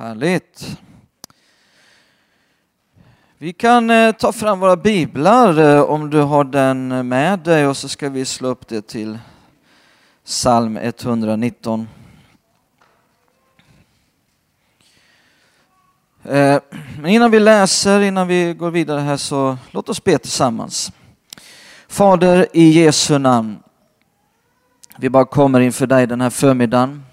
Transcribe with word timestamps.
Härligt. 0.00 0.78
Vi 3.38 3.52
kan 3.52 3.90
eh, 3.90 4.12
ta 4.12 4.32
fram 4.32 4.60
våra 4.60 4.76
biblar 4.76 5.58
eh, 5.58 5.82
om 5.82 6.10
du 6.10 6.20
har 6.20 6.44
den 6.44 7.08
med 7.08 7.38
dig 7.38 7.66
och 7.66 7.76
så 7.76 7.88
ska 7.88 8.08
vi 8.08 8.24
slå 8.24 8.48
upp 8.48 8.68
det 8.68 8.86
till 8.86 9.18
psalm 10.24 10.76
119. 10.76 11.88
Eh, 16.24 16.58
men 17.00 17.06
innan 17.06 17.30
vi 17.30 17.40
läser, 17.40 18.00
innan 18.00 18.28
vi 18.28 18.54
går 18.54 18.70
vidare 18.70 19.00
här 19.00 19.16
så 19.16 19.58
låt 19.70 19.88
oss 19.88 20.04
be 20.04 20.18
tillsammans. 20.18 20.92
Fader 21.88 22.46
i 22.52 22.70
Jesu 22.70 23.18
namn. 23.18 23.58
Vi 24.96 25.10
bara 25.10 25.24
kommer 25.24 25.60
inför 25.60 25.86
dig 25.86 26.06
den 26.06 26.20
här 26.20 26.30
förmiddagen. 26.30 27.04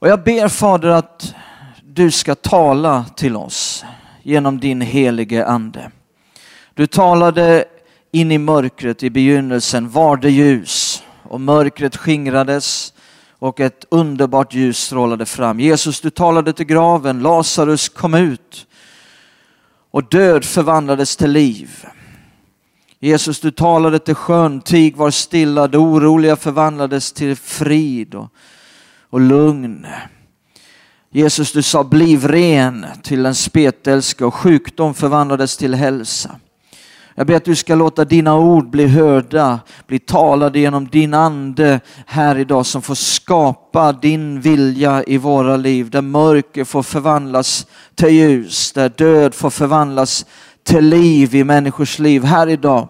Och 0.00 0.08
jag 0.08 0.22
ber 0.22 0.48
Fader 0.48 0.88
att 0.88 1.34
du 1.94 2.10
ska 2.10 2.34
tala 2.34 3.04
till 3.16 3.36
oss 3.36 3.84
genom 4.22 4.60
din 4.60 4.80
helige 4.80 5.46
Ande. 5.46 5.90
Du 6.74 6.86
talade 6.86 7.64
in 8.12 8.32
i 8.32 8.38
mörkret 8.38 9.02
i 9.02 9.10
begynnelsen 9.10 9.90
var 9.90 10.16
det 10.16 10.30
ljus 10.30 11.02
och 11.22 11.40
mörkret 11.40 11.96
skingrades 11.96 12.94
och 13.38 13.60
ett 13.60 13.84
underbart 13.88 14.54
ljus 14.54 14.78
strålade 14.78 15.26
fram. 15.26 15.60
Jesus, 15.60 16.00
du 16.00 16.10
talade 16.10 16.52
till 16.52 16.66
graven, 16.66 17.22
Lazarus 17.22 17.88
kom 17.88 18.14
ut 18.14 18.66
och 19.90 20.08
död 20.08 20.44
förvandlades 20.44 21.16
till 21.16 21.30
liv. 21.30 21.86
Jesus, 23.00 23.40
du 23.40 23.50
talade 23.50 23.98
till 23.98 24.14
sjön, 24.14 24.60
tig 24.60 24.96
var 24.96 25.10
stilla, 25.10 25.68
det 25.68 25.78
oroliga 25.78 26.36
förvandlades 26.36 27.12
till 27.12 27.36
frid 27.36 28.14
och, 28.14 28.28
och 29.10 29.20
lugn. 29.20 29.86
Jesus, 31.12 31.52
du 31.52 31.62
sa 31.62 31.84
bliv 31.84 32.28
ren 32.28 32.86
till 33.02 33.26
en 33.26 33.34
spetälska 33.34 34.26
och 34.26 34.34
sjukdom 34.34 34.94
förvandlades 34.94 35.56
till 35.56 35.74
hälsa. 35.74 36.30
Jag 37.14 37.26
ber 37.26 37.34
att 37.34 37.44
du 37.44 37.56
ska 37.56 37.74
låta 37.74 38.04
dina 38.04 38.36
ord 38.36 38.70
bli 38.70 38.86
hörda, 38.86 39.60
bli 39.86 39.98
talade 39.98 40.58
genom 40.58 40.88
din 40.88 41.14
ande 41.14 41.80
här 42.06 42.38
idag 42.38 42.66
som 42.66 42.82
får 42.82 42.94
skapa 42.94 43.92
din 43.92 44.40
vilja 44.40 45.04
i 45.04 45.18
våra 45.18 45.56
liv. 45.56 45.90
Där 45.90 46.02
mörker 46.02 46.64
får 46.64 46.82
förvandlas 46.82 47.66
till 47.94 48.08
ljus, 48.08 48.72
där 48.72 48.88
död 48.88 49.34
får 49.34 49.50
förvandlas 49.50 50.26
till 50.62 50.84
liv 50.84 51.34
i 51.34 51.44
människors 51.44 51.98
liv 51.98 52.24
här 52.24 52.48
idag. 52.48 52.88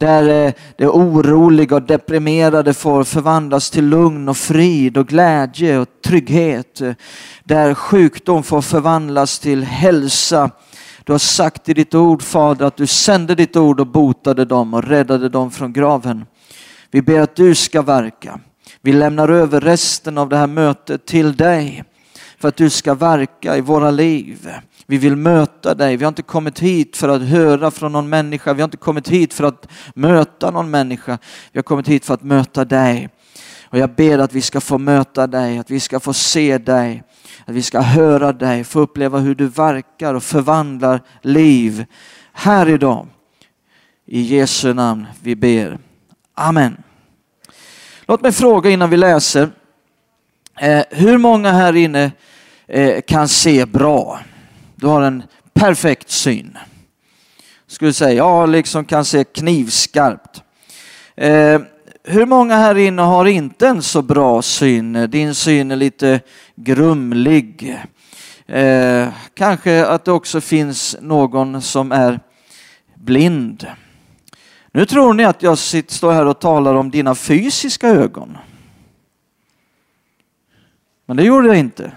Där 0.00 0.46
eh, 0.46 0.52
det 0.76 0.86
oroliga 0.86 1.76
och 1.76 1.82
deprimerade 1.82 2.74
får 2.74 3.04
förvandlas 3.04 3.70
till 3.70 3.84
lugn 3.84 4.28
och 4.28 4.36
frid 4.36 4.96
och 4.96 5.08
glädje 5.08 5.78
och 5.78 5.88
trygghet. 6.04 6.80
Där 7.44 7.74
sjukdom 7.74 8.42
får 8.42 8.62
förvandlas 8.62 9.38
till 9.38 9.64
hälsa. 9.64 10.50
Du 11.04 11.12
har 11.12 11.18
sagt 11.18 11.68
i 11.68 11.74
ditt 11.74 11.94
ord 11.94 12.22
Fader 12.22 12.66
att 12.66 12.76
du 12.76 12.86
sände 12.86 13.34
ditt 13.34 13.56
ord 13.56 13.80
och 13.80 13.86
botade 13.86 14.44
dem 14.44 14.74
och 14.74 14.84
räddade 14.84 15.28
dem 15.28 15.50
från 15.50 15.72
graven. 15.72 16.26
Vi 16.90 17.02
ber 17.02 17.20
att 17.20 17.36
du 17.36 17.54
ska 17.54 17.82
verka. 17.82 18.40
Vi 18.82 18.92
lämnar 18.92 19.28
över 19.28 19.60
resten 19.60 20.18
av 20.18 20.28
det 20.28 20.36
här 20.36 20.46
mötet 20.46 21.06
till 21.06 21.36
dig 21.36 21.84
för 22.38 22.48
att 22.48 22.56
du 22.56 22.70
ska 22.70 22.94
verka 22.94 23.56
i 23.56 23.60
våra 23.60 23.90
liv. 23.90 24.48
Vi 24.90 24.98
vill 24.98 25.16
möta 25.16 25.74
dig. 25.74 25.96
Vi 25.96 26.04
har 26.04 26.08
inte 26.08 26.22
kommit 26.22 26.58
hit 26.58 26.96
för 26.96 27.08
att 27.08 27.22
höra 27.22 27.70
från 27.70 27.92
någon 27.92 28.08
människa. 28.08 28.52
Vi 28.52 28.60
har 28.60 28.64
inte 28.64 28.76
kommit 28.76 29.08
hit 29.08 29.34
för 29.34 29.44
att 29.44 29.66
möta 29.94 30.50
någon 30.50 30.70
människa. 30.70 31.18
Vi 31.52 31.58
har 31.58 31.62
kommit 31.62 31.88
hit 31.88 32.04
för 32.04 32.14
att 32.14 32.22
möta 32.22 32.64
dig. 32.64 33.08
Och 33.64 33.78
jag 33.78 33.94
ber 33.94 34.18
att 34.18 34.32
vi 34.32 34.42
ska 34.42 34.60
få 34.60 34.78
möta 34.78 35.26
dig, 35.26 35.58
att 35.58 35.70
vi 35.70 35.80
ska 35.80 36.00
få 36.00 36.12
se 36.12 36.58
dig, 36.58 37.02
att 37.44 37.54
vi 37.54 37.62
ska 37.62 37.80
höra 37.80 38.32
dig, 38.32 38.64
få 38.64 38.80
uppleva 38.80 39.18
hur 39.18 39.34
du 39.34 39.46
verkar 39.46 40.14
och 40.14 40.22
förvandlar 40.22 41.00
liv 41.22 41.84
här 42.32 42.68
idag. 42.68 43.06
I 44.06 44.20
Jesu 44.20 44.74
namn 44.74 45.06
vi 45.22 45.36
ber. 45.36 45.78
Amen. 46.34 46.76
Låt 48.06 48.22
mig 48.22 48.32
fråga 48.32 48.70
innan 48.70 48.90
vi 48.90 48.96
läser. 48.96 49.50
Eh, 50.60 50.82
hur 50.90 51.18
många 51.18 51.52
här 51.52 51.76
inne 51.76 52.12
eh, 52.66 53.00
kan 53.00 53.28
se 53.28 53.66
bra? 53.66 54.20
Du 54.80 54.86
har 54.86 55.02
en 55.02 55.22
perfekt 55.52 56.10
syn. 56.10 56.58
Skulle 57.66 57.92
säga, 57.92 58.12
jag 58.12 58.48
liksom 58.48 58.84
kan 58.84 59.04
se 59.04 59.24
knivskarpt. 59.24 60.42
Eh, 61.14 61.60
hur 62.04 62.26
många 62.26 62.56
här 62.56 62.78
inne 62.78 63.02
har 63.02 63.24
inte 63.24 63.68
en 63.68 63.82
så 63.82 64.02
bra 64.02 64.42
syn? 64.42 65.10
Din 65.10 65.34
syn 65.34 65.70
är 65.70 65.76
lite 65.76 66.20
grumlig. 66.54 67.78
Eh, 68.46 69.08
kanske 69.34 69.86
att 69.86 70.04
det 70.04 70.12
också 70.12 70.40
finns 70.40 70.96
någon 71.00 71.62
som 71.62 71.92
är 71.92 72.20
blind. 72.94 73.66
Nu 74.72 74.86
tror 74.86 75.14
ni 75.14 75.24
att 75.24 75.42
jag 75.42 75.58
sitter, 75.58 75.94
står 75.94 76.12
här 76.12 76.26
och 76.26 76.40
talar 76.40 76.74
om 76.74 76.90
dina 76.90 77.14
fysiska 77.14 77.88
ögon. 77.88 78.38
Men 81.06 81.16
det 81.16 81.24
gjorde 81.24 81.48
jag 81.48 81.58
inte. 81.58 81.92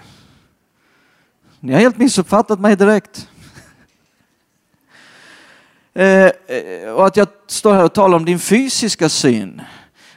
Ni 1.64 1.72
har 1.72 1.80
helt 1.80 1.98
missuppfattat 1.98 2.60
mig 2.60 2.76
direkt. 2.76 3.28
Eh, 5.96 6.30
och 6.94 7.06
att 7.06 7.16
jag 7.16 7.28
står 7.46 7.74
här 7.74 7.84
och 7.84 7.92
talar 7.92 8.16
om 8.16 8.24
din 8.24 8.38
fysiska 8.38 9.08
syn. 9.08 9.62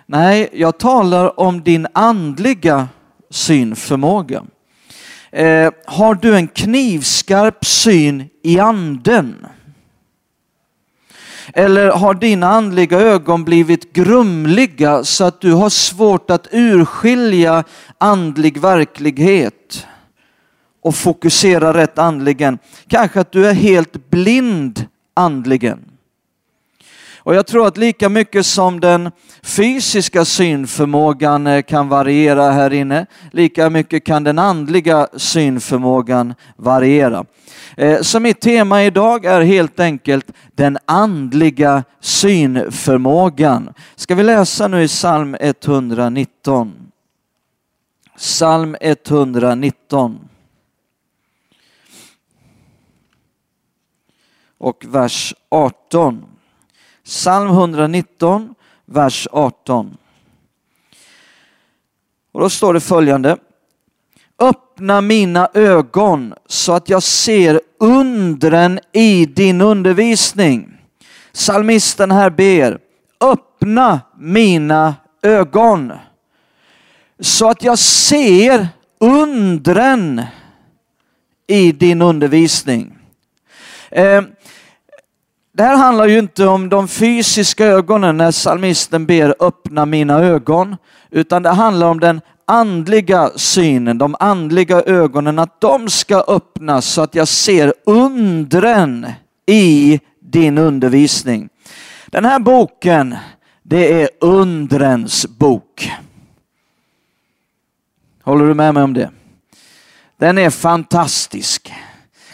Nej, 0.06 0.50
jag 0.54 0.78
talar 0.78 1.40
om 1.40 1.64
din 1.64 1.88
andliga 1.94 2.88
synförmåga. 3.30 4.44
Eh, 5.32 5.72
har 5.86 6.16
du 6.16 6.36
en 6.36 6.48
knivskarp 6.48 7.66
syn 7.66 8.30
i 8.44 8.60
anden? 8.60 9.48
Eller 11.54 11.92
har 11.92 12.14
dina 12.14 12.48
andliga 12.48 13.00
ögon 13.00 13.44
blivit 13.44 13.94
grumliga 13.94 15.04
så 15.04 15.24
att 15.24 15.42
du 15.42 15.54
har 15.54 15.70
svårt 15.70 16.30
att 16.30 16.48
urskilja 16.52 17.64
andlig 17.98 18.58
verklighet? 18.58 19.57
Och 20.88 20.96
fokusera 20.96 21.74
rätt 21.74 21.98
andligen. 22.00 22.58
Kanske 22.88 23.20
att 23.20 23.32
du 23.32 23.48
är 23.48 23.54
helt 23.54 24.10
blind 24.10 24.86
andligen. 25.14 25.80
Och 27.18 27.36
jag 27.36 27.48
tror 27.48 27.68
att 27.68 27.78
lika 27.78 28.10
mycket 28.10 28.46
som 28.46 28.80
den 28.80 29.12
fysiska 29.44 30.26
synförmågan 30.26 31.48
eh, 31.48 31.62
kan 31.62 31.90
variera 31.90 32.52
här 32.52 32.74
inne, 32.74 33.06
lika 33.32 33.70
mycket 33.70 34.04
kan 34.04 34.24
den 34.24 34.40
andliga 34.40 35.08
synförmågan 35.16 36.34
variera. 36.56 37.26
Eh, 37.78 38.02
så 38.02 38.20
mitt 38.20 38.42
tema 38.42 38.84
idag 38.84 39.26
är 39.26 39.42
helt 39.42 39.80
enkelt 39.80 40.32
den 40.56 40.78
andliga 40.86 41.84
synförmågan. 42.00 43.74
Ska 43.96 44.16
vi 44.16 44.24
läsa 44.24 44.68
nu 44.68 44.84
i 44.84 44.88
psalm 44.88 45.36
119? 45.40 46.74
Psalm 48.18 48.76
119. 48.82 50.27
Och 54.58 54.86
vers 54.88 55.34
18. 55.50 56.26
Psalm 57.04 57.50
119, 57.50 58.56
vers 58.86 59.28
18. 59.32 59.98
Och 62.32 62.42
då 62.42 62.50
står 62.50 62.74
det 62.74 62.80
följande. 62.80 63.38
Öppna 64.40 65.02
mina 65.02 65.50
ögon 65.54 66.34
så 66.46 66.74
att 66.74 66.90
jag 66.90 67.04
ser 67.04 67.62
undren 67.80 68.80
i 68.92 69.26
din 69.26 69.62
undervisning. 69.62 70.78
Salmisten 71.32 72.12
här 72.12 72.30
ber, 72.30 72.80
öppna 73.22 74.02
mina 74.18 74.96
ögon 75.22 75.94
så 77.20 77.50
att 77.50 77.64
jag 77.64 77.80
ser 77.80 78.68
undren 79.00 80.22
i 81.48 81.72
din 81.72 82.02
undervisning. 82.02 82.98
Ehm, 83.92 84.26
det 85.58 85.64
här 85.64 85.78
handlar 85.78 86.08
ju 86.08 86.20
inte 86.20 86.48
om 86.48 86.70
de 86.70 86.88
fysiska 86.88 87.66
ögonen 87.66 88.18
när 88.18 88.32
salmisten 88.32 89.06
ber 89.06 89.36
öppna 89.40 89.86
mina 89.86 90.20
ögon, 90.20 90.76
utan 91.12 91.44
det 91.44 91.50
handlar 91.50 91.88
om 91.88 92.00
den 92.00 92.22
andliga 92.46 93.30
synen, 93.36 93.98
de 93.98 94.16
andliga 94.20 94.82
ögonen, 94.82 95.40
att 95.40 95.62
de 95.62 95.90
ska 95.90 96.24
öppnas 96.28 96.86
så 96.86 97.02
att 97.02 97.16
jag 97.16 97.28
ser 97.28 97.74
undren 97.86 99.08
i 99.46 100.00
din 100.20 100.58
undervisning. 100.58 101.50
Den 102.06 102.26
här 102.26 102.40
boken, 102.40 103.16
det 103.64 104.02
är 104.02 104.10
undrens 104.22 105.26
bok. 105.28 105.92
Håller 108.24 108.46
du 108.46 108.54
med 108.54 108.74
mig 108.74 108.84
om 108.84 108.94
det? 108.94 109.10
Den 110.18 110.38
är 110.38 110.50
fantastisk. 110.50 111.74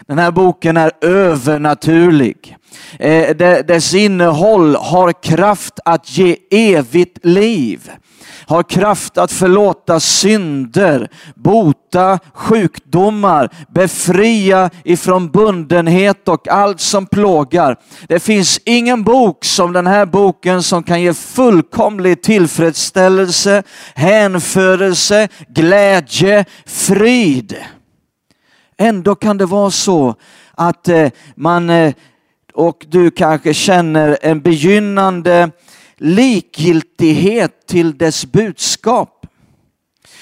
Den 0.07 0.19
här 0.19 0.31
boken 0.31 0.77
är 0.77 0.91
övernaturlig. 1.01 2.57
Eh, 2.99 3.35
dess 3.65 3.93
innehåll 3.93 4.75
har 4.75 5.23
kraft 5.23 5.79
att 5.85 6.17
ge 6.17 6.37
evigt 6.51 7.25
liv 7.25 7.91
har 8.47 8.63
kraft 8.63 9.17
att 9.17 9.31
förlåta 9.31 9.99
synder, 9.99 11.09
bota 11.35 12.19
sjukdomar, 12.33 13.49
befria 13.73 14.69
ifrån 14.83 15.31
bundenhet 15.31 16.27
och 16.27 16.47
allt 16.47 16.81
som 16.81 17.05
plågar. 17.05 17.77
Det 18.07 18.19
finns 18.19 18.59
ingen 18.65 19.03
bok 19.03 19.45
som 19.45 19.73
den 19.73 19.87
här 19.87 20.05
boken 20.05 20.63
som 20.63 20.83
kan 20.83 21.01
ge 21.01 21.13
fullkomlig 21.13 22.21
tillfredsställelse, 22.21 23.63
hänförelse, 23.95 25.27
glädje, 25.47 26.45
frid. 26.65 27.55
Ändå 28.77 29.15
kan 29.15 29.37
det 29.37 29.45
vara 29.45 29.71
så 29.71 30.15
att 30.51 30.87
eh, 30.87 31.09
man 31.35 31.69
eh, 31.69 31.93
och 32.53 32.85
du 32.89 33.11
kanske 33.11 33.53
känner 33.53 34.17
en 34.21 34.41
begynnande 34.41 35.51
likgiltighet 35.97 37.67
till 37.67 37.97
dess 37.97 38.25
budskap. 38.25 39.12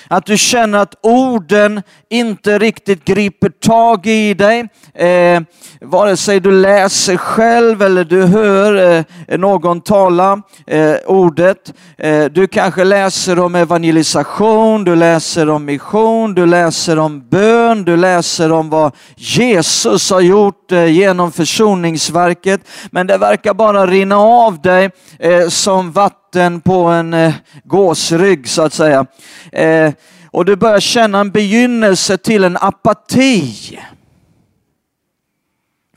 Att 0.08 0.26
du 0.26 0.38
känner 0.38 0.80
att 0.80 0.96
orden 1.02 1.82
inte 2.10 2.60
riktigt 2.60 3.06
griper 3.06 3.50
tag 3.50 4.08
i 4.08 4.34
dig. 4.34 4.68
Eh, 4.94 5.42
vare 5.82 6.18
sig 6.18 6.40
du 6.40 6.52
läser 6.52 7.18
själv 7.18 7.82
eller 7.82 8.04
du 8.04 8.24
hör 8.24 8.98
eh, 9.28 9.38
någon 9.38 9.82
tala 9.82 10.42
eh, 10.68 10.96
ordet. 11.06 11.74
Eh, 11.98 12.26
du 12.26 12.48
kanske 12.48 12.84
läser 12.84 13.40
om 13.40 13.56
evangelisation, 13.56 14.84
du 14.84 14.96
läser 14.96 15.50
om 15.50 15.66
mission, 15.66 16.36
du 16.36 16.46
läser 16.46 17.00
om 17.00 17.30
bön, 17.30 17.84
du 17.84 17.98
läser 17.98 18.52
om 18.52 18.70
vad 18.70 18.96
Jesus 19.16 20.12
har 20.12 20.22
gjort 20.22 20.72
eh, 20.72 20.86
genom 20.86 21.32
försoningsverket. 21.32 22.62
Men 22.92 23.08
det 23.08 23.18
verkar 23.18 23.54
bara 23.54 23.88
rinna 23.88 24.18
av 24.18 24.62
dig 24.62 24.90
eh, 25.20 25.48
som 25.48 25.92
vatten 25.92 26.21
på 26.62 26.86
en 26.86 27.14
eh, 27.14 27.34
gåsrygg 27.64 28.50
så 28.50 28.62
att 28.62 28.74
säga 28.74 29.06
eh, 29.52 29.94
och 30.32 30.46
du 30.46 30.56
börjar 30.56 30.80
känna 30.80 31.20
en 31.20 31.32
begynnelse 31.32 32.18
till 32.18 32.44
en 32.44 32.58
apati 32.58 33.80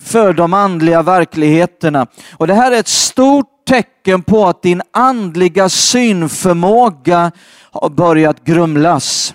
för 0.01 0.33
de 0.33 0.55
andliga 0.55 1.03
verkligheterna. 1.03 2.07
Och 2.37 2.47
det 2.47 2.55
här 2.55 2.73
är 2.73 2.81
ett 2.81 2.89
stort 2.89 3.47
tecken 3.67 4.23
på 4.23 4.47
att 4.47 4.63
din 4.63 4.83
andliga 4.91 5.69
synförmåga 5.69 7.33
har 7.71 7.89
börjat 7.89 8.45
grumlas. 8.45 9.35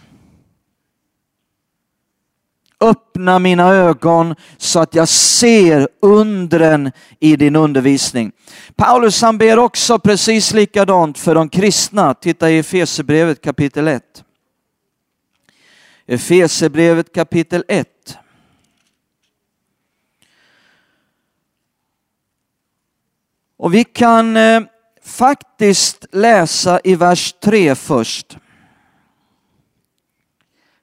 Öppna 2.81 3.39
mina 3.39 3.73
ögon 3.73 4.35
så 4.57 4.79
att 4.79 4.95
jag 4.95 5.09
ser 5.09 5.87
undren 5.99 6.91
i 7.19 7.35
din 7.35 7.55
undervisning. 7.55 8.31
Paulus 8.75 9.21
han 9.21 9.37
ber 9.37 9.59
också 9.59 9.99
precis 9.99 10.53
likadant 10.53 11.17
för 11.17 11.35
de 11.35 11.49
kristna. 11.49 12.13
Titta 12.13 12.49
i 12.51 12.57
Efesierbrevet 12.59 13.41
kapitel 13.41 13.87
1. 13.87 14.23
Efesebrevet 16.05 17.13
kapitel 17.13 17.63
1. 17.67 18.17
Och 23.57 23.73
vi 23.73 23.83
kan 23.83 24.37
eh, 24.37 24.61
faktiskt 25.03 26.05
läsa 26.11 26.79
i 26.83 26.95
vers 26.95 27.33
3 27.43 27.75
först. 27.75 28.37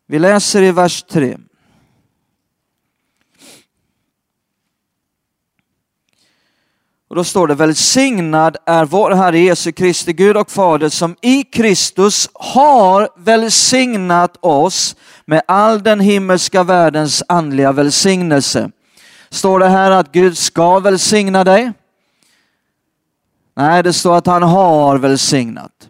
Vi 0.07 0.19
läser 0.19 0.63
i 0.63 0.73
vers 0.73 1.03
3. 1.03 1.39
Och 7.09 7.17
då 7.17 7.25
står 7.25 7.47
det 7.47 7.55
välsignad 7.55 8.57
är 8.67 8.85
vår 8.85 9.11
Herre 9.11 9.39
Jesu 9.39 9.73
Kristi 9.73 10.13
Gud 10.13 10.37
och 10.37 10.51
Fader 10.51 10.89
som 10.89 11.17
i 11.23 11.43
Kristus 11.43 12.31
har 12.35 13.09
välsignat 13.17 14.37
oss 14.41 14.97
med 15.25 15.43
all 15.49 15.83
den 15.83 16.01
himmelska 16.01 16.63
världens 16.63 17.23
andliga 17.29 17.73
välsignelse. 17.73 18.71
Står 19.31 19.59
det 19.59 19.69
här 19.69 19.91
att 19.91 20.13
Gud 20.13 20.39
ska 20.39 20.79
välsigna 20.79 21.45
dig? 21.45 21.73
Nej, 23.57 23.83
det 23.83 23.93
står 23.93 24.17
att 24.17 24.27
han 24.27 24.43
har 24.43 24.99
välsignat. 24.99 25.89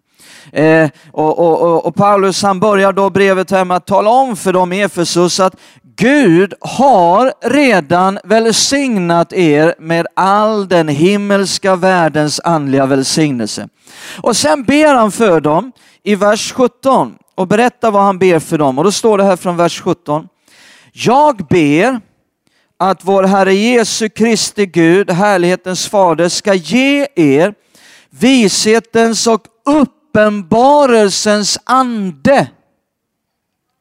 Eh, 0.57 0.91
och, 1.13 1.39
och, 1.39 1.87
och, 1.87 1.95
Paulus 1.95 2.43
han 2.43 2.61
börjar 2.61 2.93
då 2.93 3.11
brevet 3.11 3.51
här 3.51 3.65
med 3.65 3.77
att 3.77 3.87
tala 3.87 4.11
om 4.11 4.37
för 4.37 4.53
dem 4.53 4.73
i 4.73 4.83
Efesus 4.83 5.41
att 5.41 5.57
Gud 5.97 6.55
har 6.61 7.33
redan 7.51 8.19
välsignat 8.25 9.33
er 9.33 9.75
med 9.79 10.07
all 10.17 10.69
den 10.69 10.89
himmelska 10.89 11.77
världens 11.77 12.41
andliga 12.45 12.87
välsignelse. 12.87 13.69
Och 14.23 14.37
sen 14.37 14.65
ber 14.65 14.95
han 14.95 15.13
för 15.13 15.41
dem 15.41 15.73
i 16.03 16.15
vers 16.15 16.53
17 16.53 17.15
och 17.35 17.49
berättar 17.49 17.91
vad 17.91 18.03
han 18.03 18.19
ber 18.19 18.39
för 18.39 18.59
dem. 18.59 18.79
Och 18.79 18.85
då 18.85 18.93
står 18.93 19.19
det 19.19 19.25
här 19.25 19.37
från 19.37 19.57
vers 19.57 19.81
17. 19.81 20.29
Jag 20.93 21.37
ber 21.37 22.01
att 22.79 23.05
vår 23.05 23.23
Herre 23.23 23.55
Jesu 23.55 24.09
Kristi 24.09 24.67
Gud, 24.67 25.11
härlighetens 25.11 25.89
fader, 25.89 26.29
ska 26.29 26.55
ge 26.55 27.07
er 27.15 27.55
vishetens 28.11 29.27
och 29.27 29.43
uppenbarelsens 30.17 31.59
ande. 31.65 32.49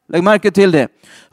Lägg 0.08 0.22
märke 0.22 0.50
till 0.50 0.70
det. 0.70 0.88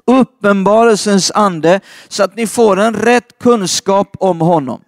Uppenbarelsens 0.06 1.32
ande 1.32 1.80
så 2.08 2.24
att 2.24 2.36
ni 2.36 2.48
får 2.48 2.80
en 2.80 2.94
rätt 2.94 3.40
kunskap 3.40 4.16
om 4.20 4.42
honom. 4.42 4.82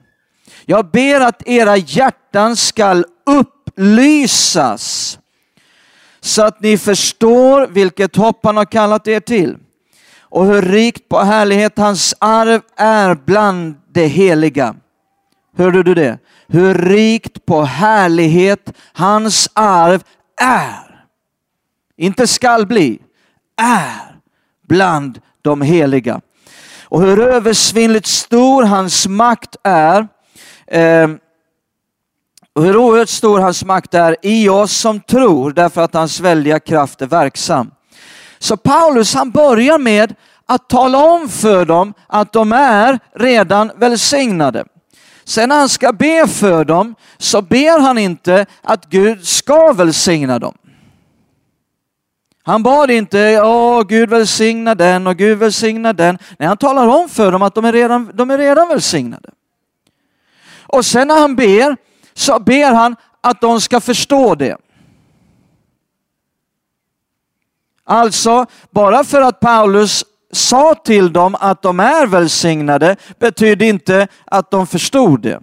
Jag 0.65 0.91
ber 0.91 1.21
att 1.21 1.47
era 1.47 1.77
hjärtan 1.77 2.55
skall 2.55 3.05
upplysas 3.25 5.19
så 6.21 6.43
att 6.43 6.61
ni 6.61 6.77
förstår 6.77 7.67
vilket 7.67 8.15
hopp 8.15 8.39
han 8.43 8.57
har 8.57 8.65
kallat 8.65 9.07
er 9.07 9.19
till 9.19 9.57
och 10.19 10.45
hur 10.45 10.61
rikt 10.61 11.09
på 11.09 11.19
härlighet 11.19 11.77
hans 11.77 12.15
arv 12.19 12.61
är 12.75 13.15
bland 13.25 13.75
det 13.93 14.07
heliga. 14.07 14.75
Hörde 15.57 15.83
du 15.83 15.93
det? 15.93 16.19
Hur 16.47 16.73
rikt 16.73 17.45
på 17.45 17.61
härlighet 17.61 18.73
hans 18.93 19.49
arv 19.53 20.03
är. 20.41 21.05
Inte 21.97 22.27
skall 22.27 22.65
bli, 22.65 22.99
är 23.61 24.19
bland 24.67 25.19
de 25.41 25.61
heliga. 25.61 26.21
Och 26.83 27.01
hur 27.01 27.19
översvinnligt 27.19 28.07
stor 28.07 28.63
hans 28.63 29.07
makt 29.07 29.55
är 29.63 30.07
eh, 30.67 31.07
och 32.55 32.63
hur 32.63 32.77
oerhört 32.77 33.09
stor 33.09 33.39
hans 33.39 33.65
makt 33.65 33.93
är 33.93 34.15
i 34.21 34.49
oss 34.49 34.71
som 34.71 34.99
tror 34.99 35.51
därför 35.51 35.81
att 35.81 35.93
hans 35.93 36.19
väldiga 36.19 36.59
kraft 36.59 37.01
är 37.01 37.07
verksam. 37.07 37.71
Så 38.39 38.57
Paulus 38.57 39.13
han 39.13 39.31
börjar 39.31 39.77
med 39.77 40.15
att 40.45 40.69
tala 40.69 40.97
om 40.97 41.29
för 41.29 41.65
dem 41.65 41.93
att 42.07 42.33
de 42.33 42.51
är 42.51 42.99
redan 43.13 43.71
välsignade. 43.75 44.65
Sen 45.25 45.49
när 45.49 45.57
han 45.59 45.69
ska 45.69 45.93
be 45.93 46.27
för 46.27 46.65
dem 46.65 46.95
så 47.17 47.41
ber 47.41 47.79
han 47.79 47.97
inte 47.97 48.45
att 48.61 48.85
Gud 48.85 49.27
ska 49.27 49.73
välsigna 49.73 50.39
dem. 50.39 50.57
Han 52.43 52.63
bad 52.63 52.91
inte, 52.91 53.41
åh 53.41 53.83
Gud 53.83 54.09
välsigna 54.09 54.75
den 54.75 55.07
och 55.07 55.17
Gud 55.17 55.37
välsigna 55.37 55.93
den. 55.93 56.17
Nej, 56.39 56.47
han 56.47 56.57
talar 56.57 56.87
om 56.87 57.09
för 57.09 57.31
dem 57.31 57.41
att 57.41 57.55
de 57.55 57.65
är 57.65 57.73
redan, 57.73 58.11
de 58.13 58.31
är 58.31 58.37
redan 58.37 58.67
välsignade. 58.67 59.29
Och 60.67 60.85
sen 60.85 61.07
när 61.07 61.19
han 61.19 61.35
ber 61.35 61.77
så 62.13 62.39
ber 62.39 62.73
han 62.73 62.95
att 63.21 63.41
de 63.41 63.61
ska 63.61 63.79
förstå 63.79 64.35
det. 64.35 64.57
Alltså, 67.83 68.45
bara 68.71 69.03
för 69.03 69.21
att 69.21 69.39
Paulus 69.39 70.05
sa 70.35 70.75
till 70.75 71.13
dem 71.13 71.35
att 71.39 71.61
de 71.61 71.79
är 71.79 72.07
välsignade 72.07 72.95
betyder 73.19 73.65
inte 73.65 74.07
att 74.25 74.51
de 74.51 74.67
förstod 74.67 75.21
det. 75.21 75.39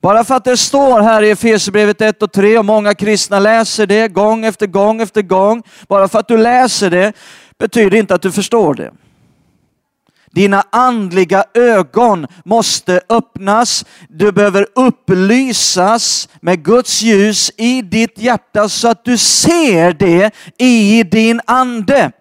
Bara 0.00 0.24
för 0.24 0.34
att 0.34 0.44
det 0.44 0.56
står 0.56 1.00
här 1.00 1.22
i 1.22 1.30
Efesierbrevet 1.30 2.00
1 2.00 2.22
och 2.22 2.32
3 2.32 2.58
och 2.58 2.64
många 2.64 2.94
kristna 2.94 3.38
läser 3.38 3.86
det 3.86 4.08
gång 4.08 4.44
efter 4.44 4.66
gång 4.66 5.00
efter 5.00 5.22
gång. 5.22 5.62
Bara 5.88 6.08
för 6.08 6.18
att 6.18 6.28
du 6.28 6.36
läser 6.36 6.90
det 6.90 7.12
betyder 7.58 7.98
inte 7.98 8.14
att 8.14 8.22
du 8.22 8.32
förstår 8.32 8.74
det. 8.74 8.92
Dina 10.30 10.64
andliga 10.72 11.44
ögon 11.54 12.26
måste 12.44 13.00
öppnas. 13.08 13.84
Du 14.08 14.32
behöver 14.32 14.66
upplysas 14.74 16.28
med 16.40 16.64
Guds 16.64 17.02
ljus 17.02 17.52
i 17.56 17.82
ditt 17.82 18.18
hjärta 18.18 18.68
så 18.68 18.88
att 18.88 19.04
du 19.04 19.18
ser 19.18 19.92
det 19.92 20.30
i 20.58 21.02
din 21.02 21.40
ande. 21.46 22.12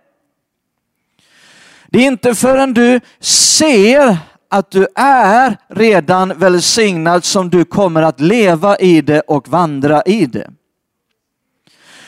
Det 1.96 2.02
är 2.02 2.08
inte 2.08 2.36
förrän 2.36 2.74
du 2.74 3.00
ser 3.20 4.18
att 4.50 4.72
du 4.72 4.88
är 4.96 5.58
redan 5.70 6.40
välsignad 6.40 7.24
som 7.24 7.50
du 7.50 7.66
kommer 7.66 8.02
att 8.02 8.20
leva 8.20 8.78
i 8.78 9.02
det 9.02 9.22
och 9.22 9.48
vandra 9.48 10.02
i 10.02 10.26
det. 10.26 10.50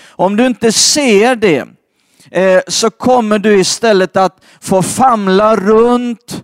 Om 0.09 0.37
du 0.37 0.45
inte 0.45 0.71
ser 0.71 1.35
det, 1.35 1.67
eh, 2.31 2.61
så 2.67 2.89
kommer 2.89 3.39
du 3.39 3.59
istället 3.59 4.17
att 4.17 4.43
få 4.61 4.81
famla 4.81 5.55
runt 5.55 6.43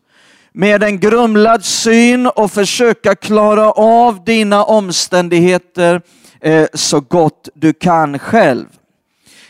med 0.54 0.84
en 0.84 1.00
grumlad 1.00 1.66
syn 1.66 2.28
och 2.28 2.52
försöka 2.52 3.16
klara 3.16 3.72
av 3.72 4.24
dina 4.24 4.64
omständigheter 4.64 6.02
eh, 6.42 6.68
så 6.74 7.00
gott 7.00 7.50
du 7.54 7.74
kan 7.74 8.20
själv. 8.20 8.68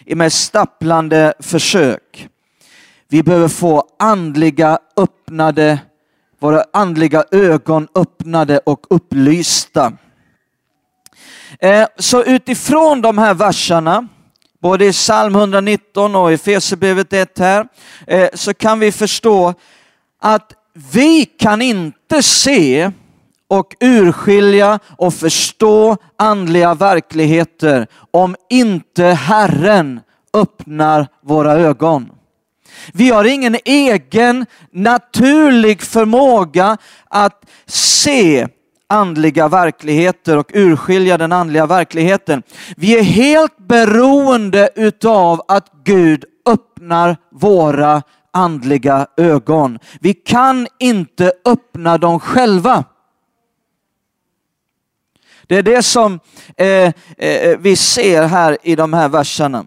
Med 0.06 0.34
stapplande 0.34 1.34
försök. 1.40 2.30
Vi 3.14 3.24
behöver 3.24 3.48
få 3.48 3.84
andliga 4.00 4.80
öppnade, 4.98 5.80
våra 6.40 6.64
andliga 6.74 7.24
ögon 7.32 7.88
öppnade 7.96 8.58
och 8.58 8.86
upplysta. 8.90 9.94
Eh, 11.60 11.88
så 11.98 12.24
utifrån 12.24 13.02
de 13.02 13.18
här 13.18 13.34
verserna, 13.34 14.08
både 14.62 14.86
i 14.86 14.92
psalm 14.92 15.36
119 15.36 16.16
och 16.16 16.32
i 16.32 16.34
Efesierbrevet 16.34 17.14
1 17.14 17.40
här, 17.40 17.68
eh, 18.08 18.30
så 18.34 18.54
kan 18.54 18.80
vi 18.80 18.92
förstå 18.92 19.54
att 20.22 20.54
vi 20.94 21.26
kan 21.26 21.62
inte 21.62 22.24
se 22.24 22.92
och 23.48 23.76
urskilja 23.80 24.80
och 24.98 25.14
förstå 25.14 25.98
andliga 26.18 26.74
verkligheter 26.74 27.88
om 28.12 28.36
inte 28.50 29.06
Herren 29.06 30.00
öppnar 30.34 31.08
våra 31.22 31.54
ögon. 31.54 32.13
Vi 32.94 33.10
har 33.10 33.26
ingen 33.26 33.58
egen 33.66 34.46
naturlig 34.72 35.82
förmåga 35.82 36.78
att 37.10 37.46
se 37.66 38.48
andliga 38.88 39.48
verkligheter 39.48 40.38
och 40.38 40.52
urskilja 40.54 41.18
den 41.18 41.32
andliga 41.32 41.66
verkligheten. 41.66 42.44
Vi 42.78 43.00
är 43.00 43.04
helt 43.04 43.58
beroende 43.58 44.70
utav 44.76 45.42
att 45.48 45.72
Gud 45.84 46.26
öppnar 46.46 47.18
våra 47.32 48.02
andliga 48.32 49.08
ögon. 49.18 49.80
Vi 50.00 50.14
kan 50.14 50.68
inte 50.80 51.34
öppna 51.46 51.98
dem 51.98 52.20
själva. 52.20 52.84
Det 55.48 55.58
är 55.58 55.64
det 55.64 55.84
som 55.84 56.20
eh, 56.58 56.92
eh, 57.18 57.58
vi 57.60 57.76
ser 57.76 58.24
här 58.24 58.58
i 58.64 58.76
de 58.76 58.94
här 58.94 59.10
verserna. 59.10 59.66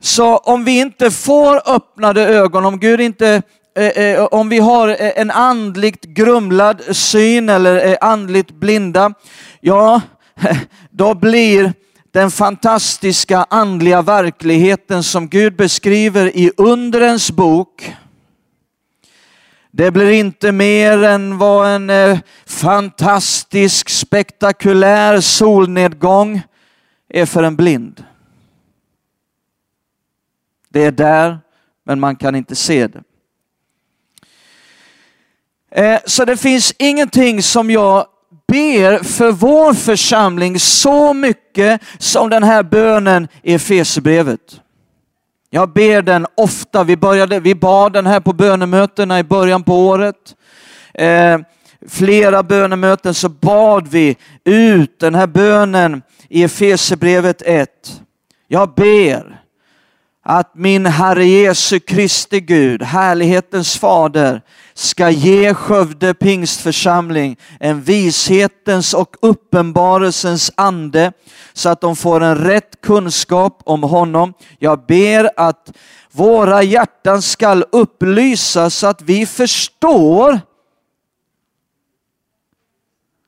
Så 0.00 0.36
om 0.36 0.64
vi 0.64 0.80
inte 0.80 1.10
får 1.10 1.70
öppnade 1.74 2.22
ögon, 2.22 2.64
om 2.64 2.80
Gud 2.80 3.00
inte 3.00 3.42
eh, 3.76 3.86
eh, 3.86 4.24
om 4.24 4.48
vi 4.48 4.58
har 4.58 4.88
eh, 4.88 4.96
en 5.16 5.30
andligt 5.30 6.04
grumlad 6.04 6.96
syn 6.96 7.48
eller 7.48 7.76
är 7.76 8.04
andligt 8.04 8.50
blinda, 8.50 9.14
ja, 9.60 10.00
då 10.90 11.14
blir 11.14 11.72
den 12.12 12.30
fantastiska 12.30 13.46
andliga 13.50 14.02
verkligheten 14.02 15.02
som 15.02 15.28
Gud 15.28 15.56
beskriver 15.56 16.36
i 16.36 16.52
undrens 16.56 17.30
bok. 17.30 17.94
Det 19.72 19.90
blir 19.90 20.10
inte 20.10 20.52
mer 20.52 21.02
än 21.02 21.38
vad 21.38 21.90
en 21.90 22.18
fantastisk, 22.46 23.88
spektakulär 23.88 25.20
solnedgång 25.20 26.42
är 27.08 27.26
för 27.26 27.42
en 27.42 27.56
blind. 27.56 28.04
Det 30.72 30.84
är 30.84 30.92
där, 30.92 31.38
men 31.84 32.00
man 32.00 32.16
kan 32.16 32.34
inte 32.34 32.56
se 32.56 32.86
det. 32.86 33.02
Eh, 35.70 36.00
så 36.06 36.24
det 36.24 36.36
finns 36.36 36.74
ingenting 36.78 37.42
som 37.42 37.70
jag 37.70 38.06
ber 38.48 39.04
för 39.04 39.32
vår 39.32 39.74
församling 39.74 40.60
så 40.60 41.14
mycket 41.14 41.82
som 41.98 42.30
den 42.30 42.42
här 42.42 42.62
bönen 42.62 43.28
i 43.42 43.54
Efesierbrevet. 43.54 44.60
Jag 45.50 45.72
ber 45.72 46.02
den 46.02 46.26
ofta. 46.34 46.84
Vi, 46.84 46.96
började, 46.96 47.40
vi 47.40 47.54
bad 47.54 47.92
den 47.92 48.06
här 48.06 48.20
på 48.20 48.32
bönemötena 48.32 49.18
i 49.18 49.24
början 49.24 49.62
på 49.62 49.86
året. 49.86 50.36
Eh, 50.94 51.38
flera 51.88 52.42
bönemöten 52.42 53.14
så 53.14 53.28
bad 53.28 53.88
vi 53.88 54.16
ut 54.44 55.00
den 55.00 55.14
här 55.14 55.26
bönen 55.26 56.02
i 56.28 56.42
Efesierbrevet 56.42 57.42
1. 57.42 57.68
Jag 58.48 58.74
ber 58.74 59.39
att 60.22 60.54
min 60.54 60.86
Herre 60.86 61.24
Jesu 61.24 61.80
Kristi 61.80 62.40
Gud, 62.40 62.82
härlighetens 62.82 63.78
fader, 63.78 64.42
ska 64.74 65.10
ge 65.10 65.54
Skövde 65.54 66.14
pingstförsamling 66.14 67.36
en 67.60 67.82
vishetens 67.82 68.94
och 68.94 69.16
uppenbarelsens 69.22 70.52
ande 70.54 71.12
så 71.52 71.68
att 71.68 71.80
de 71.80 71.96
får 71.96 72.20
en 72.20 72.36
rätt 72.36 72.80
kunskap 72.80 73.62
om 73.64 73.82
honom. 73.82 74.34
Jag 74.58 74.86
ber 74.86 75.30
att 75.36 75.72
våra 76.12 76.62
hjärtan 76.62 77.22
skall 77.22 77.64
upplysas 77.72 78.74
så 78.74 78.86
att 78.86 79.02
vi 79.02 79.26
förstår 79.26 80.40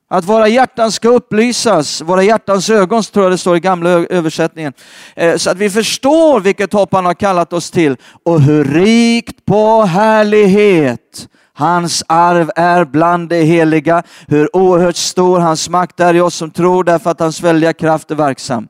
att 0.07 0.25
våra 0.25 0.47
hjärtan 0.47 0.91
ska 0.91 1.09
upplysas, 1.09 2.01
våra 2.01 2.23
hjärtans 2.23 2.69
ögon 2.69 3.03
tror 3.03 3.25
jag 3.25 3.31
det 3.33 3.37
står 3.37 3.57
i 3.57 3.59
gamla 3.59 3.89
översättningen. 3.89 4.73
Eh, 5.15 5.35
så 5.35 5.49
att 5.49 5.57
vi 5.57 5.69
förstår 5.69 6.39
vilket 6.39 6.73
hopp 6.73 6.93
han 6.93 7.05
har 7.05 7.13
kallat 7.13 7.53
oss 7.53 7.71
till 7.71 7.97
och 8.23 8.41
hur 8.41 8.63
rikt 8.63 9.45
på 9.45 9.81
härlighet 9.81 11.27
Hans 11.55 12.03
arv 12.07 12.51
är 12.55 12.85
bland 12.85 13.29
det 13.29 13.43
heliga, 13.43 14.03
hur 14.27 14.55
oerhört 14.55 14.95
stor 14.95 15.39
hans 15.39 15.69
makt 15.69 15.99
är 15.99 16.13
i 16.13 16.21
oss 16.21 16.35
som 16.35 16.51
tror 16.51 16.83
därför 16.83 17.09
att 17.09 17.19
hans 17.19 17.41
väldiga 17.41 17.73
kraft 17.73 18.11
är 18.11 18.15
verksam. 18.15 18.67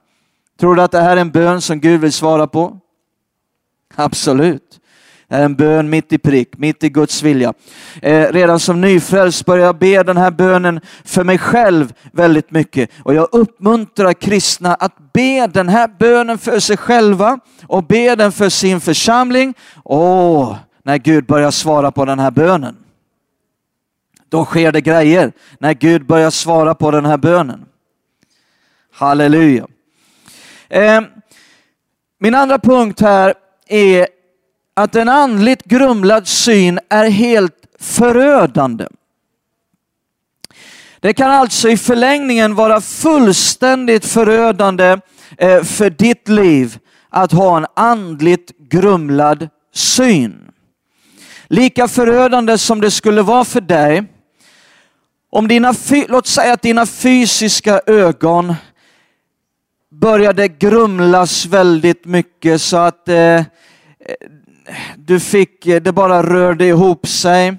Tror 0.60 0.76
du 0.76 0.82
att 0.82 0.92
det 0.92 1.02
här 1.02 1.18
är 1.18 1.22
en 1.22 1.32
bön 1.32 1.62
som 1.62 1.80
Gud 1.80 2.02
vill 2.02 2.12
svara 2.12 2.48
på? 2.48 2.80
Absolut. 3.96 4.80
Är 5.34 5.46
en 5.46 5.56
bön 5.56 5.90
mitt 5.90 6.14
i 6.14 6.18
prick, 6.18 6.58
mitt 6.58 6.84
i 6.84 6.90
Guds 6.90 7.24
vilja. 7.24 7.54
Eh, 8.02 8.32
redan 8.32 8.60
som 8.60 8.82
nyfrälst 8.82 9.46
börjar 9.46 9.66
jag 9.66 9.78
be 9.78 10.04
den 10.04 10.18
här 10.18 10.32
bönen 10.32 10.82
för 11.04 11.24
mig 11.24 11.38
själv 11.38 11.94
väldigt 12.12 12.52
mycket. 12.52 12.90
Och 13.04 13.14
jag 13.14 13.28
uppmuntrar 13.32 14.14
kristna 14.14 14.74
att 14.74 15.14
be 15.14 15.48
den 15.48 15.70
här 15.70 15.88
bönen 16.00 16.38
för 16.38 16.60
sig 16.60 16.78
själva 16.78 17.40
och 17.68 17.84
be 17.84 18.16
den 18.16 18.32
för 18.32 18.50
sin 18.50 18.82
församling. 18.82 19.54
Åh, 19.84 20.56
när 20.84 20.98
Gud 20.98 21.26
börjar 21.26 21.52
svara 21.52 21.92
på 21.92 22.06
den 22.06 22.20
här 22.20 22.32
bönen. 22.32 22.76
Då 24.30 24.46
sker 24.46 24.72
det 24.72 24.82
grejer 24.82 25.32
när 25.60 25.74
Gud 25.74 26.06
börjar 26.06 26.30
svara 26.30 26.76
på 26.76 26.92
den 26.92 27.06
här 27.06 27.18
bönen. 27.18 27.66
Halleluja. 28.94 29.68
Eh, 30.70 31.02
min 32.20 32.36
andra 32.36 32.60
punkt 32.60 33.02
här 33.02 33.34
är 33.68 34.08
att 34.74 34.96
en 34.96 35.10
andligt 35.10 35.64
grumlad 35.64 36.28
syn 36.28 36.80
är 36.90 37.10
helt 37.10 37.56
förödande. 37.80 38.88
Det 41.00 41.14
kan 41.14 41.32
alltså 41.32 41.70
i 41.70 41.78
förlängningen 41.78 42.56
vara 42.56 42.82
fullständigt 42.82 44.06
förödande 44.06 44.98
eh, 45.38 45.64
för 45.64 45.90
ditt 45.90 46.28
liv 46.28 46.78
att 47.10 47.32
ha 47.32 47.58
en 47.58 47.66
andligt 47.76 48.52
grumlad 48.58 49.50
syn. 49.74 50.52
Lika 51.48 51.88
förödande 51.88 52.58
som 52.58 52.82
det 52.82 52.92
skulle 52.92 53.22
vara 53.22 53.46
för 53.46 53.62
dig 53.62 54.04
om 55.30 55.48
dina, 55.48 55.74
låt 56.08 56.28
säga 56.28 56.54
att 56.54 56.62
dina 56.62 56.86
fysiska 56.86 57.82
ögon 57.86 58.56
började 59.92 60.48
grumlas 60.48 61.46
väldigt 61.46 62.06
mycket 62.06 62.62
så 62.62 62.78
att 62.78 63.10
eh, 63.10 63.42
du 64.98 65.20
fick, 65.20 65.68
eh, 65.68 65.82
det 65.82 65.92
bara 65.92 66.24
rörde 66.24 66.66
ihop 66.66 67.08
sig, 67.08 67.58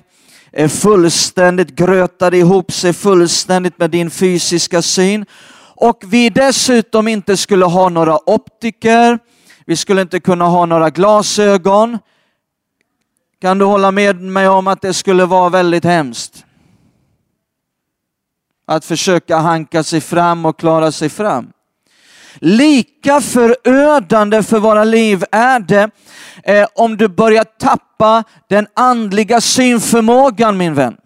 fullständigt 0.69 1.71
grötade 1.71 2.37
ihop 2.37 2.73
sig 2.73 2.93
fullständigt 2.93 3.79
med 3.79 3.91
din 3.91 4.11
fysiska 4.11 4.83
syn. 4.83 5.27
Och 5.77 6.03
vi 6.07 6.31
dessutom 6.31 7.09
inte 7.09 7.37
skulle 7.37 7.65
ha 7.65 7.89
några 7.89 8.31
optiker, 8.31 9.19
vi 9.67 9.77
skulle 9.77 10.03
inte 10.03 10.21
kunna 10.21 10.45
ha 10.45 10.67
några 10.67 10.91
glasögon, 10.91 11.99
kan 13.41 13.59
du 13.59 13.65
hålla 13.65 13.91
med 13.91 14.21
mig 14.21 14.49
om 14.49 14.67
att 14.67 14.81
det 14.81 14.95
skulle 14.95 15.25
vara 15.27 15.49
väldigt 15.49 15.85
hemskt? 15.85 16.45
Att 18.67 18.85
försöka 18.85 19.37
hanka 19.37 19.83
sig 19.83 20.01
fram 20.01 20.47
och 20.47 20.59
klara 20.59 20.93
sig 20.93 21.09
fram. 21.09 21.53
Lika 22.35 23.21
förödande 23.21 24.43
för 24.43 24.59
våra 24.59 24.85
liv 24.85 25.25
är 25.33 25.61
det 25.61 25.91
eh, 26.45 26.67
om 26.75 26.97
du 26.97 27.09
börjar 27.09 27.45
tappa 27.45 28.25
den 28.49 28.67
andliga 28.75 29.41
synförmågan 29.41 30.57
min 30.57 30.75
vän. 30.75 30.97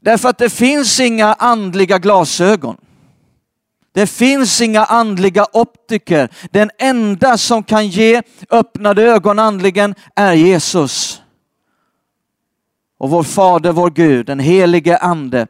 Därför 0.00 0.28
att 0.28 0.38
det 0.38 0.50
finns 0.50 1.00
inga 1.00 1.34
andliga 1.34 1.98
glasögon. 1.98 2.76
Det 3.92 4.06
finns 4.06 4.60
inga 4.60 4.84
andliga 4.84 5.46
optiker. 5.52 6.28
Den 6.50 6.70
enda 6.78 7.38
som 7.38 7.62
kan 7.62 7.88
ge 7.88 8.22
öppnade 8.50 9.02
ögon 9.02 9.38
andligen 9.38 9.94
är 10.14 10.32
Jesus. 10.32 11.22
Och 12.98 13.10
vår 13.10 13.22
Fader, 13.22 13.72
vår 13.72 13.90
Gud, 13.90 14.26
den 14.26 14.38
helige 14.38 14.98
Ande. 14.98 15.46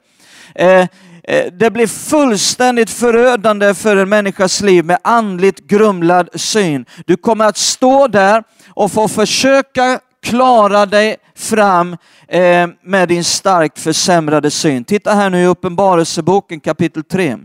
Eh, 0.54 0.88
eh, 1.24 1.52
det 1.52 1.70
blir 1.70 1.86
fullständigt 1.86 2.90
förödande 2.90 3.74
för 3.74 3.96
en 3.96 4.08
människas 4.08 4.60
liv 4.60 4.84
med 4.84 4.98
andligt 5.04 5.58
grumlad 5.58 6.28
syn. 6.34 6.86
Du 7.06 7.16
kommer 7.16 7.44
att 7.44 7.56
stå 7.56 8.08
där 8.08 8.44
och 8.68 8.92
få 8.92 9.08
försöka 9.08 10.00
klara 10.22 10.86
dig 10.86 11.16
fram 11.34 11.96
eh, 12.28 12.68
med 12.82 13.08
din 13.08 13.24
starkt 13.24 13.78
försämrade 13.78 14.50
syn. 14.50 14.84
Titta 14.84 15.14
här 15.14 15.30
nu 15.30 15.42
i 15.42 15.46
Uppenbarelseboken 15.46 16.60
kapitel 16.60 17.04
3. 17.04 17.38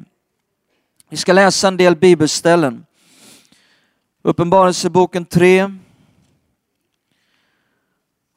Vi 1.10 1.18
ska 1.18 1.34
läsa 1.34 1.68
en 1.68 1.78
del 1.78 1.96
bibelställen. 1.96 2.86
Uppenbarelseboken 4.24 5.26
3 5.26 5.72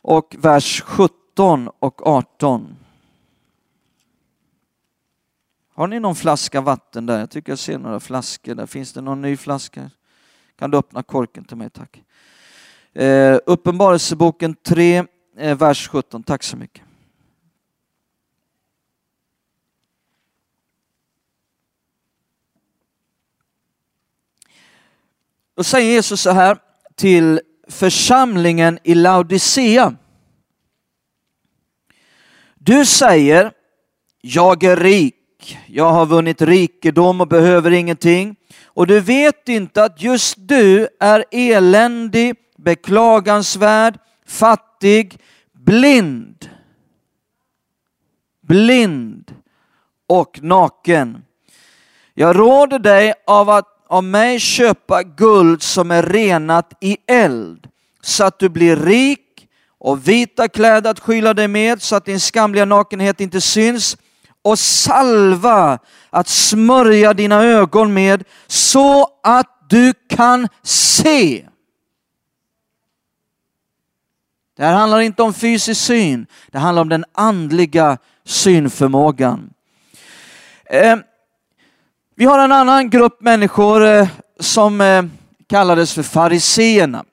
och 0.03 0.37
vers 0.39 0.83
17 0.87 1.71
och 1.79 2.07
18. 2.07 2.77
Har 5.83 5.89
ni 5.89 6.01
någon 6.01 6.17
flaska 6.17 6.61
vatten 6.61 7.07
där? 7.07 7.19
Jag 7.19 7.31
tycker 7.31 7.53
jag 7.53 7.59
ser 7.59 7.79
några 7.79 8.01
flaskor 8.01 8.55
där. 8.55 8.67
Finns 8.67 8.93
det 8.93 9.01
någon 9.01 9.23
ny 9.23 9.37
flaska? 9.37 9.91
Kan 10.59 10.71
du 10.71 10.79
öppna 10.79 11.03
korken 11.03 11.45
till 11.45 11.57
mig, 11.57 11.71
tack? 11.71 12.03
Eh, 12.93 13.39
Uppenbarelseboken 13.47 14.55
3, 14.55 15.05
eh, 15.37 15.59
vers 15.59 15.89
17. 15.89 16.23
Tack 16.23 16.43
så 16.43 16.57
mycket. 16.57 16.83
Då 25.55 25.65
säger 25.65 25.93
Jesus 25.93 26.21
så 26.21 26.31
här 26.31 26.59
till 26.95 27.41
församlingen 27.69 28.79
i 28.83 28.95
Laodicea. 28.95 29.97
Du 32.55 32.87
säger, 32.87 33.53
jag 34.21 34.65
är 34.65 34.77
rik 34.77 35.19
jag 35.67 35.93
har 35.93 36.07
vunnit 36.07 36.43
rikedom 36.43 37.21
och 37.21 37.29
behöver 37.29 37.71
ingenting. 37.71 38.37
Och 38.65 38.87
du 38.87 39.01
vet 39.01 39.49
inte 39.49 39.85
att 39.85 40.03
just 40.03 40.35
du 40.39 40.89
är 41.01 41.25
eländig, 41.31 42.35
beklagansvärd, 42.59 43.99
fattig, 44.27 45.19
blind. 45.53 46.51
Blind 48.43 49.35
och 50.07 50.39
naken. 50.43 51.25
Jag 52.15 52.39
råder 52.39 52.79
dig 52.79 53.15
av 53.27 53.51
att 53.51 53.69
av 53.93 54.05
mig 54.05 54.41
köpa 54.41 55.03
guld 55.03 55.63
som 55.63 55.91
är 55.91 56.03
renat 56.03 56.73
i 56.81 56.97
eld 57.07 57.69
så 58.01 58.25
att 58.25 58.39
du 58.39 58.49
blir 58.49 58.77
rik 58.77 59.49
och 59.79 60.09
vita 60.09 60.49
kläder 60.49 60.91
att 60.91 61.01
skyla 61.01 61.35
dig 61.35 61.49
med 61.49 61.83
så 61.83 61.97
att 61.97 62.05
din 62.05 62.21
skamliga 62.21 62.65
nakenhet 62.65 63.21
inte 63.21 63.41
syns 63.41 63.97
och 64.43 64.59
salva 64.59 65.79
att 66.11 66.29
smörja 66.29 67.15
dina 67.15 67.43
ögon 67.43 67.95
med 67.95 68.25
så 68.47 69.09
att 69.23 69.67
du 69.69 69.95
kan 70.09 70.49
se. 70.63 71.45
Det 74.57 74.65
här 74.65 74.75
handlar 74.75 75.01
inte 75.01 75.23
om 75.23 75.35
fysisk 75.35 75.81
syn, 75.81 76.27
det 76.51 76.59
handlar 76.59 76.83
om 76.83 76.89
den 76.89 77.05
andliga 77.13 77.99
synförmågan. 78.25 79.51
Eh, 80.65 80.97
vi 82.17 82.25
har 82.25 82.39
en 82.39 82.53
annan 82.53 82.91
grupp 82.91 83.21
människor 83.21 83.85
eh, 83.85 84.09
som 84.41 84.81
eh, 84.81 85.05
kallades 85.47 85.95
för 85.95 86.03
fariseerna. 86.03 87.05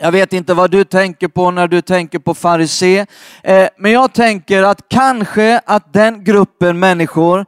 Jag 0.00 0.12
vet 0.12 0.32
inte 0.32 0.54
vad 0.54 0.70
du 0.70 0.84
tänker 0.84 1.28
på 1.28 1.50
när 1.50 1.68
du 1.68 1.80
tänker 1.80 2.18
på 2.18 2.34
farise, 2.34 3.06
eh, 3.42 3.68
men 3.76 3.92
jag 3.92 4.12
tänker 4.12 4.62
att 4.62 4.88
kanske 4.88 5.60
att 5.66 5.92
den 5.92 6.24
gruppen 6.24 6.78
människor 6.78 7.46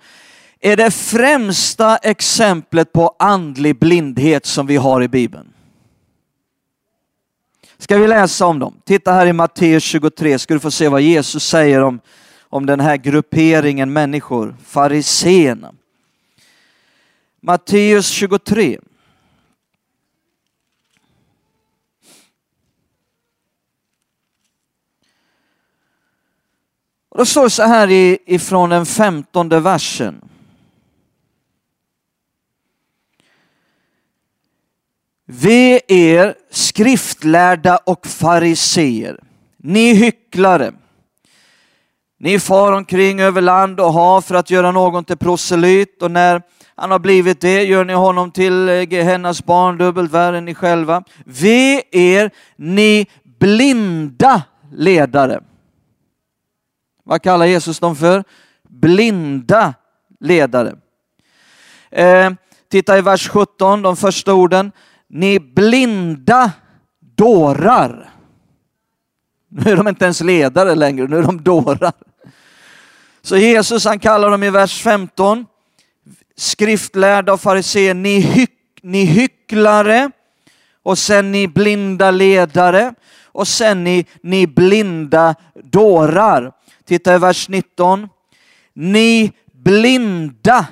är 0.60 0.76
det 0.76 0.90
främsta 0.90 1.96
exemplet 1.96 2.92
på 2.92 3.14
andlig 3.18 3.78
blindhet 3.78 4.46
som 4.46 4.66
vi 4.66 4.76
har 4.76 5.02
i 5.02 5.08
Bibeln. 5.08 5.52
Ska 7.78 7.98
vi 7.98 8.08
läsa 8.08 8.46
om 8.46 8.58
dem? 8.58 8.80
Titta 8.84 9.12
här 9.12 9.26
i 9.26 9.32
Matteus 9.32 9.82
23 9.82 10.38
ska 10.38 10.54
du 10.54 10.60
få 10.60 10.70
se 10.70 10.88
vad 10.88 11.00
Jesus 11.00 11.44
säger 11.44 11.80
om, 11.80 12.00
om 12.48 12.66
den 12.66 12.80
här 12.80 12.96
grupperingen 12.96 13.92
människor, 13.92 14.56
fariseerna. 14.66 15.72
Matteus 17.40 18.08
23. 18.08 18.78
Då 27.20 27.24
står 27.24 27.44
det 27.44 27.50
så 27.50 27.62
här 27.62 27.88
ifrån 28.30 28.70
den 28.70 28.86
femtonde 28.86 29.60
versen. 29.60 30.20
Ve 35.26 35.80
er 35.88 36.34
skriftlärda 36.50 37.76
och 37.76 38.06
fariseer, 38.06 39.20
ni 39.56 39.94
hycklare. 39.94 40.72
Ni 42.18 42.38
far 42.38 42.72
omkring 42.72 43.20
över 43.20 43.40
land 43.40 43.80
och 43.80 43.92
hav 43.92 44.22
för 44.22 44.34
att 44.34 44.50
göra 44.50 44.72
någon 44.72 45.04
till 45.04 45.16
proselyt 45.16 46.02
och 46.02 46.10
när 46.10 46.42
han 46.74 46.90
har 46.90 46.98
blivit 46.98 47.40
det 47.40 47.62
gör 47.62 47.84
ni 47.84 47.92
honom 47.92 48.30
till 48.30 48.68
eh, 48.68 48.92
Gehennas 48.92 49.44
barn 49.44 49.78
dubbelt 49.78 50.12
värre 50.12 50.38
än 50.38 50.44
ni 50.44 50.54
själva. 50.54 51.04
Ve 51.24 51.82
er, 51.90 52.30
ni 52.56 53.06
blinda 53.38 54.42
ledare. 54.72 55.40
Vad 57.10 57.22
kallar 57.22 57.46
Jesus 57.46 57.78
dem 57.78 57.96
för? 57.96 58.24
Blinda 58.68 59.74
ledare. 60.20 60.74
Eh, 61.90 62.30
titta 62.68 62.98
i 62.98 63.00
vers 63.00 63.28
17, 63.28 63.82
de 63.82 63.96
första 63.96 64.34
orden. 64.34 64.72
Ni 65.08 65.40
blinda 65.40 66.52
dårar. 67.00 68.10
Nu 69.48 69.70
är 69.70 69.76
de 69.76 69.88
inte 69.88 70.04
ens 70.04 70.20
ledare 70.20 70.74
längre, 70.74 71.06
nu 71.06 71.18
är 71.18 71.22
de 71.22 71.42
dårar. 71.42 71.92
Så 73.22 73.36
Jesus 73.36 73.84
han 73.84 73.98
kallar 73.98 74.30
dem 74.30 74.42
i 74.42 74.50
vers 74.50 74.82
15, 74.82 75.46
skriftlärda 76.36 77.32
och 77.32 77.40
fariséer, 77.40 77.94
ni, 77.94 78.20
hyck, 78.20 78.80
ni 78.82 79.04
hycklare 79.04 80.10
och 80.82 80.98
sen 80.98 81.32
ni 81.32 81.48
blinda 81.48 82.10
ledare 82.10 82.94
och 83.24 83.48
sen 83.48 83.84
ni, 83.84 84.06
ni 84.22 84.46
blinda 84.46 85.34
dårar. 85.54 86.52
Titta 86.90 87.14
i 87.14 87.18
vers 87.18 87.48
19. 87.48 88.08
Ni 88.74 89.32
blinda. 89.52 90.66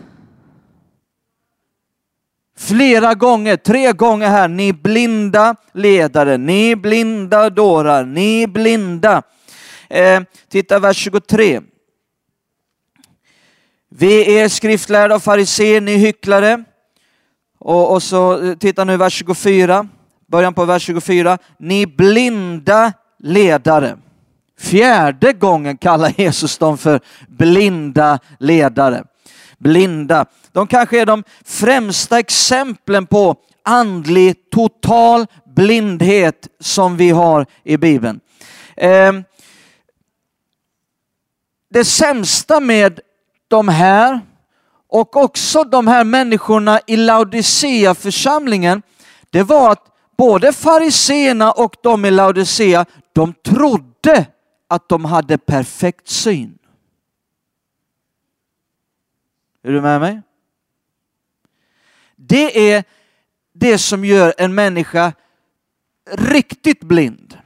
Flera 2.57 3.15
gånger, 3.15 3.57
tre 3.57 3.93
gånger 3.93 4.29
här, 4.29 4.49
ni 4.49 4.73
blinda 4.73 5.57
ledare, 5.73 6.37
ni 6.37 6.77
blinda 6.77 7.51
dårar, 7.51 8.05
ni 8.05 8.47
blinda. 8.47 9.23
Eh, 9.89 10.23
titta 10.49 10.79
vers 10.79 10.97
23. 10.97 11.61
Vi 13.89 14.39
är 14.39 14.49
skriftlärda 14.49 15.15
och 15.15 15.23
fariséer, 15.23 15.81
ni 15.81 15.97
hycklare. 15.97 16.65
Och, 17.59 17.93
och 17.93 18.03
så 18.03 18.45
eh, 18.45 18.55
titta 18.55 18.85
nu 18.85 18.97
vers 18.97 19.13
24, 19.13 19.89
början 20.27 20.55
på 20.55 20.65
vers 20.65 20.83
24. 20.83 21.39
Ni 21.59 21.87
blinda 21.87 22.93
ledare. 23.19 23.99
Fjärde 24.59 25.33
gången 25.33 25.77
kallar 25.77 26.13
Jesus 26.17 26.59
dem 26.59 26.79
för 26.79 27.01
blinda 27.29 28.19
ledare. 28.39 29.05
Blinda. 29.59 30.27
De 30.53 30.67
kanske 30.67 31.01
är 31.01 31.07
de 31.07 31.25
främsta 31.45 32.19
exemplen 32.19 33.07
på 33.07 33.37
andlig 33.65 34.51
total 34.51 35.27
blindhet 35.45 36.49
som 36.61 36.97
vi 36.97 37.11
har 37.11 37.47
i 37.65 37.77
Bibeln. 37.77 38.21
Ehm, 38.77 39.25
det 41.71 41.85
sämsta 41.85 42.61
med 42.61 43.01
de 43.49 43.69
här 43.69 44.21
och 44.89 45.17
också 45.17 45.65
de 45.65 45.87
här 45.87 46.05
människorna 46.05 46.81
i 46.87 46.97
Laodicea 46.97 47.95
församlingen, 47.95 48.83
det 49.31 49.43
var 49.43 49.73
att 49.73 49.85
både 50.19 50.53
fariseerna 50.53 51.53
och 51.53 51.77
de 51.83 52.05
i 52.05 52.11
Laodicea, 52.11 52.85
de 53.13 53.35
trodde 53.45 54.27
att 54.69 54.89
de 54.89 55.05
hade 55.05 55.39
perfekt 55.39 56.09
syn. 56.09 56.59
Är 59.63 59.73
du 59.73 59.81
med 59.81 60.01
mig? 60.01 60.23
Det 62.17 62.73
är 62.73 62.85
det 63.53 63.79
som 63.79 64.05
gör 64.05 64.35
en 64.39 64.55
människa 64.55 65.13
riktigt 66.11 66.81
blind. 66.81 67.39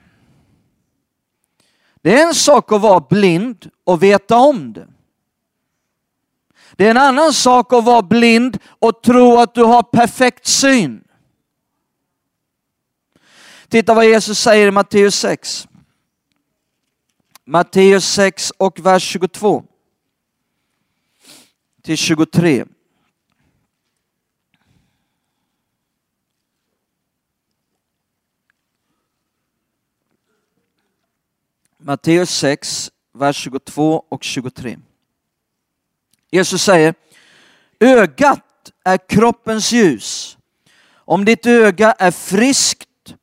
Det 2.03 2.21
är 2.21 2.27
en 2.27 2.35
sak 2.35 2.73
att 2.73 2.81
vara 2.81 3.01
blind 3.01 3.71
och 3.85 4.03
veta 4.03 4.37
om 4.37 4.73
det. 4.73 4.89
Det 6.77 6.87
är 6.87 6.91
en 6.91 6.97
annan 6.97 7.33
sak 7.33 7.73
att 7.73 7.85
vara 7.85 8.03
blind 8.03 8.59
och 8.67 9.03
tro 9.03 9.39
att 9.39 9.55
du 9.55 9.65
har 9.65 9.83
perfekt 9.83 10.47
syn. 10.47 11.05
Titta 13.69 13.95
vad 13.95 14.07
Jesus 14.07 14.39
säger 14.39 14.69
i 14.69 14.71
Matteus 14.71 15.15
6. 15.15 15.69
Matteus 17.45 18.05
6 18.05 18.51
och 18.51 18.81
vers 18.81 19.03
22. 19.03 19.65
till 21.83 21.97
23. 21.97 22.65
Matteus 31.79 32.31
6, 32.31 32.91
vers 33.13 33.37
22 33.37 34.05
och 34.09 34.25
23. 34.25 34.79
Jesus 36.31 36.63
säger, 36.63 36.95
ögat 37.81 38.73
är 38.85 39.09
kroppens 39.09 39.73
ljus. 39.73 40.39
Om 40.95 41.25
ditt 41.25 41.47
öga 41.47 41.93
är 41.93 42.11
friskt 42.11 43.15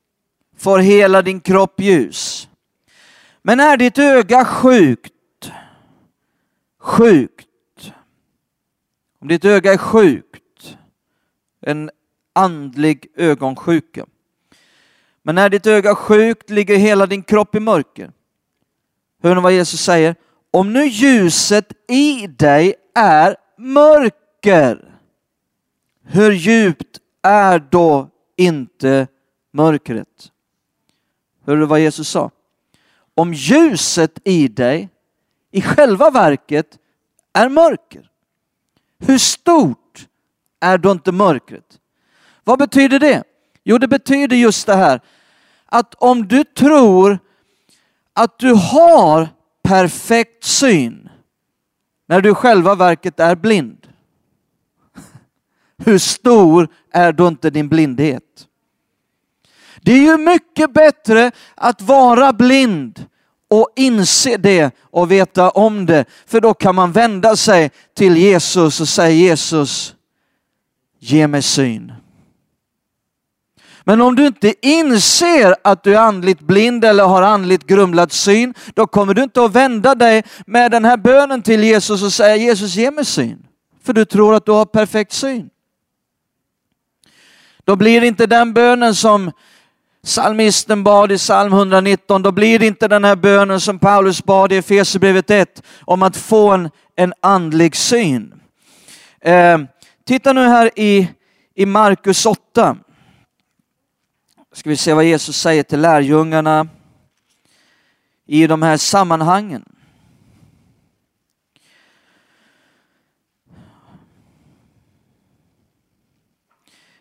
får 0.57 0.79
hela 0.79 1.21
din 1.21 1.39
kropp 1.41 1.81
ljus. 1.81 2.48
Men 3.49 3.59
är 3.59 3.77
ditt 3.77 3.97
öga 3.97 4.45
sjukt, 4.45 5.51
sjukt, 6.79 7.47
om 9.21 9.27
ditt 9.27 9.45
öga 9.45 9.73
är 9.73 9.77
sjukt, 9.77 10.77
en 11.61 11.91
andlig 12.33 13.11
ögonsjuka. 13.15 14.05
Men 15.23 15.35
när 15.35 15.49
ditt 15.49 15.67
öga 15.67 15.95
sjukt 15.95 16.49
ligger 16.49 16.77
hela 16.77 17.05
din 17.05 17.23
kropp 17.23 17.55
i 17.55 17.59
mörker. 17.59 18.11
Hör 19.23 19.35
ni 19.35 19.41
vad 19.41 19.53
Jesus 19.53 19.81
säger? 19.81 20.15
Om 20.51 20.73
nu 20.73 20.85
ljuset 20.85 21.73
i 21.87 22.27
dig 22.27 22.75
är 22.95 23.35
mörker, 23.57 24.99
hur 26.03 26.31
djupt 26.31 26.99
är 27.21 27.59
då 27.69 28.09
inte 28.35 29.07
mörkret? 29.51 30.31
Hör 31.45 31.55
du 31.55 31.65
vad 31.65 31.79
Jesus 31.79 32.09
sa? 32.09 32.31
Om 33.19 33.33
ljuset 33.33 34.19
i 34.23 34.47
dig 34.47 34.89
i 35.51 35.61
själva 35.61 36.09
verket 36.09 36.77
är 37.33 37.49
mörker, 37.49 38.09
hur 38.99 39.17
stort 39.17 40.07
är 40.59 40.77
då 40.77 40.91
inte 40.91 41.11
mörkret? 41.11 41.79
Vad 42.43 42.59
betyder 42.59 42.99
det? 42.99 43.23
Jo, 43.63 43.77
det 43.77 43.87
betyder 43.87 44.37
just 44.37 44.67
det 44.67 44.75
här 44.75 45.01
att 45.65 45.95
om 45.95 46.27
du 46.27 46.43
tror 46.43 47.19
att 48.13 48.39
du 48.39 48.53
har 48.53 49.29
perfekt 49.63 50.43
syn 50.43 51.09
när 52.07 52.21
du 52.21 52.31
i 52.31 52.33
själva 52.33 52.75
verket 52.75 53.19
är 53.19 53.35
blind. 53.35 53.87
Hur 55.77 55.97
stor 55.97 56.67
är 56.91 57.11
då 57.11 57.27
inte 57.27 57.49
din 57.49 57.69
blindhet? 57.69 58.48
Det 59.81 59.91
är 59.91 60.01
ju 60.01 60.17
mycket 60.17 60.73
bättre 60.73 61.31
att 61.55 61.81
vara 61.81 62.33
blind 62.33 63.05
och 63.49 63.69
inse 63.75 64.37
det 64.37 64.75
och 64.81 65.11
veta 65.11 65.49
om 65.49 65.85
det. 65.85 66.05
För 66.25 66.41
då 66.41 66.53
kan 66.53 66.75
man 66.75 66.91
vända 66.91 67.35
sig 67.35 67.71
till 67.95 68.17
Jesus 68.17 68.81
och 68.81 68.87
säga 68.87 69.09
Jesus, 69.09 69.95
ge 70.99 71.27
mig 71.27 71.41
syn. 71.41 71.93
Men 73.83 74.01
om 74.01 74.15
du 74.15 74.27
inte 74.27 74.67
inser 74.67 75.55
att 75.63 75.83
du 75.83 75.95
är 75.95 75.99
andligt 75.99 76.39
blind 76.39 76.85
eller 76.85 77.03
har 77.03 77.21
andligt 77.21 77.67
grumlad 77.67 78.11
syn, 78.11 78.53
då 78.73 78.87
kommer 78.87 79.13
du 79.13 79.23
inte 79.23 79.43
att 79.43 79.55
vända 79.55 79.95
dig 79.95 80.23
med 80.45 80.71
den 80.71 80.85
här 80.85 80.97
bönen 80.97 81.41
till 81.41 81.63
Jesus 81.63 82.03
och 82.03 82.13
säga 82.13 82.35
Jesus 82.35 82.75
ge 82.75 82.91
mig 82.91 83.05
syn. 83.05 83.45
För 83.83 83.93
du 83.93 84.05
tror 84.05 84.35
att 84.35 84.45
du 84.45 84.51
har 84.51 84.65
perfekt 84.65 85.11
syn. 85.11 85.49
Då 87.63 87.75
blir 87.75 88.01
det 88.01 88.07
inte 88.07 88.27
den 88.27 88.53
bönen 88.53 88.95
som 88.95 89.31
Psalmisten 90.03 90.83
bad 90.83 91.11
i 91.11 91.17
psalm 91.17 91.53
119, 91.53 92.21
då 92.21 92.31
blir 92.31 92.59
det 92.59 92.67
inte 92.67 92.87
den 92.87 93.03
här 93.03 93.15
bönen 93.15 93.59
som 93.59 93.79
Paulus 93.79 94.23
bad 94.23 94.51
i 94.51 94.57
Efesierbrevet 94.57 95.31
1 95.31 95.63
om 95.81 96.03
att 96.03 96.17
få 96.17 96.51
en, 96.51 96.69
en 96.95 97.13
andlig 97.21 97.75
syn. 97.75 98.41
Eh, 99.21 99.57
titta 100.05 100.33
nu 100.33 100.41
här 100.41 100.71
i, 100.75 101.09
i 101.55 101.65
Markus 101.65 102.25
8. 102.25 102.77
Ska 104.53 104.69
vi 104.69 104.77
se 104.77 104.93
vad 104.93 105.05
Jesus 105.05 105.37
säger 105.37 105.63
till 105.63 105.81
lärjungarna 105.81 106.67
i 108.25 108.47
de 108.47 108.61
här 108.61 108.77
sammanhangen. 108.77 109.65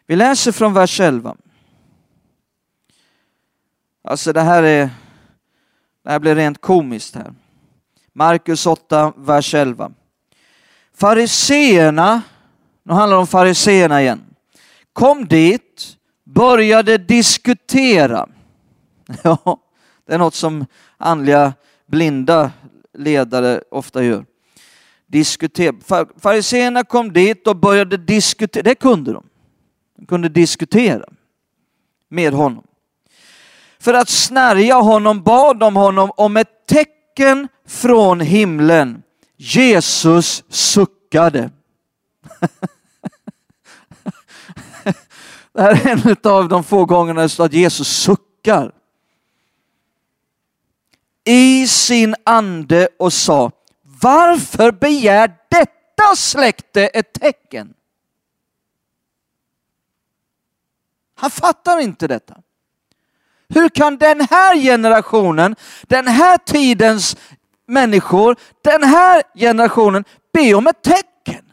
Vi 0.07 0.17
läser 0.17 0.53
från 0.53 0.75
vers 0.75 1.01
11. 1.01 1.37
Alltså 4.05 4.33
det 4.33 4.41
här 4.41 4.63
är, 4.63 4.91
det 6.05 6.11
här 6.11 6.19
blir 6.19 6.35
rent 6.35 6.61
komiskt 6.61 7.15
här. 7.15 7.35
Markus 8.13 8.67
8, 8.67 9.13
vers 9.17 9.55
11. 9.55 9.93
Fariseerna, 10.95 12.23
nu 12.83 12.93
handlar 12.93 13.17
det 13.17 13.21
om 13.21 13.27
fariseerna 13.27 14.03
igen, 14.03 14.25
kom 14.93 15.27
dit, 15.27 15.97
började 16.25 16.99
diskutera. 16.99 18.29
Ja, 19.23 19.61
det 20.07 20.15
är 20.15 20.19
något 20.19 20.35
som 20.35 20.67
andliga 20.97 21.53
blinda 21.87 22.51
ledare 22.99 23.63
ofta 23.71 24.05
gör. 24.05 24.25
Diskutera. 25.07 25.75
Fariseerna 26.17 26.85
kom 26.85 27.13
dit 27.13 27.47
och 27.47 27.57
började 27.57 27.97
diskutera, 27.97 28.63
det 28.63 28.75
kunde 28.75 29.13
de. 29.13 29.27
De 29.97 30.07
kunde 30.07 30.29
diskutera 30.29 31.05
med 32.09 32.33
honom 32.33 32.68
för 33.81 33.95
att 33.95 34.09
snärja 34.09 34.75
honom 34.75 35.23
bad 35.23 35.59
de 35.59 35.77
honom 35.77 36.11
om 36.17 36.37
ett 36.37 36.67
tecken 36.67 37.49
från 37.67 38.21
himlen. 38.21 39.03
Jesus 39.37 40.45
suckade. 40.49 41.51
Det 45.53 45.63
här 45.63 45.87
är 45.87 46.09
en 46.09 46.17
av 46.33 46.49
de 46.49 46.65
få 46.65 46.85
gångerna 46.85 47.23
det 47.23 47.29
står 47.29 47.45
att 47.45 47.53
Jesus 47.53 47.89
suckar. 47.89 48.73
I 51.25 51.67
sin 51.67 52.15
ande 52.25 52.89
och 52.99 53.13
sa, 53.13 53.51
varför 53.83 54.73
begär 54.73 55.37
detta 55.49 56.17
släkte 56.17 56.87
ett 56.87 57.13
tecken? 57.13 57.75
Han 61.15 61.31
fattar 61.31 61.79
inte 61.79 62.07
detta. 62.07 62.43
Hur 63.55 63.69
kan 63.69 63.97
den 63.97 64.21
här 64.31 64.57
generationen, 64.57 65.57
den 65.83 66.07
här 66.09 66.39
tidens 66.39 67.17
människor, 67.69 68.37
den 68.65 68.83
här 68.83 69.23
generationen 69.35 70.05
be 70.33 70.55
om 70.55 70.67
ett 70.67 70.83
tecken? 70.83 71.45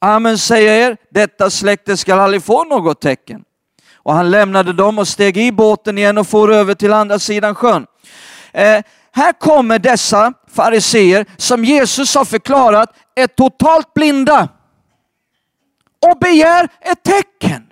Amen 0.00 0.38
säger 0.38 0.90
er, 0.90 0.96
detta 1.10 1.50
släkte 1.50 1.96
skall 1.96 2.18
aldrig 2.18 2.42
få 2.42 2.64
något 2.64 3.00
tecken. 3.00 3.44
Och 3.94 4.14
han 4.14 4.30
lämnade 4.30 4.72
dem 4.72 4.98
och 4.98 5.08
steg 5.08 5.36
i 5.36 5.52
båten 5.52 5.98
igen 5.98 6.18
och 6.18 6.26
for 6.26 6.52
över 6.52 6.74
till 6.74 6.92
andra 6.92 7.18
sidan 7.18 7.54
sjön. 7.54 7.86
Eh, 8.52 8.82
här 9.12 9.32
kommer 9.32 9.78
dessa 9.78 10.32
fariseer 10.52 11.26
som 11.36 11.64
Jesus 11.64 12.14
har 12.14 12.24
förklarat 12.24 12.96
är 13.14 13.26
totalt 13.26 13.94
blinda 13.94 14.48
och 16.12 16.18
begär 16.18 16.68
ett 16.80 17.02
tecken. 17.02 17.67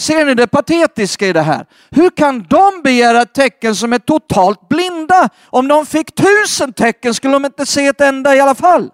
Ser 0.00 0.24
ni 0.24 0.34
det 0.34 0.46
patetiska 0.46 1.26
i 1.26 1.32
det 1.32 1.42
här? 1.42 1.66
Hur 1.90 2.10
kan 2.10 2.46
de 2.50 2.82
begära 2.84 3.24
tecken 3.24 3.74
som 3.74 3.92
är 3.92 3.98
totalt 3.98 4.68
blinda? 4.68 5.28
Om 5.44 5.68
de 5.68 5.86
fick 5.86 6.14
tusen 6.14 6.72
tecken 6.72 7.14
skulle 7.14 7.34
de 7.34 7.44
inte 7.44 7.66
se 7.66 7.86
ett 7.86 8.00
enda 8.00 8.36
i 8.36 8.40
alla 8.40 8.54
fall. 8.54 8.90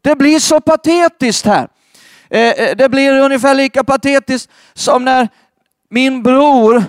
Det 0.00 0.16
blir 0.16 0.38
så 0.38 0.60
patetiskt 0.60 1.46
här. 1.46 1.68
Eh, 2.30 2.40
eh, 2.40 2.76
det 2.76 2.88
blir 2.88 3.20
ungefär 3.20 3.54
lika 3.54 3.84
patetiskt 3.84 4.50
som 4.74 5.04
när 5.04 5.28
min 5.90 6.22
bror 6.22 6.84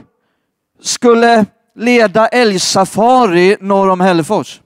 skulle 0.81 1.45
leda 1.75 2.27
älgsafari 2.27 3.57
norr 3.59 3.89
om 3.89 4.01
Hällefors. 4.01 4.61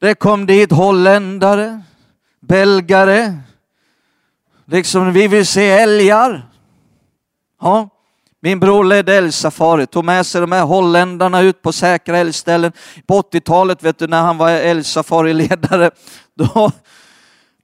Det 0.00 0.14
kom 0.14 0.46
dit 0.46 0.72
holländare, 0.72 1.82
belgare, 2.40 3.38
Liksom 4.66 5.12
vi 5.12 5.28
vill 5.28 5.46
se 5.46 5.70
älgar. 5.70 6.48
Ja. 7.60 7.88
Min 8.40 8.60
bror 8.60 8.84
ledde 8.84 9.14
älgsafari, 9.14 9.86
tog 9.86 10.04
med 10.04 10.26
sig 10.26 10.40
de 10.40 10.52
här 10.52 10.64
holländarna 10.64 11.40
ut 11.40 11.62
på 11.62 11.72
säkra 11.72 12.18
älgställen. 12.18 12.72
På 13.06 13.20
80-talet, 13.20 13.82
vet 13.82 13.98
du, 13.98 14.06
när 14.06 14.22
han 14.22 14.38
var 14.38 14.50
älgsafariledare, 14.50 15.90
då, 16.34 16.70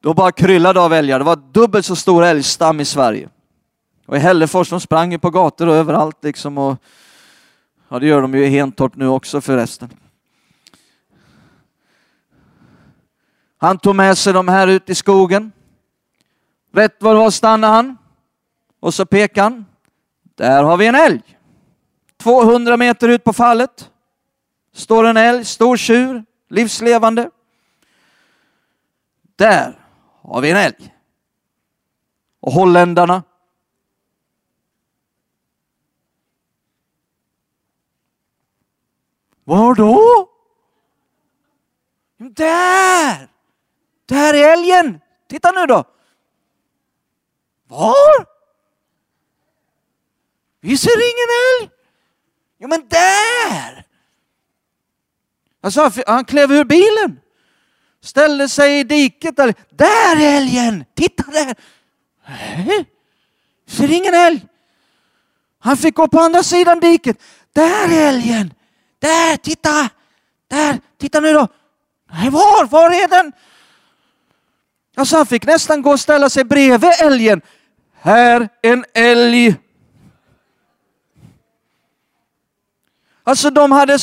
då 0.01 0.15
bara 0.15 0.33
kryllade 0.33 0.81
av 0.81 0.93
älgar. 0.93 1.19
Det 1.19 1.25
var 1.25 1.37
dubbelt 1.53 1.87
så 1.87 1.97
stor 1.97 2.25
älgstam 2.25 2.81
i 2.81 2.85
Sverige. 2.85 3.29
Och 4.07 4.17
i 4.17 4.19
Hällefors, 4.19 4.71
de 4.71 4.81
sprang 4.81 5.13
ju 5.13 5.19
på 5.19 5.31
gator 5.31 5.69
och 5.69 5.75
överallt 5.75 6.25
liksom. 6.25 6.59
Och, 6.59 6.77
ja, 7.89 7.99
det 7.99 8.07
gör 8.07 8.23
de 8.23 8.35
ju 8.35 8.47
i 8.47 8.49
Hentorp 8.49 8.97
nu 8.97 9.09
också 9.09 9.41
förresten. 9.41 9.89
Han 13.59 13.79
tog 13.79 13.97
med 13.97 14.19
sig 14.19 14.33
de 14.33 14.49
här 14.49 14.69
ut 14.69 14.91
i 14.91 14.95
skogen. 14.95 15.53
Rätt 16.73 16.97
vad 16.99 17.15
det 17.15 17.19
var 17.19 17.31
stannade 17.31 17.73
han 17.73 17.99
och 18.81 18.95
så 18.95 19.07
pekade 19.07 19.43
han. 19.43 19.67
Där 20.23 20.63
har 20.63 20.77
vi 20.77 20.87
en 20.87 20.95
älg. 20.95 21.23
200 22.17 22.77
meter 22.77 23.09
ut 23.09 23.25
på 23.25 23.33
fallet 23.33 23.91
står 24.73 25.05
en 25.05 25.17
älg, 25.17 25.45
stor 25.45 25.77
tjur, 25.77 26.25
livslevande. 26.49 27.31
Där 29.37 29.87
har 30.23 30.41
vi 30.41 30.51
en 30.51 30.57
älg. 30.57 30.95
Och 32.41 32.53
holländarna. 32.53 33.23
Var 39.45 39.75
då? 39.75 40.29
Där! 42.17 43.29
Där 44.07 44.35
är 44.35 44.53
älgen! 44.53 45.01
Titta 45.29 45.51
nu 45.51 45.67
då! 45.67 45.85
Var? 47.73 48.27
Vi 50.61 50.79
ser 50.79 50.97
ingen 50.97 51.61
älg! 51.61 51.71
Jo 52.59 52.69
men 52.69 52.89
där! 52.89 53.85
Alltså, 55.61 55.91
han 56.07 56.25
klev 56.25 56.53
ur 56.53 56.65
bilen, 56.65 57.21
ställde 58.01 58.49
sig 58.49 58.79
i 58.79 58.85
diket. 58.85 59.37
Där, 59.37 59.55
där 59.71 60.17
är 60.21 60.37
älgen! 60.37 60.85
Titta 60.95 61.25
där! 61.31 61.55
Nej, 62.29 62.85
ser 63.67 63.91
ingen 63.93 64.15
älg. 64.15 64.47
Han 65.59 65.77
fick 65.77 65.95
gå 65.95 66.09
på 66.09 66.21
andra 66.21 66.43
sidan 66.43 66.81
diket. 66.81 67.23
Där 67.53 67.93
är 67.93 68.09
älgen! 68.09 68.55
Där, 68.99 69.37
titta! 69.37 69.89
Där, 70.49 70.81
titta 70.99 71.21
nu 71.21 71.33
då! 71.33 71.49
Nej, 72.13 72.31
var? 72.31 72.67
Var 72.67 72.91
är 72.91 73.09
den? 73.09 73.33
Alltså 74.97 75.17
han 75.17 75.27
fick 75.27 75.47
nästan 75.47 75.83
gå 75.83 75.91
och 75.91 76.01
ställa 76.01 76.31
sig 76.31 76.45
bredvid 76.45 76.91
älgen. 77.01 77.43
Här 78.05 78.49
en 78.63 78.85
älg. 78.95 79.57
Alltså 83.23 83.51
de 83.51 83.73
hade 83.73 83.99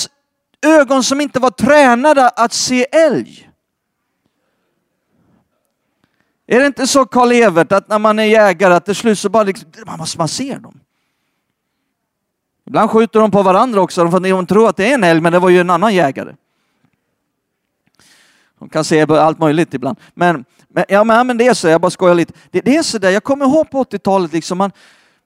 ögon 0.62 1.04
som 1.04 1.22
inte 1.22 1.40
var 1.40 1.52
tränade 1.52 2.30
att 2.30 2.54
se 2.54 2.84
älg. 2.92 3.50
Är 6.48 6.60
det 6.60 6.66
inte 6.66 6.88
så 6.88 7.06
Karl-Evert 7.06 7.72
att 7.72 7.88
när 7.88 8.00
man 8.00 8.20
är 8.20 8.24
jägare 8.24 8.74
att 8.74 8.86
till 8.86 8.96
slut 8.96 9.20
så 9.20 9.30
bara 9.30 9.44
liksom, 9.44 9.72
man, 9.86 10.08
man 10.18 10.28
ser 10.28 10.60
dem? 10.60 10.80
Ibland 12.66 12.90
skjuter 12.90 13.20
de 13.20 13.32
på 13.32 13.44
varandra 13.44 13.82
också 13.82 14.12
för 14.12 14.20
de 14.20 14.46
tror 14.46 14.70
att 14.70 14.78
det 14.78 14.92
är 14.92 14.94
en 14.94 15.04
älg 15.04 15.22
men 15.22 15.34
det 15.34 15.40
var 15.40 15.50
ju 15.50 15.60
en 15.60 15.70
annan 15.70 15.96
jägare. 15.96 16.36
De 18.60 18.70
kan 18.70 18.84
se 18.84 19.02
allt 19.02 19.40
möjligt 19.40 19.74
ibland. 19.74 20.00
Men, 20.14 20.46
men, 20.74 20.86
ja, 20.88 21.04
men 21.04 21.38
det 21.38 21.48
är 21.48 21.54
så, 21.54 21.68
jag 21.68 21.82
bara 21.82 21.92
skojar 21.92 22.16
lite. 22.16 22.34
Det, 22.52 22.62
det 22.62 22.78
är 22.78 22.84
så 22.84 22.98
där, 22.98 23.10
jag 23.10 23.24
kommer 23.24 23.46
ihåg 23.46 23.70
på 23.70 23.84
80-talet, 23.84 24.34
liksom, 24.34 24.58
man, 24.58 24.72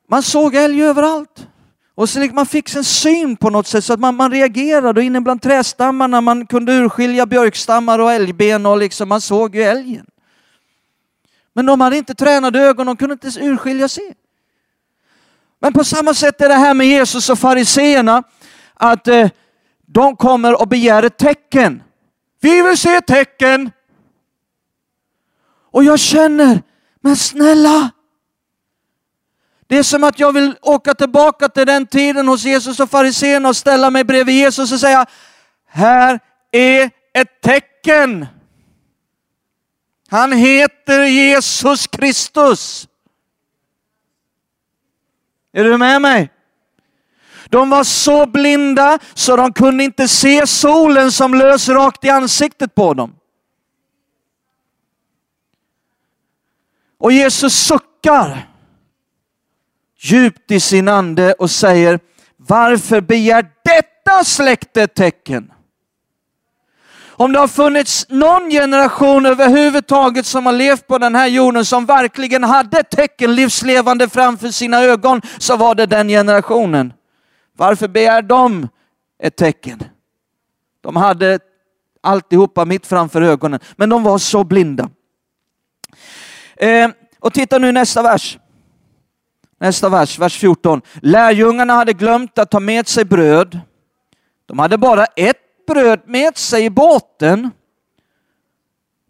man 0.10 0.24
såg 0.24 0.56
älg 0.56 0.84
överallt. 0.84 1.48
Och 1.96 2.10
så 2.10 2.20
liksom 2.20 2.36
man 2.36 2.46
fick 2.46 2.76
en 2.76 2.84
syn 2.84 3.36
på 3.36 3.50
något 3.50 3.68
sätt 3.68 3.84
så 3.84 3.94
att 3.94 4.00
man, 4.00 4.16
man 4.16 4.32
reagerade 4.32 5.00
och 5.00 5.04
inne 5.04 5.22
bland 5.22 5.42
trädstammarna 5.42 6.22
man 6.22 6.46
kunde 6.46 6.74
urskilja 6.74 7.26
björkstammar 7.26 8.00
och 8.00 8.12
älgben 8.12 8.66
och 8.66 8.78
liksom, 8.78 9.10
man 9.10 9.22
såg 9.22 9.56
ju 9.56 9.64
älgen. 9.64 10.06
Men 11.54 11.66
de 11.66 11.82
hade 11.82 11.98
inte 11.98 12.16
tränade 12.16 12.60
ögon, 12.60 12.86
de 12.86 12.98
kunde 12.98 13.14
inte 13.14 13.40
urskilja 13.40 13.88
se. 13.88 14.14
Men 15.60 15.74
på 15.74 15.84
samma 15.84 16.14
sätt 16.14 16.42
är 16.42 16.50
det 16.50 16.56
här 16.56 16.74
med 16.74 16.88
Jesus 16.88 17.30
och 17.30 17.40
fariseerna, 17.40 18.24
att 18.74 19.08
eh, 19.08 19.30
de 19.86 20.16
kommer 20.16 20.62
och 20.62 20.68
begär 20.68 21.04
ett 21.04 21.18
tecken. 21.18 21.84
Vi 22.42 22.62
vill 22.62 22.78
se 22.78 23.02
tecken. 23.02 23.72
Och 25.74 25.84
jag 25.84 26.00
känner, 26.00 26.62
men 27.02 27.16
snälla, 27.16 27.92
det 29.68 29.78
är 29.78 29.84
som 29.84 30.04
att 30.04 30.20
jag 30.20 30.32
vill 30.32 30.56
åka 30.62 30.94
tillbaka 30.94 31.50
till 31.50 31.66
den 31.66 31.88
tiden 31.88 32.28
hos 32.28 32.44
Jesus 32.44 32.80
och 32.80 32.90
fariséerna 32.90 33.50
och 33.50 33.56
ställa 33.56 33.90
mig 33.90 34.04
bredvid 34.04 34.36
Jesus 34.36 34.72
och 34.72 34.80
säga, 34.80 35.06
här 35.68 36.20
är 36.52 36.92
ett 37.14 37.42
tecken. 37.42 38.26
Han 40.10 40.32
heter 40.32 41.04
Jesus 41.04 41.88
Kristus. 41.88 42.88
Är 45.54 45.64
du 45.64 45.78
med 45.78 46.02
mig? 46.02 46.32
De 47.46 47.70
var 47.70 47.84
så 47.84 48.26
blinda 48.26 49.00
så 49.14 49.36
de 49.36 49.54
kunde 49.54 49.84
inte 49.84 50.08
se 50.08 50.48
solen 50.48 51.12
som 51.12 51.34
lös 51.34 51.70
rakt 51.70 52.06
i 52.06 52.10
ansiktet 52.10 52.76
på 52.76 52.94
dem. 52.94 53.16
Och 57.04 57.12
Jesus 57.12 57.54
suckar 57.54 58.50
djupt 60.00 60.52
i 60.52 60.60
sin 60.60 60.88
ande 60.88 61.34
och 61.34 61.52
säger, 61.52 62.00
varför 62.38 63.02
begär 63.02 63.46
detta 63.64 64.24
släkte 64.24 64.88
tecken? 64.88 65.52
Om 67.08 67.32
det 67.32 67.40
har 67.40 67.48
funnits 67.48 68.06
någon 68.10 68.50
generation 68.50 69.26
överhuvudtaget 69.26 70.26
som 70.26 70.46
har 70.46 70.54
levt 70.54 70.88
på 70.88 70.98
den 70.98 71.16
här 71.16 71.28
jorden 71.28 71.66
som 71.66 71.86
verkligen 71.86 72.44
hade 72.44 72.84
tecken 72.84 73.36
livslevande 73.36 74.10
framför 74.10 74.50
sina 74.50 74.82
ögon 74.82 75.22
så 75.38 75.58
var 75.58 75.76
det 75.76 75.86
den 75.86 76.08
generationen. 76.08 76.94
Varför 77.58 77.88
begär 77.88 78.22
de 78.22 78.68
ett 79.24 79.36
tecken? 79.36 79.84
De 80.82 80.96
hade 80.96 81.40
alltihopa 82.02 82.66
mitt 82.66 82.88
framför 82.88 83.22
ögonen, 83.22 83.60
men 83.76 83.90
de 83.90 84.04
var 84.04 84.18
så 84.18 84.44
blinda. 84.44 84.90
Eh, 86.64 86.90
och 87.20 87.34
titta 87.34 87.58
nu 87.58 87.72
nästa 87.72 88.04
vers. 88.04 88.38
Nästa 89.60 89.90
vers, 89.90 90.20
vers 90.20 90.38
14. 90.38 90.82
Lärjungarna 90.94 91.74
hade 91.74 91.94
glömt 91.94 92.40
att 92.40 92.52
ta 92.52 92.60
med 92.60 92.88
sig 92.88 93.06
bröd. 93.06 93.60
De 94.46 94.60
hade 94.60 94.78
bara 94.78 95.06
ett 95.06 95.66
bröd 95.68 96.02
med 96.06 96.38
sig 96.38 96.66
i 96.66 96.70
båten. 96.70 97.52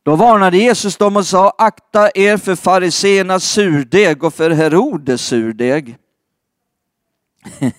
Då 0.03 0.15
varnade 0.15 0.57
Jesus 0.57 0.97
dem 0.97 1.17
och 1.17 1.25
sa, 1.25 1.53
akta 1.57 2.09
er 2.15 2.37
för 2.37 2.55
fariséernas 2.55 3.43
surdeg 3.43 4.23
och 4.23 4.33
för 4.33 4.49
Herodes 4.49 5.21
surdeg. 5.21 5.97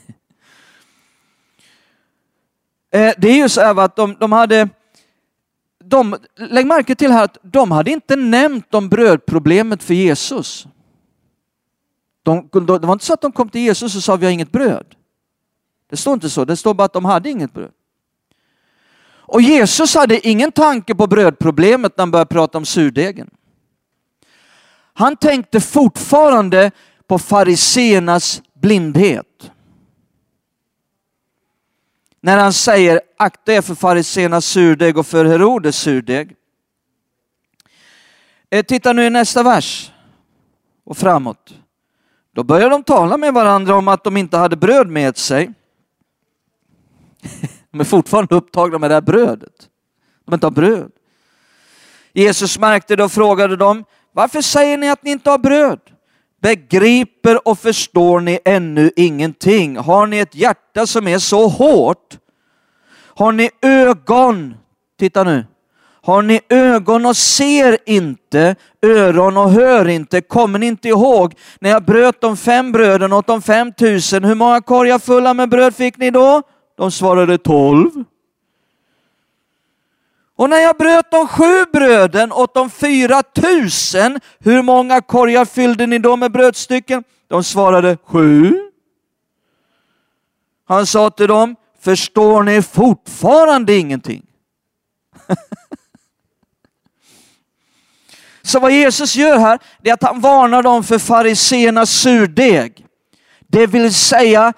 Eh, 2.90 3.14
det 3.18 3.28
är 3.28 3.36
ju 3.36 3.48
så 3.48 3.60
här 3.60 3.80
att 3.80 3.96
de, 3.96 4.16
de 4.20 4.32
hade, 4.32 4.68
de, 5.86 6.16
lägg 6.36 6.66
märke 6.66 6.94
till 6.94 7.10
här 7.10 7.24
att 7.24 7.38
de 7.42 7.70
hade 7.70 7.90
inte 7.90 8.16
nämnt 8.16 8.74
om 8.74 8.88
brödproblemet 8.88 9.82
för 9.82 9.94
Jesus. 9.94 10.66
De, 12.22 12.48
det 12.52 12.86
var 12.86 12.92
inte 12.92 13.04
så 13.04 13.14
att 13.14 13.20
de 13.20 13.32
kom 13.32 13.48
till 13.48 13.60
Jesus 13.60 13.96
och 13.96 14.02
sa 14.02 14.16
vi 14.16 14.26
har 14.26 14.32
inget 14.32 14.52
bröd. 14.52 14.86
Det 15.90 15.96
står 15.96 16.14
inte 16.14 16.30
så, 16.30 16.44
det 16.44 16.56
står 16.56 16.74
bara 16.74 16.84
att 16.84 16.92
de 16.92 17.04
hade 17.04 17.30
inget 17.30 17.52
bröd. 17.52 17.70
Och 19.26 19.42
Jesus 19.42 19.94
hade 19.94 20.28
ingen 20.28 20.52
tanke 20.52 20.94
på 20.94 21.06
brödproblemet 21.06 21.96
när 21.96 22.02
han 22.02 22.10
började 22.10 22.28
prata 22.28 22.58
om 22.58 22.64
surdegen. 22.64 23.30
Han 24.94 25.16
tänkte 25.16 25.60
fortfarande 25.60 26.70
på 27.06 27.18
fariseernas 27.18 28.42
blindhet. 28.54 29.50
När 32.24 32.38
han 32.38 32.52
säger 32.52 33.00
akta 33.16 33.52
er 33.52 33.60
för 33.60 33.74
fariseernas 33.74 34.46
surdeg 34.46 34.98
och 34.98 35.06
för 35.06 35.24
Herodes 35.24 35.76
surdeg. 35.76 36.36
Eh, 38.50 38.64
titta 38.64 38.92
nu 38.92 39.04
i 39.04 39.10
nästa 39.10 39.42
vers 39.42 39.92
och 40.84 40.96
framåt. 40.96 41.54
Då 42.34 42.44
börjar 42.44 42.70
de 42.70 42.82
tala 42.82 43.16
med 43.16 43.34
varandra 43.34 43.76
om 43.76 43.88
att 43.88 44.04
de 44.04 44.16
inte 44.16 44.36
hade 44.36 44.56
bröd 44.56 44.88
med 44.88 45.16
sig. 45.16 45.52
De 47.70 47.80
är 47.80 47.84
fortfarande 47.84 48.34
upptagna 48.34 48.78
med 48.78 48.90
det 48.90 48.94
här 48.94 49.00
brödet. 49.00 49.68
De 50.24 50.34
inte 50.34 50.46
har 50.46 50.50
bröd. 50.50 50.92
Jesus 52.12 52.58
märkte 52.58 52.96
det 52.96 53.04
och 53.04 53.12
frågade 53.12 53.56
dem, 53.56 53.84
varför 54.12 54.42
säger 54.42 54.78
ni 54.78 54.90
att 54.90 55.02
ni 55.02 55.10
inte 55.10 55.30
har 55.30 55.38
bröd? 55.38 55.80
Begriper 56.44 57.48
och 57.48 57.58
förstår 57.58 58.20
ni 58.20 58.38
ännu 58.44 58.90
ingenting? 58.96 59.76
Har 59.76 60.06
ni 60.06 60.18
ett 60.18 60.34
hjärta 60.34 60.86
som 60.86 61.08
är 61.08 61.18
så 61.18 61.48
hårt? 61.48 62.18
Har 63.16 63.32
ni 63.32 63.50
ögon? 63.62 64.54
Titta 64.98 65.24
nu. 65.24 65.46
Har 66.02 66.22
ni 66.22 66.40
ögon 66.48 67.06
och 67.06 67.16
ser 67.16 67.78
inte, 67.86 68.56
öron 68.82 69.36
och 69.36 69.50
hör 69.50 69.88
inte? 69.88 70.20
Kommer 70.20 70.58
ni 70.58 70.66
inte 70.66 70.88
ihåg 70.88 71.34
när 71.60 71.70
jag 71.70 71.84
bröt 71.84 72.20
de 72.20 72.36
fem 72.36 72.72
bröden 72.72 73.12
åt 73.12 73.26
de 73.26 73.42
fem 73.42 73.72
tusen? 73.72 74.24
Hur 74.24 74.34
många 74.34 74.60
korgar 74.60 74.98
fulla 74.98 75.34
med 75.34 75.48
bröd 75.48 75.74
fick 75.74 75.96
ni 75.96 76.10
då? 76.10 76.42
De 76.76 76.90
svarade 76.90 77.38
tolv. 77.38 77.90
Och 80.36 80.50
när 80.50 80.58
jag 80.58 80.76
bröt 80.76 81.10
de 81.10 81.28
sju 81.28 81.64
bröden 81.72 82.32
åt 82.32 82.54
de 82.54 82.70
fyra 82.70 83.22
tusen, 83.22 84.20
hur 84.38 84.62
många 84.62 85.00
korgar 85.00 85.44
fyllde 85.44 85.86
ni 85.86 85.98
då 85.98 86.16
med 86.16 86.32
brödstycken? 86.32 87.04
De 87.28 87.44
svarade 87.44 87.96
sju. 88.04 88.60
Han 90.68 90.86
sa 90.86 91.10
till 91.10 91.28
dem, 91.28 91.56
förstår 91.80 92.42
ni 92.42 92.62
fortfarande 92.62 93.76
ingenting? 93.76 94.26
Så 98.42 98.60
vad 98.60 98.72
Jesus 98.72 99.16
gör 99.16 99.38
här, 99.38 99.58
det 99.82 99.90
är 99.90 99.94
att 99.94 100.02
han 100.02 100.20
varnar 100.20 100.62
dem 100.62 100.84
för 100.84 100.98
fariseernas 100.98 101.90
surdeg. 101.90 102.86
Det 103.40 103.66
vill 103.66 103.94
säga 103.94 104.52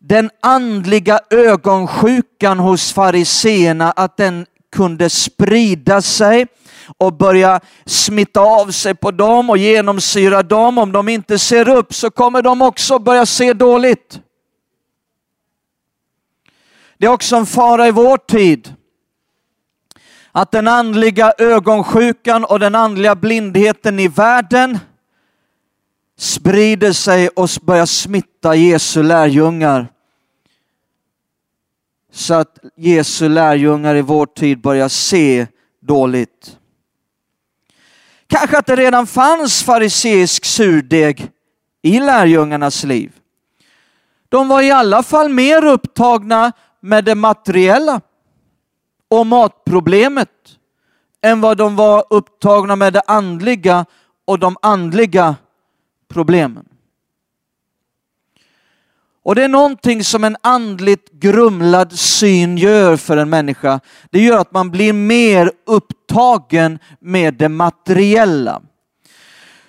den 0.00 0.30
andliga 0.42 1.20
ögonsjukan 1.30 2.58
hos 2.58 2.92
fariseerna, 2.92 3.90
att 3.90 4.16
den 4.16 4.46
kunde 4.74 5.10
sprida 5.10 6.02
sig 6.02 6.46
och 6.98 7.12
börja 7.12 7.60
smitta 7.86 8.40
av 8.40 8.70
sig 8.70 8.94
på 8.94 9.10
dem 9.10 9.50
och 9.50 9.58
genomsyra 9.58 10.42
dem. 10.42 10.78
Om 10.78 10.92
de 10.92 11.08
inte 11.08 11.38
ser 11.38 11.68
upp 11.68 11.94
så 11.94 12.10
kommer 12.10 12.42
de 12.42 12.62
också 12.62 12.98
börja 12.98 13.26
se 13.26 13.52
dåligt. 13.52 14.20
Det 16.98 17.06
är 17.06 17.10
också 17.10 17.36
en 17.36 17.46
fara 17.46 17.88
i 17.88 17.90
vår 17.90 18.16
tid 18.16 18.74
att 20.32 20.52
den 20.52 20.68
andliga 20.68 21.32
ögonsjukan 21.38 22.44
och 22.44 22.60
den 22.60 22.74
andliga 22.74 23.14
blindheten 23.14 23.98
i 23.98 24.08
världen 24.08 24.78
sprider 26.18 26.92
sig 26.92 27.28
och 27.28 27.48
börjar 27.62 27.86
smitta 27.86 28.54
Jesu 28.54 29.02
lärjungar. 29.02 29.93
Så 32.14 32.34
att 32.34 32.58
Jesu 32.76 33.28
lärjungar 33.28 33.94
i 33.94 34.02
vår 34.02 34.26
tid 34.26 34.60
börjar 34.60 34.88
se 34.88 35.46
dåligt. 35.80 36.58
Kanske 38.26 38.58
att 38.58 38.66
det 38.66 38.76
redan 38.76 39.06
fanns 39.06 39.62
fariseisk 39.62 40.44
surdeg 40.44 41.30
i 41.82 42.00
lärjungarnas 42.00 42.84
liv. 42.84 43.12
De 44.28 44.48
var 44.48 44.62
i 44.62 44.70
alla 44.70 45.02
fall 45.02 45.28
mer 45.28 45.64
upptagna 45.64 46.52
med 46.80 47.04
det 47.04 47.14
materiella 47.14 48.00
och 49.08 49.26
matproblemet 49.26 50.58
än 51.22 51.40
vad 51.40 51.56
de 51.56 51.76
var 51.76 52.04
upptagna 52.10 52.76
med 52.76 52.92
det 52.92 53.02
andliga 53.06 53.86
och 54.24 54.38
de 54.38 54.56
andliga 54.62 55.36
problemen. 56.08 56.68
Och 59.24 59.34
det 59.34 59.44
är 59.44 59.48
någonting 59.48 60.04
som 60.04 60.24
en 60.24 60.36
andligt 60.40 61.12
grumlad 61.12 61.92
syn 61.92 62.58
gör 62.58 62.96
för 62.96 63.16
en 63.16 63.30
människa. 63.30 63.80
Det 64.10 64.20
gör 64.20 64.38
att 64.38 64.52
man 64.52 64.70
blir 64.70 64.92
mer 64.92 65.52
upptagen 65.66 66.78
med 67.00 67.34
det 67.34 67.48
materiella. 67.48 68.62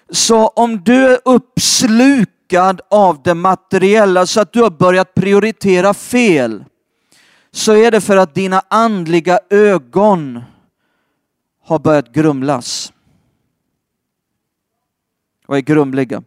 Så 0.10 0.48
om 0.48 0.84
du 0.84 1.08
är 1.14 1.20
uppslukad 1.26 2.82
av 2.90 3.22
det 3.24 3.34
materiella 3.34 4.26
så 4.26 4.42
att 4.42 4.54
du 4.54 4.62
har 4.62 4.70
börjat 4.70 5.14
prioritera 5.14 5.94
fel, 5.94 6.66
så 7.52 7.74
är 7.74 7.92
det 7.92 8.02
för 8.02 8.18
att 8.18 8.36
dina 8.36 8.62
andliga 8.68 9.40
ögon 9.50 10.44
har 11.64 11.80
börjat 11.80 12.14
grumlas. 12.14 12.94
Och 15.48 15.58
är 15.58 15.62
grumliga. 15.62 16.24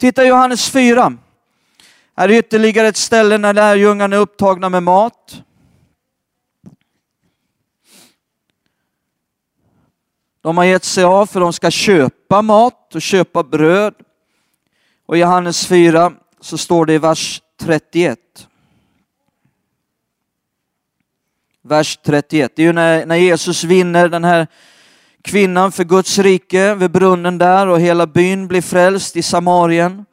Titta 0.00 0.24
Johannes 0.24 0.70
4. 0.70 1.18
Här 2.16 2.28
är 2.28 2.38
ytterligare 2.38 2.88
ett 2.88 2.96
ställe 2.96 3.38
när 3.38 3.54
lärjungarna 3.54 4.16
är 4.16 4.20
upptagna 4.20 4.68
med 4.68 4.82
mat. 4.82 5.42
De 10.40 10.58
har 10.58 10.64
gett 10.64 10.84
sig 10.84 11.04
av 11.04 11.26
för 11.26 11.40
de 11.40 11.52
ska 11.52 11.70
köpa 11.70 12.42
mat 12.42 12.94
och 12.94 13.02
köpa 13.02 13.42
bröd. 13.42 13.94
Och 15.06 15.16
i 15.16 15.20
Johannes 15.20 15.66
4 15.66 16.12
så 16.40 16.58
står 16.58 16.86
det 16.86 16.92
i 16.92 16.98
vers 16.98 17.42
31. 17.60 18.18
Vers 21.62 21.98
31. 22.02 22.52
Det 22.56 22.62
är 22.62 22.66
ju 22.66 22.72
när, 22.72 23.06
när 23.06 23.16
Jesus 23.16 23.64
vinner 23.64 24.08
den 24.08 24.24
här 24.24 24.46
kvinnan 25.22 25.72
för 25.72 25.84
Guds 25.84 26.18
rike 26.18 26.74
vid 26.74 26.90
brunnen 26.90 27.38
där 27.38 27.66
och 27.66 27.80
hela 27.80 28.06
byn 28.06 28.48
blir 28.48 28.62
frälst 28.62 29.16
i 29.16 29.22
Samarien. 29.22 30.04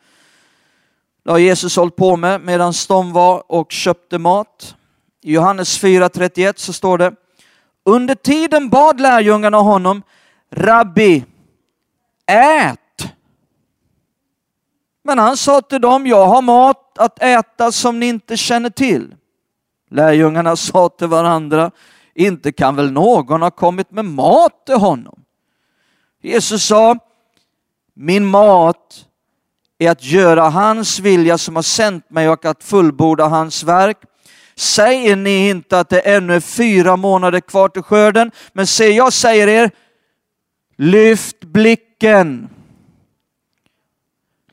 Det 1.23 1.31
har 1.31 1.37
Jesus 1.37 1.75
hållit 1.75 1.95
på 1.95 2.15
med 2.17 2.41
medan 2.41 2.73
de 2.87 3.13
var 3.13 3.51
och 3.51 3.71
köpte 3.71 4.17
mat. 4.17 4.75
I 5.21 5.33
Johannes 5.33 5.83
4.31 5.83 6.53
så 6.55 6.73
står 6.73 6.97
det, 6.97 7.13
under 7.85 8.15
tiden 8.15 8.69
bad 8.69 8.99
lärjungarna 8.99 9.57
honom, 9.57 10.01
Rabbi, 10.51 11.25
ät. 12.25 12.79
Men 15.03 15.19
han 15.19 15.37
sa 15.37 15.61
till 15.61 15.81
dem, 15.81 16.07
jag 16.07 16.27
har 16.27 16.41
mat 16.41 16.97
att 16.97 17.23
äta 17.23 17.71
som 17.71 17.99
ni 17.99 18.05
inte 18.05 18.37
känner 18.37 18.69
till. 18.69 19.15
Lärjungarna 19.89 20.55
sa 20.55 20.89
till 20.89 21.07
varandra, 21.07 21.71
inte 22.13 22.51
kan 22.51 22.75
väl 22.75 22.91
någon 22.91 23.41
ha 23.41 23.51
kommit 23.51 23.91
med 23.91 24.05
mat 24.05 24.65
till 24.65 24.75
honom? 24.75 25.19
Jesus 26.21 26.65
sa, 26.65 26.97
min 27.93 28.25
mat 28.25 29.05
är 29.85 29.91
att 29.91 30.03
göra 30.03 30.49
hans 30.49 30.99
vilja 30.99 31.37
som 31.37 31.55
har 31.55 31.63
sänt 31.63 32.09
mig 32.09 32.29
och 32.29 32.45
att 32.45 32.63
fullborda 32.63 33.25
hans 33.25 33.63
verk. 33.63 33.97
Säger 34.55 35.15
ni 35.15 35.49
inte 35.49 35.79
att 35.79 35.89
det 35.89 35.99
ännu 35.99 36.35
är 36.35 36.39
fyra 36.39 36.95
månader 36.95 37.39
kvar 37.39 37.69
till 37.69 37.81
skörden? 37.81 38.31
Men 38.53 38.67
se, 38.67 38.87
jag 38.87 39.13
säger 39.13 39.47
er, 39.47 39.71
lyft 40.77 41.39
blicken. 41.39 42.49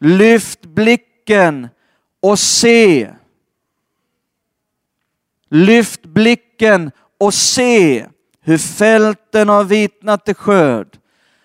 Lyft 0.00 0.60
blicken 0.60 1.68
och 2.22 2.38
se. 2.38 3.10
Lyft 5.50 6.02
blicken 6.02 6.90
och 7.18 7.34
se 7.34 8.06
hur 8.40 8.58
fälten 8.58 9.48
har 9.48 9.64
vitnat 9.64 10.24
till 10.24 10.34
skörd. 10.34 10.99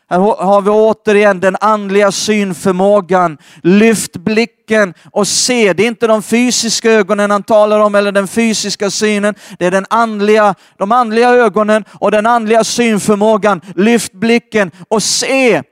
Här 0.10 0.20
har 0.20 0.62
vi 0.62 0.70
återigen 0.70 1.40
den 1.40 1.58
andliga 1.62 2.12
synförmågan. 2.12 3.38
Lyft 3.64 4.18
blicken 4.18 4.94
och 5.12 5.28
se. 5.28 5.74
Det 5.74 5.84
är 5.84 5.88
inte 5.88 6.08
de 6.08 6.24
fysiska 6.24 6.92
ögonen 6.92 7.32
han 7.32 7.44
talar 7.44 7.80
om 7.80 7.96
eller 7.96 8.12
den 8.12 8.28
fysiska 8.28 8.90
synen. 8.90 9.36
Det 9.60 9.66
är 9.66 9.72
den 9.72 9.86
andliga, 9.90 10.56
de 10.78 10.92
andliga 10.92 11.30
ögonen 11.30 11.86
och 12.00 12.12
den 12.12 12.26
andliga 12.26 12.64
synförmågan. 12.64 13.62
Lyft 13.76 14.14
blicken 14.14 14.72
och 14.88 15.04
se 15.04 15.64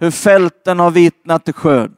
hur 0.00 0.10
fälten 0.10 0.78
har 0.78 0.90
vitnat 0.90 1.44
till 1.44 1.54
skörd. 1.54 1.90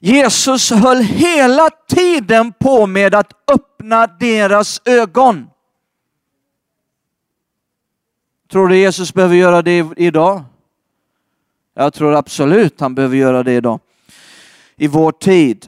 Jesus 0.00 0.70
höll 0.70 1.02
hela 1.02 1.70
tiden 1.88 2.52
på 2.52 2.86
med 2.86 3.14
att 3.14 3.32
öppna 3.52 4.06
deras 4.06 4.80
ögon. 4.84 5.46
Tror 8.50 8.68
du 8.68 8.76
Jesus 8.76 9.14
behöver 9.14 9.36
göra 9.36 9.62
det 9.62 9.86
idag? 9.96 10.44
Jag 11.74 11.94
tror 11.94 12.14
absolut 12.14 12.80
han 12.80 12.94
behöver 12.94 13.16
göra 13.16 13.42
det 13.42 13.52
idag. 13.52 13.80
I 14.76 14.88
vår 14.88 15.12
tid. 15.12 15.66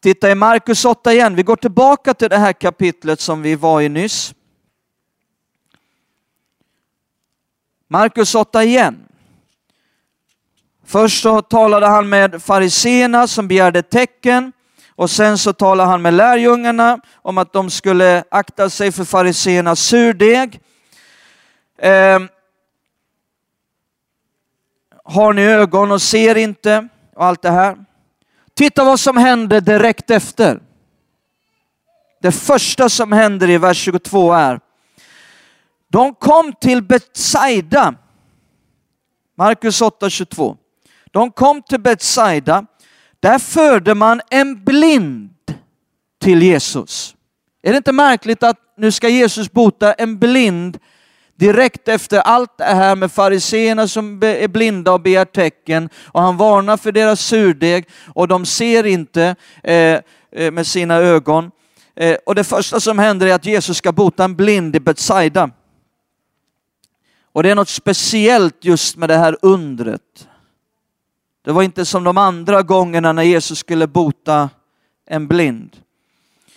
Titta 0.00 0.30
i 0.30 0.34
Markus 0.34 0.84
8 0.84 1.12
igen. 1.12 1.34
Vi 1.34 1.42
går 1.42 1.56
tillbaka 1.56 2.14
till 2.14 2.28
det 2.28 2.36
här 2.36 2.52
kapitlet 2.52 3.20
som 3.20 3.42
vi 3.42 3.54
var 3.54 3.80
i 3.80 3.88
nyss. 3.88 4.34
Markus 7.88 8.34
8 8.34 8.64
igen. 8.64 9.00
Först 10.84 11.22
så 11.22 11.42
talade 11.42 11.86
han 11.86 12.08
med 12.08 12.42
fariseerna 12.42 13.26
som 13.26 13.48
begärde 13.48 13.82
tecken 13.82 14.52
och 14.88 15.10
sen 15.10 15.38
så 15.38 15.52
talade 15.52 15.90
han 15.90 16.02
med 16.02 16.14
lärjungarna 16.14 17.00
om 17.14 17.38
att 17.38 17.52
de 17.52 17.70
skulle 17.70 18.24
akta 18.30 18.70
sig 18.70 18.92
för 18.92 19.04
fariseernas 19.04 19.80
surdeg. 19.80 20.60
Eh, 21.78 22.20
har 25.04 25.32
ni 25.32 25.42
ögon 25.42 25.92
och 25.92 26.02
ser 26.02 26.36
inte? 26.36 26.88
Och 27.14 27.24
allt 27.24 27.42
det 27.42 27.50
här. 27.50 27.84
Titta 28.54 28.84
vad 28.84 29.00
som 29.00 29.16
hände 29.16 29.60
direkt 29.60 30.10
efter. 30.10 30.60
Det 32.20 32.32
första 32.32 32.88
som 32.88 33.12
händer 33.12 33.50
i 33.50 33.58
vers 33.58 33.76
22 33.76 34.32
är, 34.32 34.60
de 35.88 36.14
kom 36.14 36.52
till 36.52 36.82
Betsaida. 36.82 37.94
Markus 39.36 39.82
8.22. 39.82 40.56
De 41.12 41.30
kom 41.30 41.62
till 41.62 41.80
Betsaida. 41.80 42.66
Där 43.20 43.38
förde 43.38 43.94
man 43.94 44.20
en 44.30 44.64
blind 44.64 45.30
till 46.20 46.42
Jesus. 46.42 47.16
Är 47.62 47.70
det 47.70 47.76
inte 47.76 47.92
märkligt 47.92 48.42
att 48.42 48.58
nu 48.76 48.92
ska 48.92 49.08
Jesus 49.08 49.52
bota 49.52 49.92
en 49.92 50.18
blind 50.18 50.78
direkt 51.36 51.88
efter 51.88 52.18
allt 52.18 52.58
det 52.58 52.64
här 52.64 52.96
med 52.96 53.12
fariseerna 53.12 53.88
som 53.88 54.22
är 54.22 54.48
blinda 54.48 54.92
och 54.92 55.00
begär 55.00 55.24
tecken 55.24 55.88
och 55.96 56.22
han 56.22 56.36
varnar 56.36 56.76
för 56.76 56.92
deras 56.92 57.20
surdeg 57.20 57.88
och 58.14 58.28
de 58.28 58.46
ser 58.46 58.86
inte 58.86 59.36
eh, 59.62 60.00
eh, 60.32 60.50
med 60.52 60.66
sina 60.66 60.94
ögon. 60.94 61.50
Eh, 61.96 62.16
och 62.26 62.34
det 62.34 62.44
första 62.44 62.80
som 62.80 62.98
händer 62.98 63.26
är 63.26 63.34
att 63.34 63.46
Jesus 63.46 63.76
ska 63.76 63.92
bota 63.92 64.24
en 64.24 64.36
blind 64.36 64.76
i 64.76 64.80
Betsaida. 64.80 65.50
Och 67.32 67.42
det 67.42 67.50
är 67.50 67.54
något 67.54 67.68
speciellt 67.68 68.64
just 68.64 68.96
med 68.96 69.08
det 69.08 69.16
här 69.16 69.36
undret. 69.42 70.28
Det 71.44 71.52
var 71.52 71.62
inte 71.62 71.84
som 71.84 72.04
de 72.04 72.18
andra 72.18 72.62
gångerna 72.62 73.12
när 73.12 73.22
Jesus 73.22 73.58
skulle 73.58 73.86
bota 73.86 74.50
en 75.06 75.28
blind 75.28 75.76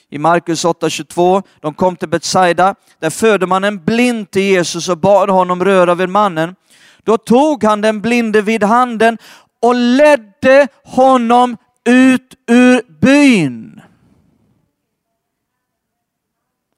i 0.10 0.18
Markus 0.18 0.66
8.22. 0.66 1.44
De 1.60 1.74
kom 1.74 1.96
till 1.96 2.10
Betsaida. 2.10 2.76
Där 3.00 3.10
förde 3.10 3.46
man 3.46 3.64
en 3.64 3.84
blind 3.84 4.32
till 4.32 4.42
Jesus 4.42 4.90
och 4.90 4.98
bad 4.98 5.30
honom 5.30 5.66
röra 5.66 5.96
vid 5.96 6.10
mannen. 6.10 6.56
Då 7.04 7.18
tog 7.18 7.64
han 7.64 7.82
den 7.82 8.02
blinde 8.02 8.42
vid 8.42 8.64
handen 8.64 9.18
och 9.62 9.76
ledde 9.76 10.68
honom 10.84 11.58
ut 11.86 12.36
ur 12.48 12.82
byn. 13.00 13.82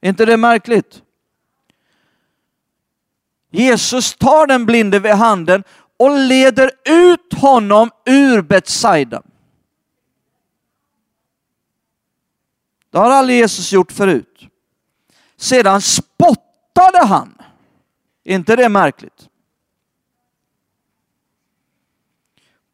Är 0.00 0.08
inte 0.08 0.24
det 0.24 0.36
märkligt? 0.36 1.02
Jesus 3.50 4.14
tar 4.14 4.46
den 4.46 4.66
blinde 4.66 4.98
vid 4.98 5.12
handen 5.12 5.64
och 5.98 6.18
leder 6.18 6.70
ut 6.84 7.34
honom 7.34 7.90
ur 8.06 8.42
Betsaida. 8.42 9.22
Det 12.90 12.98
har 12.98 13.10
aldrig 13.10 13.38
Jesus 13.38 13.72
gjort 13.72 13.92
förut. 13.92 14.48
Sedan 15.36 15.80
spottade 15.80 17.04
han. 17.06 17.38
Är 18.24 18.34
inte 18.34 18.56
det 18.56 18.68
märkligt? 18.68 19.28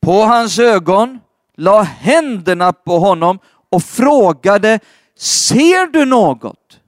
På 0.01 0.23
hans 0.23 0.59
ögon, 0.59 1.21
la 1.55 1.83
händerna 1.83 2.73
på 2.73 2.99
honom 2.99 3.39
och 3.69 3.83
frågade, 3.83 4.81
ser 5.17 5.87
du 5.87 6.05
något? 6.05 6.81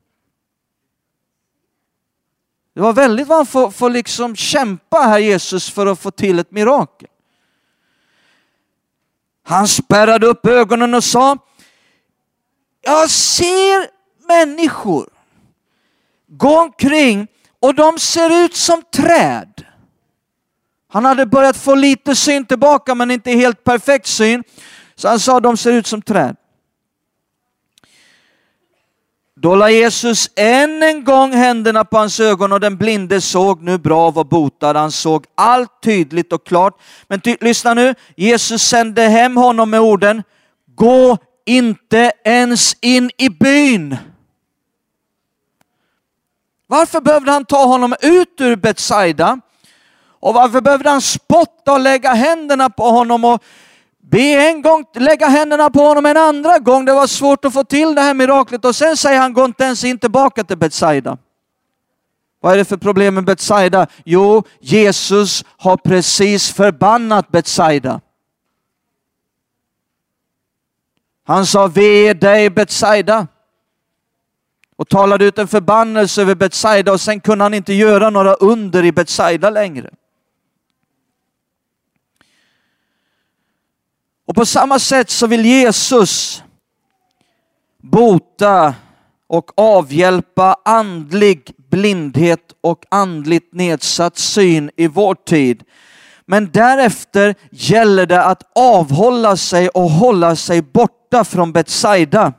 Det 2.75 2.81
var 2.81 2.93
väldigt 2.93 3.29
vad 3.29 3.37
han 3.37 3.47
får, 3.47 3.71
får 3.71 3.91
liksom 3.91 4.37
kämpa 4.37 4.99
här 4.99 5.19
Jesus 5.19 5.71
för 5.71 5.87
att 5.87 5.99
få 5.99 6.11
till 6.11 6.39
ett 6.39 6.51
mirakel. 6.51 7.09
Han 9.43 9.69
spärrade 9.69 10.27
upp 10.27 10.47
ögonen 10.47 10.95
och 10.95 11.05
sa, 11.05 11.39
jag 12.89 13.11
ser 13.11 13.89
människor 14.27 15.09
gå 16.27 16.59
omkring 16.59 17.27
och 17.61 17.75
de 17.75 17.99
ser 17.99 18.45
ut 18.45 18.57
som 18.57 18.83
träd. 18.83 19.65
Han 20.89 21.05
hade 21.05 21.27
börjat 21.27 21.57
få 21.57 21.75
lite 21.75 22.17
syn 22.17 22.47
tillbaka 22.47 22.95
men 22.95 23.11
inte 23.11 23.31
helt 23.31 23.65
perfekt 23.65 24.07
syn. 24.07 24.45
Så 24.95 25.09
han 25.09 25.21
sa 25.21 25.41
de 25.41 25.57
ser 25.57 25.73
ut 25.73 25.87
som 25.87 26.03
träd. 26.03 26.37
Då 29.37 29.55
la 29.55 29.71
Jesus 29.71 30.31
än 30.37 30.83
en 30.83 31.05
gång 31.05 31.33
händerna 31.33 31.85
på 31.85 31.99
hans 31.99 32.21
ögon 32.21 32.53
och 32.53 32.61
den 32.61 32.77
blinde 32.77 33.21
såg 33.21 33.63
nu 33.63 33.79
bra 33.79 34.07
och 34.07 34.15
var 34.15 34.25
botad. 34.25 34.77
Han 34.77 34.93
såg 34.93 35.25
allt 35.35 35.83
tydligt 35.83 36.33
och 36.33 36.47
klart. 36.47 36.81
Men 37.09 37.21
ty 37.21 37.37
lyssna 37.41 37.75
nu, 37.75 37.95
Jesus 38.17 38.63
sände 38.63 39.03
hem 39.03 39.37
honom 39.37 39.71
med 39.71 39.81
orden, 39.81 40.23
gå 40.75 41.19
inte 41.49 42.13
ens 42.25 42.77
in 42.81 43.11
i 43.19 43.29
byn. 43.29 43.97
Varför 46.67 47.01
behövde 47.01 47.31
han 47.33 47.45
ta 47.45 47.65
honom 47.65 47.95
ut 48.01 48.41
ur 48.41 48.57
Betsaida? 48.57 49.41
Och 50.21 50.35
varför 50.35 50.61
behövde 50.61 50.91
han 50.91 51.01
spotta 51.01 51.73
och 51.73 51.81
lägga 51.81 52.15
händerna 52.15 52.71
på 52.71 52.85
honom 52.85 53.25
och 53.25 53.43
be 54.11 54.49
en 54.49 54.63
gång, 54.63 54.85
lägga 54.95 55.27
händerna 55.27 55.71
på 55.71 55.81
honom 55.81 56.07
en 56.07 56.17
andra 56.17 56.59
gång. 56.59 56.85
Det 56.85 56.93
var 56.93 57.07
svårt 57.07 57.45
att 57.45 57.53
få 57.53 57.65
till 57.65 57.95
det 57.95 58.01
här 58.01 58.15
miraklet 58.15 58.65
och 58.65 58.77
sen 58.77 58.97
säger 58.97 59.21
han, 59.21 59.33
gå 59.33 59.45
inte 59.45 59.65
ens 59.65 59.85
in 59.85 59.99
tillbaka 59.99 60.45
till 60.45 60.59
Betsaida. 60.59 61.19
Vad 62.41 62.53
är 62.53 62.57
det 62.57 62.65
för 62.65 62.77
problem 62.77 63.15
med 63.15 63.25
Betsaida? 63.25 63.87
Jo, 64.05 64.43
Jesus 64.61 65.45
har 65.57 65.77
precis 65.77 66.53
förbannat 66.53 67.29
Betsaida. 67.29 68.01
Han 71.29 71.47
sa, 71.47 71.67
ve 71.67 72.15
dig 72.15 72.51
Betsaida 72.51 73.27
och 74.77 74.89
talade 74.89 75.25
ut 75.25 75.39
en 75.39 75.49
förbannelse 75.49 76.23
över 76.23 76.35
Betsaida 76.35 76.93
och 76.93 77.01
sen 77.01 77.21
kunde 77.21 77.45
han 77.45 77.55
inte 77.55 77.73
göra 77.73 78.11
några 78.11 78.35
under 78.35 78.85
i 78.85 78.93
Betsaida 78.93 79.51
längre. 79.51 79.91
Och 84.27 84.35
på 84.35 84.47
samma 84.47 84.79
sätt 84.79 85.11
så 85.11 85.27
vill 85.27 85.47
Jesus 85.47 86.43
bota 87.83 88.75
och 89.27 89.51
avhjälpa 89.57 90.57
andlig 90.65 91.55
blindhet 91.57 92.55
och 92.61 92.85
andligt 92.89 93.55
nedsatt 93.55 94.19
syn 94.19 94.71
i 94.77 94.87
vår 94.87 95.15
tid. 95.15 95.65
Men 96.27 96.51
därefter 96.51 97.35
gäller 97.51 98.07
det 98.07 98.25
att 98.25 98.43
avhålla 98.55 99.37
sig 99.37 99.69
och 99.69 99.91
hålla 99.91 100.37
sig 100.37 100.63
borta 101.11 101.25
från 101.25 101.53
Betsaida. 101.53 102.33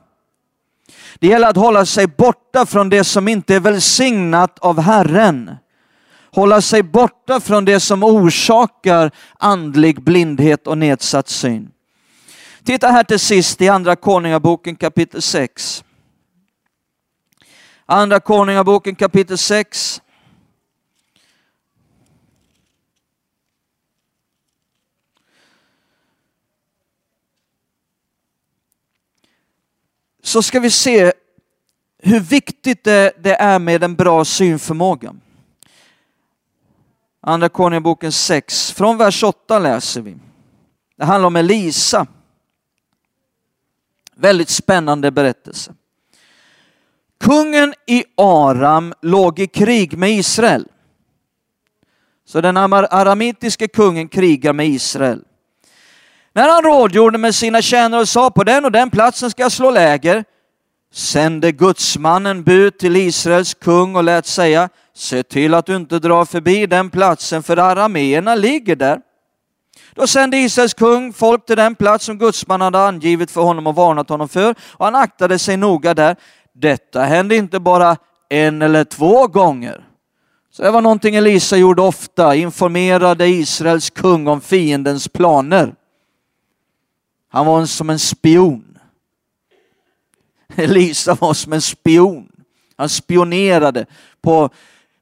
Det 1.18 1.26
gäller 1.26 1.48
att 1.48 1.56
hålla 1.56 1.86
sig 1.86 2.06
borta 2.06 2.66
från 2.66 2.88
det 2.88 3.04
som 3.04 3.28
inte 3.28 3.54
är 3.54 3.60
välsignat 3.60 4.58
av 4.58 4.80
Herren. 4.80 5.50
Hålla 6.32 6.60
sig 6.60 6.82
borta 6.82 7.40
från 7.40 7.64
det 7.64 7.80
som 7.80 8.02
orsakar 8.02 9.10
andlig 9.38 10.02
blindhet 10.02 10.66
och 10.66 10.78
nedsatt 10.78 11.28
syn. 11.28 11.70
Titta 12.64 12.88
här 12.88 13.04
till 13.04 13.18
sist 13.18 13.62
i 13.62 13.68
Andra 13.68 13.96
Konungaboken 13.96 14.76
kapitel 14.76 15.22
6. 15.22 15.84
Andra 17.86 18.20
Konungaboken 18.20 18.94
kapitel 18.94 19.38
6. 19.38 20.00
Så 30.30 30.42
ska 30.42 30.60
vi 30.60 30.70
se 30.70 31.12
hur 31.98 32.20
viktigt 32.20 32.84
det, 32.84 33.12
det 33.18 33.34
är 33.34 33.58
med 33.58 33.84
en 33.84 33.94
bra 33.94 34.24
synförmåga. 34.24 35.14
Andra 37.20 37.48
Konungaboken 37.48 38.12
6, 38.12 38.72
från 38.72 38.98
vers 38.98 39.22
8 39.22 39.58
läser 39.58 40.00
vi. 40.00 40.16
Det 40.96 41.04
handlar 41.04 41.26
om 41.26 41.36
Elisa. 41.36 42.06
Väldigt 44.14 44.48
spännande 44.48 45.10
berättelse. 45.10 45.74
Kungen 47.20 47.74
i 47.86 48.04
Aram 48.16 48.94
låg 49.02 49.38
i 49.38 49.46
krig 49.46 49.98
med 49.98 50.10
Israel. 50.10 50.68
Så 52.24 52.40
den 52.40 52.56
aramitiske 52.56 53.68
kungen 53.68 54.08
krigar 54.08 54.52
med 54.52 54.68
Israel. 54.68 55.24
När 56.34 56.48
han 56.48 56.62
rådgjorde 56.62 57.18
med 57.18 57.34
sina 57.34 57.62
tjänare 57.62 58.00
och 58.00 58.08
sa 58.08 58.30
på 58.30 58.44
den 58.44 58.64
och 58.64 58.72
den 58.72 58.90
platsen 58.90 59.30
ska 59.30 59.42
jag 59.42 59.52
slå 59.52 59.70
läger, 59.70 60.24
sände 60.92 61.52
gudsmannen 61.52 62.42
bud 62.42 62.78
till 62.78 62.96
Israels 62.96 63.54
kung 63.54 63.96
och 63.96 64.04
lät 64.04 64.26
säga, 64.26 64.68
se 64.94 65.22
till 65.22 65.54
att 65.54 65.66
du 65.66 65.76
inte 65.76 65.98
drar 65.98 66.24
förbi 66.24 66.66
den 66.66 66.90
platsen 66.90 67.42
för 67.42 67.56
arameerna 67.56 68.34
ligger 68.34 68.76
där. 68.76 69.00
Då 69.94 70.06
sände 70.06 70.36
Israels 70.36 70.74
kung 70.74 71.12
folk 71.12 71.46
till 71.46 71.56
den 71.56 71.74
plats 71.74 72.04
som 72.04 72.18
gudsmannen 72.18 72.64
hade 72.64 72.88
angivit 72.88 73.30
för 73.30 73.40
honom 73.40 73.66
och 73.66 73.74
varnat 73.74 74.08
honom 74.08 74.28
för 74.28 74.54
och 74.62 74.84
han 74.84 74.94
aktade 74.94 75.38
sig 75.38 75.56
noga 75.56 75.94
där. 75.94 76.16
Detta 76.54 77.02
hände 77.02 77.36
inte 77.36 77.60
bara 77.60 77.96
en 78.28 78.62
eller 78.62 78.84
två 78.84 79.26
gånger. 79.26 79.84
Så 80.52 80.62
det 80.62 80.70
var 80.70 80.80
någonting 80.80 81.16
Elisa 81.16 81.56
gjorde 81.56 81.82
ofta, 81.82 82.34
informerade 82.34 83.26
Israels 83.28 83.90
kung 83.90 84.26
om 84.26 84.40
fiendens 84.40 85.08
planer. 85.08 85.74
Han 87.30 87.46
var 87.46 87.66
som 87.66 87.90
en 87.90 87.98
spion. 87.98 88.78
Elisa 90.56 91.14
var 91.14 91.34
som 91.34 91.52
en 91.52 91.60
spion. 91.60 92.32
Han 92.76 92.88
spionerade 92.88 93.86
på 94.20 94.50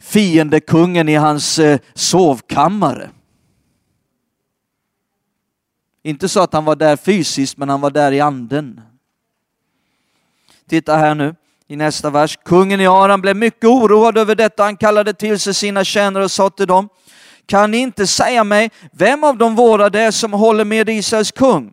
fiendekungen 0.00 1.08
i 1.08 1.14
hans 1.14 1.58
eh, 1.58 1.78
sovkammare. 1.94 3.10
Inte 6.02 6.28
så 6.28 6.40
att 6.40 6.52
han 6.52 6.64
var 6.64 6.76
där 6.76 6.96
fysiskt, 6.96 7.56
men 7.56 7.68
han 7.68 7.80
var 7.80 7.90
där 7.90 8.12
i 8.12 8.20
anden. 8.20 8.80
Titta 10.68 10.96
här 10.96 11.14
nu 11.14 11.34
i 11.68 11.76
nästa 11.76 12.10
vers. 12.10 12.38
Kungen 12.44 12.80
i 12.80 12.86
Aram 12.86 13.20
blev 13.20 13.36
mycket 13.36 13.64
oroad 13.64 14.18
över 14.18 14.34
detta. 14.34 14.62
Han 14.62 14.76
kallade 14.76 15.14
till 15.14 15.38
sig 15.38 15.54
sina 15.54 15.84
tjänare 15.84 16.24
och 16.24 16.30
sa 16.30 16.50
till 16.50 16.66
dem, 16.66 16.88
kan 17.46 17.70
ni 17.70 17.78
inte 17.78 18.06
säga 18.06 18.44
mig 18.44 18.70
vem 18.92 19.24
av 19.24 19.38
de 19.38 19.54
våra 19.54 19.90
det 19.90 20.00
är 20.00 20.10
som 20.10 20.32
håller 20.32 20.64
med 20.64 20.88
Israels 20.88 21.32
kung? 21.32 21.72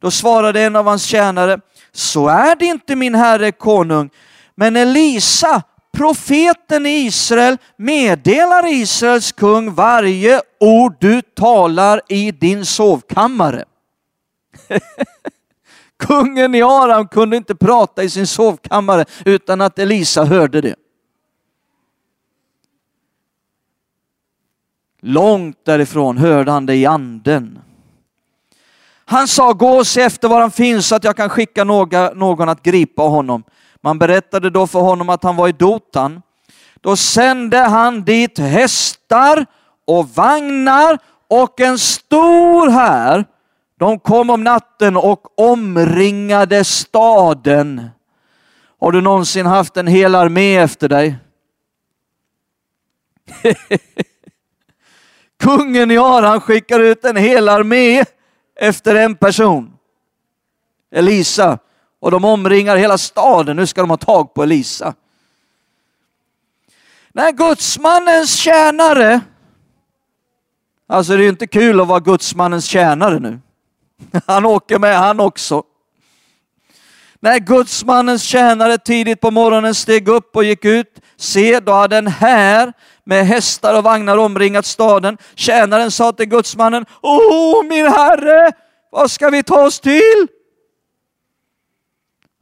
Då 0.00 0.10
svarade 0.10 0.60
en 0.60 0.76
av 0.76 0.86
hans 0.86 1.04
tjänare, 1.04 1.60
så 1.92 2.28
är 2.28 2.56
det 2.56 2.64
inte 2.64 2.96
min 2.96 3.14
herre 3.14 3.52
konung, 3.52 4.10
men 4.54 4.76
Elisa, 4.76 5.62
profeten 5.92 6.86
i 6.86 6.90
Israel, 6.90 7.56
meddelar 7.76 8.72
Israels 8.72 9.32
kung 9.32 9.74
varje 9.74 10.40
ord 10.60 10.96
du 10.98 11.22
talar 11.22 12.00
i 12.08 12.30
din 12.30 12.66
sovkammare. 12.66 13.64
Kungen 15.98 16.54
i 16.54 16.62
Aram 16.62 17.08
kunde 17.08 17.36
inte 17.36 17.54
prata 17.54 18.02
i 18.02 18.10
sin 18.10 18.26
sovkammare 18.26 19.04
utan 19.24 19.60
att 19.60 19.78
Elisa 19.78 20.24
hörde 20.24 20.60
det. 20.60 20.74
Långt 25.02 25.64
därifrån 25.64 26.18
hörde 26.18 26.50
han 26.50 26.66
det 26.66 26.74
i 26.74 26.86
anden. 26.86 27.58
Han 29.10 29.28
sa, 29.28 29.52
gå 29.52 29.68
och 29.68 29.86
se 29.86 30.00
efter 30.00 30.28
var 30.28 30.40
han 30.40 30.50
finns 30.50 30.86
så 30.86 30.94
att 30.94 31.04
jag 31.04 31.16
kan 31.16 31.28
skicka 31.28 31.64
några, 31.64 32.10
någon 32.10 32.48
att 32.48 32.62
gripa 32.62 33.02
honom. 33.02 33.44
Man 33.82 33.98
berättade 33.98 34.50
då 34.50 34.66
för 34.66 34.80
honom 34.80 35.08
att 35.08 35.22
han 35.22 35.36
var 35.36 35.48
i 35.48 35.52
Dotan. 35.52 36.22
Då 36.80 36.96
sände 36.96 37.58
han 37.58 38.04
dit 38.04 38.38
hästar 38.38 39.46
och 39.86 40.08
vagnar 40.08 40.98
och 41.28 41.60
en 41.60 41.78
stor 41.78 42.70
här. 42.70 43.24
De 43.78 43.98
kom 43.98 44.30
om 44.30 44.44
natten 44.44 44.96
och 44.96 45.40
omringade 45.40 46.64
staden. 46.64 47.90
Har 48.80 48.92
du 48.92 49.00
någonsin 49.00 49.46
haft 49.46 49.76
en 49.76 49.86
hel 49.86 50.14
armé 50.14 50.56
efter 50.56 50.88
dig? 50.88 51.16
Kungen 55.40 55.90
i 55.90 55.98
Aran 55.98 56.40
skickar 56.40 56.80
ut 56.80 57.04
en 57.04 57.16
hel 57.16 57.48
armé 57.48 58.04
efter 58.60 58.94
en 58.94 59.14
person. 59.14 59.72
Elisa. 60.90 61.58
Och 62.00 62.10
de 62.10 62.24
omringar 62.24 62.76
hela 62.76 62.98
staden. 62.98 63.56
Nu 63.56 63.66
ska 63.66 63.80
de 63.80 63.90
ha 63.90 63.96
tag 63.96 64.34
på 64.34 64.42
Elisa. 64.42 64.94
När 67.12 67.32
gudsmannens 67.32 68.34
tjänare, 68.34 69.20
alltså 70.86 71.12
det 71.12 71.18
är 71.18 71.22
ju 71.22 71.28
inte 71.28 71.46
kul 71.46 71.80
att 71.80 71.88
vara 71.88 72.00
gudsmannens 72.00 72.64
tjänare 72.64 73.18
nu. 73.18 73.40
Han 74.26 74.46
åker 74.46 74.78
med 74.78 74.98
han 74.98 75.20
också. 75.20 75.62
När 77.20 77.38
gudsmannens 77.38 78.22
tjänare 78.22 78.78
tidigt 78.78 79.20
på 79.20 79.30
morgonen 79.30 79.74
steg 79.74 80.08
upp 80.08 80.36
och 80.36 80.44
gick 80.44 80.64
ut, 80.64 81.00
se, 81.16 81.60
då 81.60 81.72
hade 81.72 81.96
en 81.96 82.06
här 82.06 82.72
med 83.04 83.26
hästar 83.26 83.78
och 83.78 83.84
vagnar 83.84 84.18
omringat 84.18 84.66
staden. 84.66 85.18
Tjänaren 85.34 85.90
sa 85.90 86.12
till 86.12 86.26
gudsmannen, 86.26 86.86
O 87.02 87.62
min 87.62 87.86
herre, 87.86 88.52
vad 88.90 89.10
ska 89.10 89.30
vi 89.30 89.42
ta 89.42 89.66
oss 89.66 89.80
till? 89.80 90.28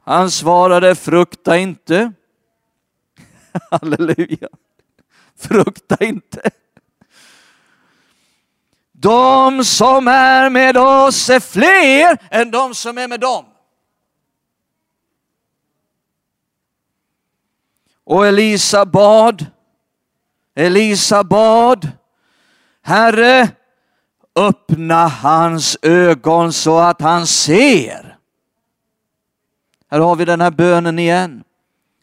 Han 0.04 0.30
svarade, 0.30 0.94
frukta 0.94 1.56
inte. 1.56 2.12
Halleluja. 3.70 4.48
Frukta 5.38 5.96
inte. 6.04 6.50
De 8.92 9.64
som 9.64 10.08
är 10.08 10.50
med 10.50 10.76
oss 10.76 11.30
är 11.30 11.40
fler 11.40 12.18
än 12.30 12.50
de 12.50 12.74
som 12.74 12.98
är 12.98 13.08
med 13.08 13.20
dem. 13.20 13.44
Och 18.08 18.26
Elisa 18.26 18.84
bad, 18.84 19.46
Elisa 20.54 21.24
bad, 21.24 21.88
Herre, 22.82 23.48
öppna 24.36 25.08
hans 25.08 25.78
ögon 25.82 26.52
så 26.52 26.78
att 26.78 27.00
han 27.00 27.26
ser. 27.26 28.16
Här 29.90 30.00
har 30.00 30.16
vi 30.16 30.24
den 30.24 30.40
här 30.40 30.50
bönen 30.50 30.98
igen. 30.98 31.42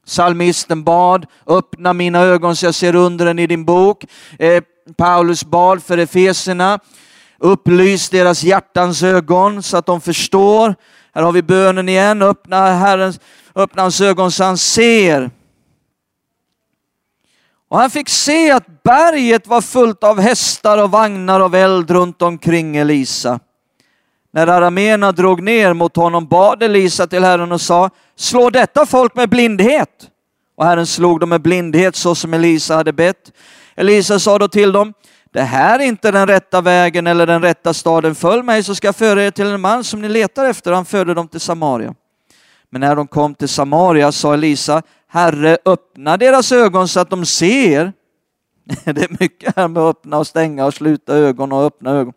Salmisten 0.05 0.83
bad, 0.83 1.25
öppna 1.47 1.93
mina 1.93 2.19
ögon 2.19 2.55
så 2.55 2.65
jag 2.65 2.75
ser 2.75 2.95
undren 2.95 3.39
i 3.39 3.47
din 3.47 3.65
bok. 3.65 4.05
Eh, 4.39 4.63
Paulus 4.97 5.45
bad 5.45 5.83
för 5.83 5.97
Efeserna, 5.97 6.79
upplys 7.37 8.09
deras 8.09 8.43
hjärtans 8.43 9.03
ögon 9.03 9.63
så 9.63 9.77
att 9.77 9.85
de 9.85 10.01
förstår. 10.01 10.75
Här 11.13 11.21
har 11.21 11.31
vi 11.31 11.41
bönen 11.41 11.89
igen, 11.89 12.21
öppna, 12.21 12.65
Herrens, 12.65 13.19
öppna 13.55 13.81
hans 13.81 14.01
ögon 14.01 14.31
så 14.31 14.43
han 14.43 14.57
ser. 14.57 15.31
Och 17.75 17.81
han 17.81 17.89
fick 17.89 18.09
se 18.09 18.51
att 18.51 18.83
berget 18.83 19.47
var 19.47 19.61
fullt 19.61 20.03
av 20.03 20.19
hästar 20.19 20.83
och 20.83 20.91
vagnar 20.91 21.39
och 21.39 21.55
eld 21.55 21.91
runt 21.91 22.21
omkring 22.21 22.77
Elisa. 22.77 23.39
När 24.33 24.47
araméerna 24.47 25.11
drog 25.11 25.43
ner 25.43 25.73
mot 25.73 25.95
honom 25.95 26.27
bad 26.27 26.63
Elisa 26.63 27.07
till 27.07 27.23
Herren 27.23 27.51
och 27.51 27.61
sa, 27.61 27.89
slå 28.15 28.49
detta 28.49 28.85
folk 28.85 29.15
med 29.15 29.29
blindhet. 29.29 29.89
Och 30.57 30.65
Herren 30.65 30.85
slog 30.85 31.19
dem 31.19 31.29
med 31.29 31.41
blindhet 31.41 31.95
så 31.95 32.15
som 32.15 32.33
Elisa 32.33 32.75
hade 32.75 32.93
bett. 32.93 33.31
Elisa 33.75 34.19
sa 34.19 34.39
då 34.39 34.47
till 34.47 34.71
dem, 34.71 34.93
det 35.33 35.41
här 35.43 35.79
är 35.79 35.83
inte 35.83 36.11
den 36.11 36.27
rätta 36.27 36.61
vägen 36.61 37.07
eller 37.07 37.27
den 37.27 37.41
rätta 37.41 37.73
staden. 37.73 38.15
Följ 38.15 38.43
mig 38.43 38.63
så 38.63 38.75
ska 38.75 38.87
jag 38.87 38.95
föra 38.95 39.23
er 39.23 39.31
till 39.31 39.47
en 39.47 39.61
man 39.61 39.83
som 39.83 40.01
ni 40.01 40.09
letar 40.09 40.45
efter. 40.45 40.71
Han 40.71 40.85
förde 40.85 41.13
dem 41.13 41.27
till 41.27 41.39
Samaria. 41.39 41.95
Men 42.69 42.81
när 42.81 42.95
de 42.95 43.07
kom 43.07 43.35
till 43.35 43.49
Samaria 43.49 44.11
sa 44.11 44.33
Elisa, 44.33 44.81
Herre 45.07 45.57
öppna 45.65 46.17
deras 46.17 46.51
ögon 46.51 46.87
så 46.87 46.99
att 46.99 47.09
de 47.09 47.25
ser. 47.25 47.93
Det 48.83 49.01
är 49.01 49.17
mycket 49.19 49.55
här 49.55 49.67
med 49.67 49.83
att 49.83 49.97
öppna 49.97 50.17
och 50.17 50.27
stänga 50.27 50.65
och 50.65 50.73
sluta 50.73 51.15
ögon 51.15 51.51
och 51.51 51.63
öppna 51.63 51.91
ögon. 51.91 52.13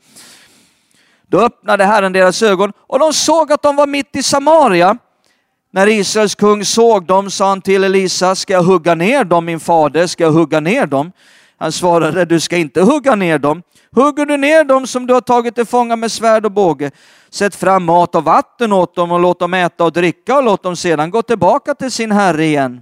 Då 1.27 1.41
öppnade 1.41 1.85
Herren 1.85 2.13
deras 2.13 2.43
ögon 2.43 2.73
och 2.77 2.99
de 2.99 3.13
såg 3.13 3.53
att 3.53 3.63
de 3.63 3.77
var 3.77 3.87
mitt 3.87 4.17
i 4.17 4.23
Samaria. 4.23 4.99
När 5.71 5.87
Israels 5.87 6.35
kung 6.35 6.65
såg 6.65 7.07
dem 7.07 7.31
sa 7.31 7.49
han 7.49 7.61
till 7.61 7.85
Elisa, 7.85 8.35
ska 8.35 8.53
jag 8.53 8.63
hugga 8.63 8.95
ner 8.95 9.25
dem 9.25 9.45
min 9.45 9.61
fader, 9.61 10.07
ska 10.07 10.25
jag 10.25 10.31
hugga 10.31 10.61
ner 10.61 10.87
dem? 10.87 11.13
Han 11.59 11.73
svarade, 11.73 12.25
du 12.25 12.41
ska 12.41 12.57
inte 12.57 12.83
hugga 12.83 13.15
ner 13.15 13.39
dem. 13.39 13.63
Hugger 13.93 14.27
du 14.27 14.37
ner 14.37 14.65
dem 14.65 14.87
som 14.87 15.07
du 15.07 15.15
har 15.15 15.21
tagit 15.21 15.55
till 15.55 15.65
fånga 15.65 15.97
med 15.97 16.13
svärd 16.13 16.45
och 16.45 16.53
båge, 16.53 16.91
sätt 17.31 17.55
fram 17.55 17.85
mat 17.85 18.15
och 18.15 18.25
vatten 18.25 18.73
åt 18.73 18.95
dem 18.95 19.13
och 19.13 19.21
låt 19.21 19.39
dem 19.39 19.55
äta 19.55 19.85
och 19.85 19.93
dricka 19.93 20.37
och 20.37 20.45
låt 20.45 20.63
dem 20.63 20.77
sedan 20.77 21.11
gå 21.11 21.23
tillbaka 21.23 21.75
till 21.75 21.91
sin 21.91 22.13
herre 22.13 22.45
igen. 22.45 22.81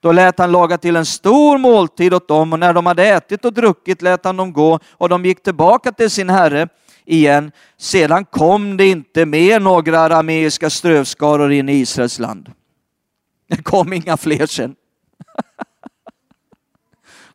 Då 0.00 0.12
lät 0.12 0.38
han 0.38 0.52
laga 0.52 0.78
till 0.78 0.96
en 0.96 1.06
stor 1.06 1.58
måltid 1.58 2.14
åt 2.14 2.28
dem 2.28 2.52
och 2.52 2.58
när 2.58 2.72
de 2.72 2.86
hade 2.86 3.04
ätit 3.04 3.44
och 3.44 3.52
druckit 3.52 4.02
lät 4.02 4.24
han 4.24 4.36
dem 4.36 4.52
gå 4.52 4.78
och 4.90 5.08
de 5.08 5.24
gick 5.24 5.42
tillbaka 5.42 5.92
till 5.92 6.10
sin 6.10 6.30
herre 6.30 6.68
igen. 7.04 7.52
Sedan 7.78 8.24
kom 8.24 8.76
det 8.76 8.86
inte 8.86 9.26
mer 9.26 9.60
några 9.60 10.00
arameiska 10.00 10.70
strövskaror 10.70 11.52
in 11.52 11.68
i 11.68 11.72
Israels 11.72 12.18
land. 12.18 12.52
Det 13.48 13.62
kom 13.62 13.92
inga 13.92 14.16
fler 14.16 14.46
sen. 14.46 14.76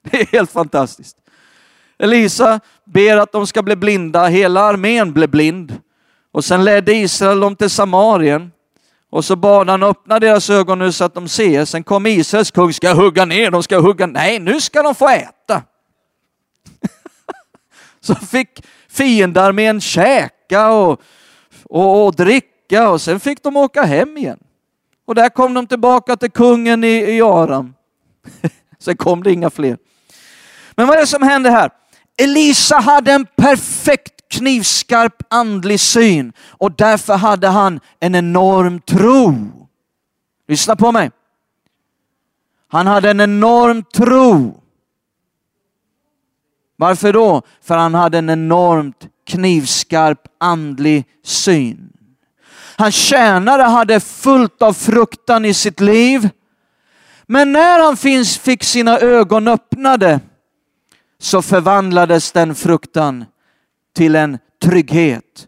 Det 0.12 0.22
är 0.22 0.26
helt 0.26 0.52
fantastiskt. 0.52 1.18
Elisa 1.98 2.60
ber 2.86 3.18
att 3.18 3.32
de 3.32 3.48
ska 3.48 3.64
bli 3.64 3.76
blinda, 3.76 4.28
hela 4.28 4.62
armén 4.62 5.14
blev 5.14 5.30
blind. 5.30 5.78
Och 6.32 6.46
sen 6.46 6.64
ledde 6.64 6.94
Israel 6.94 7.40
dem 7.40 7.56
till 7.56 7.70
Samarien. 7.70 8.52
Och 9.12 9.26
så 9.26 9.36
bad 9.36 9.70
han 9.70 9.84
öppna 9.84 10.20
deras 10.20 10.50
ögon 10.50 10.80
nu 10.80 10.92
så 10.92 11.04
att 11.04 11.14
de 11.14 11.28
ser. 11.28 11.66
Sen 11.66 11.84
kom 11.84 12.06
Israels 12.06 12.52
kung, 12.52 12.74
ska 12.74 12.94
hugga 12.94 13.26
ner 13.26 13.52
dem, 13.52 13.64
ska 13.64 13.80
hugga, 13.80 14.06
nej 14.06 14.40
nu 14.40 14.62
ska 14.62 14.84
de 14.84 14.96
få 14.96 15.10
äta. 15.10 15.64
så 18.00 18.16
fick 18.16 18.66
fiendarmén 18.90 19.82
käka 19.82 20.72
och, 20.72 21.02
och, 21.64 22.06
och, 22.06 22.16
dricka 22.16 22.90
och 22.90 23.02
sen 23.02 23.20
fick 23.20 23.44
de 23.44 23.58
åka 23.58 23.84
hem 23.84 24.18
igen. 24.18 24.40
Och 25.06 25.16
där 25.16 25.30
kom 25.30 25.54
de 25.54 25.68
tillbaka 25.68 26.18
till 26.18 26.32
kungen 26.32 26.84
i, 26.84 26.88
i 26.88 27.22
Aram. 27.22 27.74
sen 28.80 28.98
kom 28.98 29.24
det 29.24 29.34
inga 29.34 29.50
fler. 29.50 29.78
Men 30.80 30.88
vad 30.88 30.98
är 30.98 31.02
det 31.02 31.08
som 31.08 31.24
händer 31.24 31.52
här? 31.52 31.70
Elisa 32.18 32.76
hade 32.76 33.12
en 33.12 33.26
perfekt 33.36 34.30
knivskarp 34.30 35.24
andlig 35.30 35.80
syn 35.80 36.34
och 36.48 36.72
därför 36.72 37.14
hade 37.14 37.48
han 37.48 37.80
en 38.00 38.16
enorm 38.16 38.80
tro. 38.80 39.36
Lyssna 40.48 40.76
på 40.76 40.92
mig. 40.92 41.12
Han 42.68 42.88
hade 42.88 43.10
en 43.10 43.22
enorm 43.22 43.84
tro. 43.84 44.62
Varför 46.76 47.14
då? 47.14 47.42
För 47.62 47.78
han 47.78 47.94
hade 47.94 48.18
en 48.18 48.30
enormt 48.30 49.08
knivskarp 49.28 50.28
andlig 50.38 51.06
syn. 51.24 51.90
Hans 52.78 52.96
tjänare 52.96 53.62
hade 53.62 54.00
fullt 54.00 54.62
av 54.62 54.74
fruktan 54.74 55.46
i 55.46 55.54
sitt 55.54 55.80
liv. 55.80 56.30
Men 57.28 57.52
när 57.52 57.80
han 57.80 57.98
fick 58.38 58.64
sina 58.64 59.00
ögon 59.00 59.48
öppnade 59.48 60.20
så 61.20 61.42
förvandlades 61.42 62.32
den 62.32 62.56
fruktan 62.56 63.26
till 63.96 64.16
en 64.16 64.38
trygghet, 64.62 65.48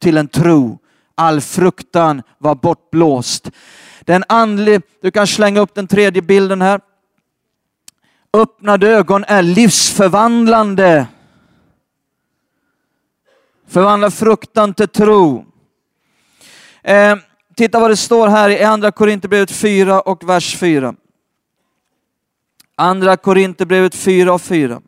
till 0.00 0.16
en 0.16 0.28
tro. 0.28 0.78
All 1.14 1.40
fruktan 1.40 2.22
var 2.38 2.54
bortblåst. 2.54 3.50
Den 4.00 4.24
andlig, 4.28 4.82
du 5.02 5.10
kan 5.10 5.26
slänga 5.26 5.60
upp 5.60 5.74
den 5.74 5.86
tredje 5.86 6.22
bilden 6.22 6.62
här. 6.62 6.80
Öppnade 8.32 8.88
ögon 8.88 9.24
är 9.28 9.42
livsförvandlande. 9.42 11.06
Förvandla 13.68 14.10
fruktan 14.10 14.74
till 14.74 14.88
tro. 14.88 15.44
Eh, 16.82 17.16
titta 17.56 17.80
vad 17.80 17.90
det 17.90 17.96
står 17.96 18.28
här 18.28 18.50
i 18.50 18.64
andra 18.64 18.92
Korinthierbrevet 18.92 19.50
4 19.50 20.00
och 20.00 20.28
vers 20.28 20.56
4. 20.56 20.94
Andra 22.76 23.16
Korinthierbrevet 23.16 23.94
4 23.94 24.32
och 24.32 24.42
4. 24.42 24.82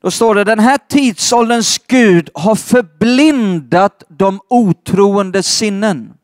Då 0.00 0.10
står 0.10 0.34
det, 0.34 0.44
den 0.44 0.58
här 0.58 0.78
tidsålderns 0.88 1.78
Gud 1.78 2.30
har 2.34 2.54
förblindat 2.54 4.04
de 4.08 4.40
otroende 4.48 5.42
sinnen. 5.42 6.14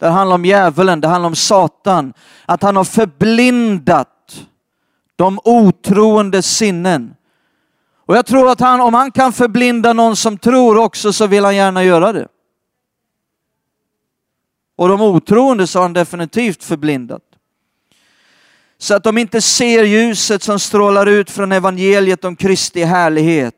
Det 0.00 0.08
handlar 0.08 0.34
om 0.34 0.44
djävulen, 0.44 1.00
det 1.00 1.08
handlar 1.08 1.26
om 1.26 1.36
Satan. 1.36 2.12
Att 2.46 2.62
han 2.62 2.76
har 2.76 2.84
förblindat 2.84 4.46
de 5.16 5.40
otroende 5.44 6.42
sinnen. 6.42 7.14
Och 8.06 8.16
jag 8.16 8.26
tror 8.26 8.50
att 8.50 8.60
han, 8.60 8.80
om 8.80 8.94
han 8.94 9.12
kan 9.12 9.32
förblinda 9.32 9.92
någon 9.92 10.16
som 10.16 10.38
tror 10.38 10.78
också 10.78 11.12
så 11.12 11.26
vill 11.26 11.44
han 11.44 11.56
gärna 11.56 11.84
göra 11.84 12.12
det. 12.12 12.28
Och 14.76 14.88
de 14.88 15.00
otroende 15.00 15.66
så 15.66 15.78
har 15.78 15.82
han 15.82 15.92
definitivt 15.92 16.64
förblindat 16.64 17.22
så 18.78 18.94
att 18.94 19.04
de 19.04 19.18
inte 19.18 19.40
ser 19.40 19.84
ljuset 19.84 20.42
som 20.42 20.58
strålar 20.58 21.06
ut 21.06 21.30
från 21.30 21.52
evangeliet 21.52 22.24
om 22.24 22.36
Kristi 22.36 22.82
härlighet, 22.82 23.54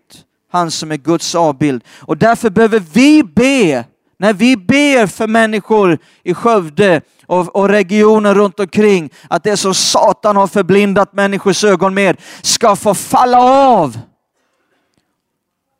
han 0.52 0.70
som 0.70 0.92
är 0.92 0.96
Guds 0.96 1.34
avbild. 1.34 1.84
Och 2.00 2.16
därför 2.16 2.50
behöver 2.50 2.82
vi 2.92 3.22
be 3.22 3.84
När 4.20 4.32
vi 4.32 4.56
ber 4.56 5.06
för 5.06 5.26
människor 5.26 5.98
i 6.22 6.34
Skövde 6.34 7.00
och, 7.26 7.56
och 7.56 7.68
regionen 7.68 8.34
runt 8.34 8.60
omkring 8.60 9.10
att 9.30 9.44
det 9.44 9.56
som 9.56 9.74
Satan 9.74 10.36
har 10.36 10.46
förblindat 10.46 11.12
människors 11.12 11.64
ögon 11.64 11.94
med 11.94 12.20
ska 12.42 12.76
få 12.76 12.94
falla 12.94 13.38
av. 13.40 13.98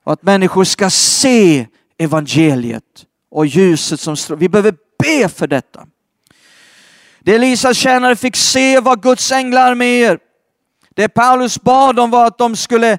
Och 0.04 0.12
att 0.12 0.22
människor 0.22 0.64
ska 0.64 0.90
se 0.90 1.66
evangeliet 1.98 2.82
och 3.30 3.46
ljuset 3.46 4.00
som 4.00 4.16
strålar. 4.16 4.40
Vi 4.40 4.48
behöver 4.48 4.74
be 4.98 5.28
för 5.28 5.46
detta. 5.46 5.86
Det 7.28 7.34
Elisas 7.34 7.76
tjänare 7.76 8.16
fick 8.16 8.36
se 8.36 8.80
var 8.80 8.96
Guds 8.96 9.32
änglarméer. 9.32 10.18
Det 10.94 11.08
Paulus 11.08 11.60
bad 11.60 11.98
om 11.98 12.10
var 12.10 12.26
att 12.26 12.38
de 12.38 12.56
skulle 12.56 12.98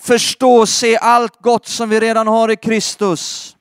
förstå 0.00 0.56
och 0.56 0.68
se 0.68 0.96
allt 0.96 1.36
gott 1.36 1.66
som 1.66 1.88
vi 1.88 2.00
redan 2.00 2.26
har 2.26 2.50
i 2.50 2.56
Kristus. 2.56 3.56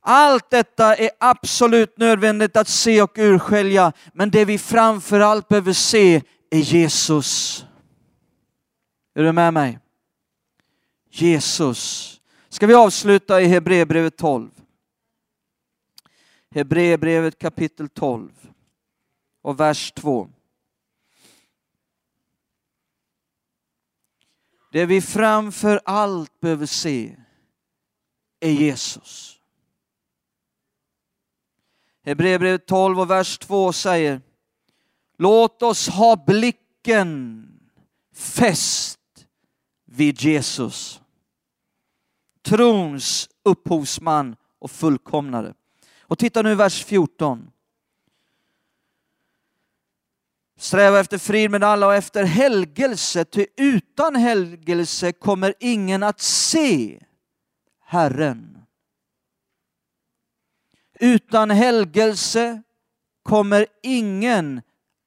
Allt 0.00 0.50
detta 0.50 0.96
är 0.96 1.10
absolut 1.20 1.98
nödvändigt 1.98 2.56
att 2.56 2.68
se 2.68 3.02
och 3.02 3.18
urskilja, 3.18 3.92
men 4.12 4.30
det 4.30 4.44
vi 4.44 4.58
framför 4.58 5.20
allt 5.20 5.48
behöver 5.48 5.72
se 5.72 6.22
är 6.50 6.58
Jesus. 6.58 7.64
Är 9.14 9.22
du 9.22 9.32
med 9.32 9.54
mig? 9.54 9.78
Jesus. 11.10 12.12
Ska 12.48 12.66
vi 12.66 12.74
avsluta 12.74 13.40
i 13.40 13.46
Hebreerbrevet 13.46 14.16
12? 14.16 14.50
Hebreerbrevet 16.54 17.38
kapitel 17.38 17.88
12 17.88 18.30
och 19.44 19.60
vers 19.60 19.92
2. 19.92 20.30
Det 24.72 24.86
vi 24.86 25.00
framför 25.00 25.80
allt 25.84 26.40
behöver 26.40 26.66
se 26.66 27.16
är 28.40 28.50
Jesus. 28.50 29.40
Hebreerbrevet 32.02 32.66
12 32.66 33.00
och 33.00 33.10
vers 33.10 33.38
2 33.38 33.72
säger 33.72 34.20
Låt 35.18 35.62
oss 35.62 35.88
ha 35.88 36.24
blicken 36.26 37.46
fäst 38.14 39.26
vid 39.84 40.20
Jesus. 40.20 41.00
Trons 42.42 43.28
upphovsman 43.42 44.36
och 44.58 44.70
fullkomnare. 44.70 45.54
Och 46.00 46.18
titta 46.18 46.42
nu 46.42 46.54
vers 46.54 46.84
14. 46.84 47.50
Sträva 50.64 51.00
efter 51.00 51.18
frid 51.18 51.50
med 51.50 51.64
alla 51.64 51.86
och 51.86 51.94
efter 51.94 52.24
helgelse, 52.24 53.24
ty 53.24 53.46
utan 53.56 54.16
helgelse 54.16 55.12
kommer 55.12 55.54
ingen 55.60 56.02
att 56.02 56.20
se 56.20 57.02
Herren. 57.80 58.58
Utan 61.00 61.50
helgelse 61.50 62.62
kommer 63.22 63.66
ingen 63.82 64.62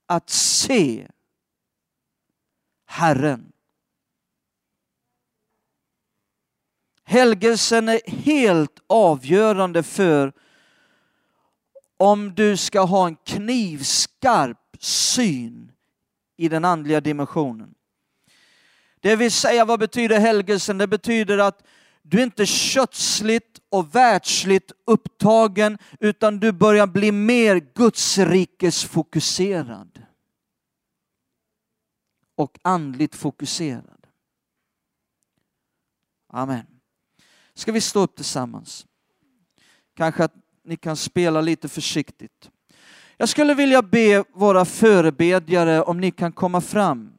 att 0.08 0.30
se 0.30 1.08
Herren. 2.86 3.52
Helgelsen 7.04 7.90
är 7.90 8.02
helt 8.12 8.80
avgörande 8.88 9.84
för 9.84 10.34
om 11.98 12.36
du 12.36 12.58
ska 12.58 12.82
ha 12.82 13.08
en 13.08 13.16
knivskarp 13.16 14.67
syn 14.84 15.72
i 16.38 16.50
den 16.50 16.66
andliga 16.66 17.02
dimensionen. 17.02 17.76
Det 19.00 19.16
vill 19.16 19.32
säga, 19.32 19.66
vad 19.66 19.80
betyder 19.80 20.20
helgelsen? 20.20 20.78
Det 20.78 20.88
betyder 20.88 21.38
att 21.38 21.64
du 22.02 22.20
är 22.20 22.24
inte 22.24 22.46
kötsligt 22.46 23.62
och 23.70 23.96
världsligt 23.96 24.72
upptagen, 24.86 25.78
utan 26.00 26.40
du 26.40 26.52
börjar 26.52 26.88
bli 26.88 27.12
mer 27.12 27.56
Gudsrikes 27.76 28.84
fokuserad. 28.84 30.04
Och 32.36 32.60
andligt 32.62 33.16
fokuserad. 33.16 34.08
Amen. 36.28 36.66
Ska 37.54 37.72
vi 37.72 37.82
stå 37.82 38.00
upp 38.00 38.16
tillsammans? 38.16 38.88
Kanske 39.94 40.24
att 40.24 40.34
ni 40.64 40.78
kan 40.78 40.98
spela 40.98 41.42
lite 41.42 41.70
försiktigt. 41.70 42.52
Jag 43.20 43.30
skulle 43.30 43.54
vilja 43.54 43.82
be 43.82 44.24
våra 44.34 44.66
förebedjare 44.66 45.82
om 45.82 46.00
ni 46.00 46.12
kan 46.12 46.32
komma 46.32 46.62
fram. 46.62 47.10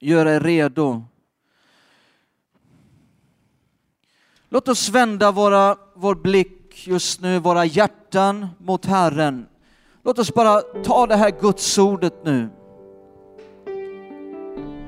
Gör 0.00 0.26
er 0.26 0.40
redo. 0.40 1.04
Låt 4.48 4.68
oss 4.68 4.88
vända 4.88 5.32
våra, 5.32 5.76
vår 5.94 6.14
blick 6.14 6.86
just 6.86 7.20
nu, 7.20 7.38
våra 7.38 7.64
hjärtan 7.64 8.48
mot 8.58 8.86
Herren. 8.86 9.46
Låt 10.04 10.18
oss 10.18 10.34
bara 10.34 10.60
ta 10.60 11.06
det 11.06 11.16
här 11.16 11.30
gudsordet 11.40 12.24
nu. 12.24 12.48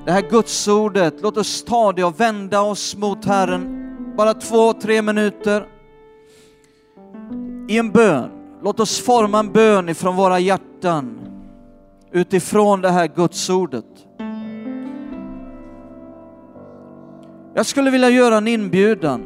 Det 0.04 0.12
här 0.12 0.30
gudsordet, 0.30 1.14
låt 1.22 1.36
oss 1.36 1.64
ta 1.64 1.92
det 1.92 2.04
och 2.04 2.20
vända 2.20 2.60
oss 2.60 2.96
mot 2.96 3.24
Herren. 3.24 3.80
Bara 4.16 4.34
två, 4.34 4.72
tre 4.72 5.02
minuter. 5.02 5.68
I 7.68 7.78
en 7.78 7.90
bön. 7.90 8.33
Låt 8.64 8.80
oss 8.80 9.00
forma 9.00 9.38
en 9.38 9.52
bön 9.52 9.88
ifrån 9.88 10.16
våra 10.16 10.38
hjärtan 10.38 11.20
utifrån 12.12 12.80
det 12.80 12.90
här 12.90 13.06
gudsordet. 13.06 13.84
Jag 17.54 17.66
skulle 17.66 17.90
vilja 17.90 18.10
göra 18.10 18.36
en 18.36 18.48
inbjudan. 18.48 19.22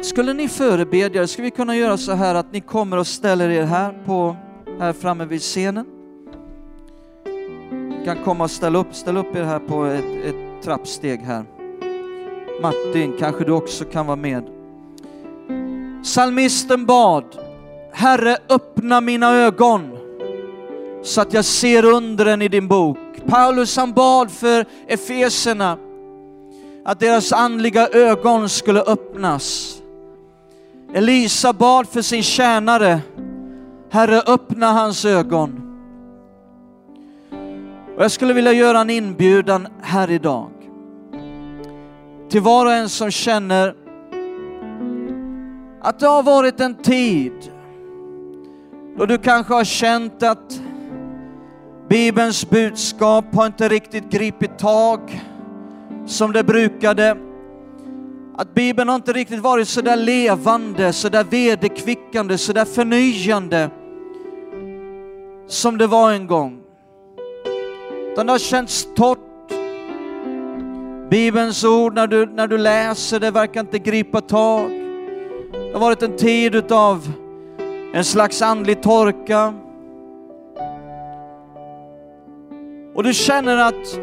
Skulle 0.00 0.32
ni 0.32 0.48
förebedjare, 0.48 1.26
skulle 1.26 1.44
vi 1.44 1.50
kunna 1.50 1.76
göra 1.76 1.96
så 1.96 2.12
här 2.12 2.34
att 2.34 2.52
ni 2.52 2.60
kommer 2.60 2.96
och 2.96 3.06
ställer 3.06 3.50
er 3.50 3.64
här, 3.64 4.02
på, 4.06 4.36
här 4.78 4.92
framme 4.92 5.24
vid 5.24 5.40
scenen? 5.40 5.86
Ni 7.88 8.04
kan 8.04 8.16
komma 8.24 8.44
och 8.44 8.50
ställa 8.50 8.78
upp, 8.78 8.94
ställa 8.94 9.20
upp 9.20 9.36
er 9.36 9.44
här 9.44 9.58
på 9.58 9.84
ett, 9.84 10.24
ett 10.24 10.62
trappsteg 10.62 11.20
här. 11.20 11.44
Martin, 12.62 13.16
kanske 13.18 13.44
du 13.44 13.52
också 13.52 13.84
kan 13.84 14.06
vara 14.06 14.16
med. 14.16 14.44
Salmisten 16.04 16.86
bad, 16.86 17.24
Herre 17.92 18.36
öppna 18.48 19.00
mina 19.00 19.34
ögon 19.34 19.96
så 21.02 21.20
att 21.20 21.32
jag 21.32 21.44
ser 21.44 21.84
undren 21.84 22.42
i 22.42 22.48
din 22.48 22.68
bok. 22.68 22.98
Paulus 23.26 23.76
han 23.76 23.92
bad 23.92 24.30
för 24.30 24.64
Efeserna 24.86 25.78
att 26.84 27.00
deras 27.00 27.32
andliga 27.32 27.88
ögon 27.88 28.48
skulle 28.48 28.80
öppnas. 28.80 29.76
Elisa 30.94 31.52
bad 31.52 31.88
för 31.88 32.02
sin 32.02 32.22
tjänare, 32.22 33.00
Herre 33.90 34.22
öppna 34.26 34.66
hans 34.66 35.04
ögon. 35.04 35.66
Och 37.96 38.04
jag 38.04 38.10
skulle 38.10 38.32
vilja 38.32 38.52
göra 38.52 38.80
en 38.80 38.90
inbjudan 38.90 39.68
här 39.82 40.10
idag 40.10 40.50
till 42.30 42.40
var 42.40 42.66
och 42.66 42.72
en 42.72 42.88
som 42.88 43.10
känner 43.10 43.74
att 45.80 45.98
det 45.98 46.06
har 46.06 46.22
varit 46.22 46.60
en 46.60 46.74
tid 46.74 47.32
då 49.00 49.06
du 49.06 49.18
kanske 49.18 49.54
har 49.54 49.64
känt 49.64 50.22
att 50.22 50.60
Bibelns 51.88 52.50
budskap 52.50 53.24
har 53.34 53.46
inte 53.46 53.68
riktigt 53.68 54.10
gripit 54.10 54.58
tag 54.58 55.20
som 56.06 56.32
det 56.32 56.44
brukade. 56.44 57.16
Att 58.36 58.54
Bibeln 58.54 58.88
har 58.88 58.96
inte 58.96 59.12
riktigt 59.12 59.40
varit 59.40 59.68
så 59.68 59.80
där 59.80 59.96
levande, 59.96 60.92
så 60.92 61.08
där 61.08 61.24
vederkvickande, 61.24 62.38
så 62.38 62.52
där 62.52 62.64
förnyande 62.64 63.70
som 65.46 65.78
det 65.78 65.86
var 65.86 66.12
en 66.12 66.26
gång. 66.26 66.60
Utan 68.12 68.26
det 68.26 68.32
har 68.32 68.38
känts 68.38 68.88
torrt. 68.96 69.52
Bibelns 71.10 71.64
ord 71.64 71.94
när 71.94 72.06
du, 72.06 72.26
när 72.26 72.46
du 72.46 72.58
läser 72.58 73.20
det 73.20 73.30
verkar 73.30 73.60
inte 73.60 73.78
gripa 73.78 74.20
tag. 74.20 74.70
Det 75.52 75.72
har 75.72 75.80
varit 75.80 76.02
en 76.02 76.16
tid 76.16 76.54
utav 76.54 77.12
en 77.92 78.04
slags 78.04 78.42
andlig 78.42 78.82
torka. 78.82 79.54
Och 82.94 83.02
du 83.02 83.14
känner 83.14 83.56
att 83.56 84.00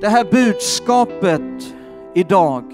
det 0.00 0.08
här 0.08 0.24
budskapet 0.30 1.74
idag, 2.14 2.64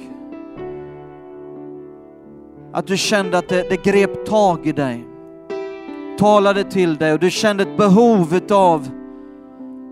att 2.73 2.87
du 2.87 2.97
kände 2.97 3.39
att 3.39 3.49
det, 3.49 3.69
det 3.69 3.85
grep 3.85 4.27
tag 4.27 4.67
i 4.67 4.73
dig, 4.73 5.05
talade 6.19 6.65
till 6.65 6.97
dig 6.97 7.13
och 7.13 7.19
du 7.19 7.31
kände 7.31 7.63
ett 7.63 7.77
behov 7.77 8.41
av 8.51 8.89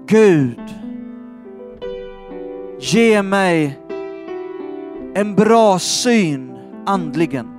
Gud, 0.07 0.61
ge 2.81 3.23
mig 3.23 3.79
en 5.15 5.35
bra 5.35 5.79
syn 5.79 6.57
andligen. 6.87 7.51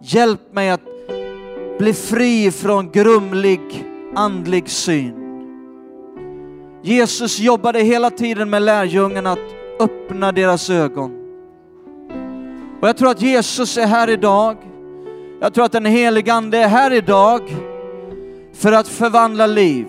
Hjälp 0.00 0.52
mig 0.52 0.70
att 0.70 0.87
bli 1.78 1.92
fri 1.92 2.50
från 2.50 2.90
grumlig 2.90 3.60
andlig 4.14 4.68
syn. 4.68 5.14
Jesus 6.82 7.38
jobbade 7.38 7.80
hela 7.80 8.10
tiden 8.10 8.50
med 8.50 8.62
lärjungarna 8.62 9.32
att 9.32 9.54
öppna 9.80 10.32
deras 10.32 10.70
ögon. 10.70 11.10
Och 12.80 12.88
jag 12.88 12.96
tror 12.96 13.10
att 13.10 13.22
Jesus 13.22 13.76
är 13.76 13.86
här 13.86 14.10
idag. 14.10 14.56
Jag 15.40 15.54
tror 15.54 15.64
att 15.64 15.72
den 15.72 15.84
helige 15.84 16.34
Ande 16.34 16.58
är 16.58 16.68
här 16.68 16.92
idag 16.92 17.56
för 18.54 18.72
att 18.72 18.88
förvandla 18.88 19.46
liv. 19.46 19.86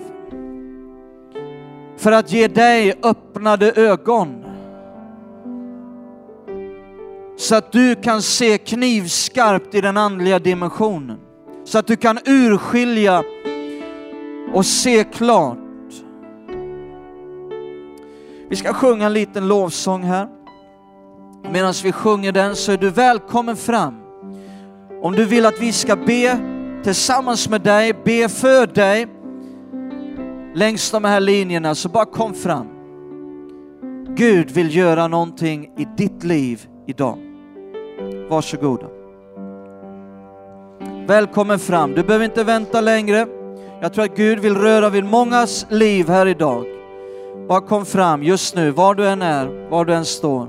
För 1.98 2.12
att 2.12 2.32
ge 2.32 2.48
dig 2.48 2.94
öppnade 3.04 3.72
ögon. 3.72 4.46
Så 7.38 7.56
att 7.56 7.72
du 7.72 7.96
kan 7.96 8.22
se 8.22 8.58
knivskarpt 8.58 9.76
i 9.76 9.82
den 9.82 9.98
andliga 9.98 10.40
dimensionen. 10.40 11.18
Så 11.70 11.78
att 11.78 11.88
du 11.88 11.96
kan 11.96 12.20
urskilja 12.26 13.24
och 14.54 14.66
se 14.66 15.04
klart. 15.04 15.58
Vi 18.50 18.56
ska 18.56 18.74
sjunga 18.74 19.06
en 19.06 19.14
liten 19.14 19.48
lovsång 19.48 20.04
här. 20.04 20.28
Medan 21.52 21.74
vi 21.84 21.92
sjunger 21.92 22.32
den 22.32 22.56
så 22.56 22.72
är 22.72 22.78
du 22.78 22.90
välkommen 22.90 23.56
fram. 23.56 23.94
Om 25.02 25.14
du 25.14 25.26
vill 25.26 25.46
att 25.46 25.62
vi 25.62 25.72
ska 25.72 25.96
be 25.96 26.40
tillsammans 26.84 27.50
med 27.50 27.62
dig, 27.62 27.94
be 28.06 28.30
för 28.30 28.68
dig 28.68 29.08
längs 30.56 30.92
de 30.92 31.04
här 31.04 31.20
linjerna, 31.20 31.76
så 31.76 31.90
bara 31.90 32.06
kom 32.06 32.34
fram. 32.34 32.68
Gud 34.16 34.52
vill 34.52 34.76
göra 34.76 35.08
någonting 35.08 35.74
i 35.78 35.86
ditt 35.98 36.24
liv 36.24 36.68
idag. 36.88 37.18
Varsågoda. 38.30 38.99
Välkommen 41.10 41.60
fram. 41.60 41.94
Du 41.94 42.04
behöver 42.04 42.26
inte 42.26 42.44
vänta 42.44 42.82
längre. 42.82 43.28
Jag 43.82 43.94
tror 43.94 44.06
att 44.06 44.16
Gud 44.16 44.40
vill 44.40 44.56
röra 44.56 44.90
vid 44.90 45.04
mångas 45.04 45.66
liv 45.70 46.10
här 46.10 46.26
idag. 46.26 46.66
Bara 47.48 47.62
kom 47.62 47.86
fram 47.86 48.24
just 48.24 48.56
nu, 48.56 48.72
var 48.72 48.96
du 48.96 49.08
än 49.08 49.22
är, 49.22 49.70
var 49.70 49.86
du 49.86 49.94
än 49.94 50.06
står. 50.06 50.48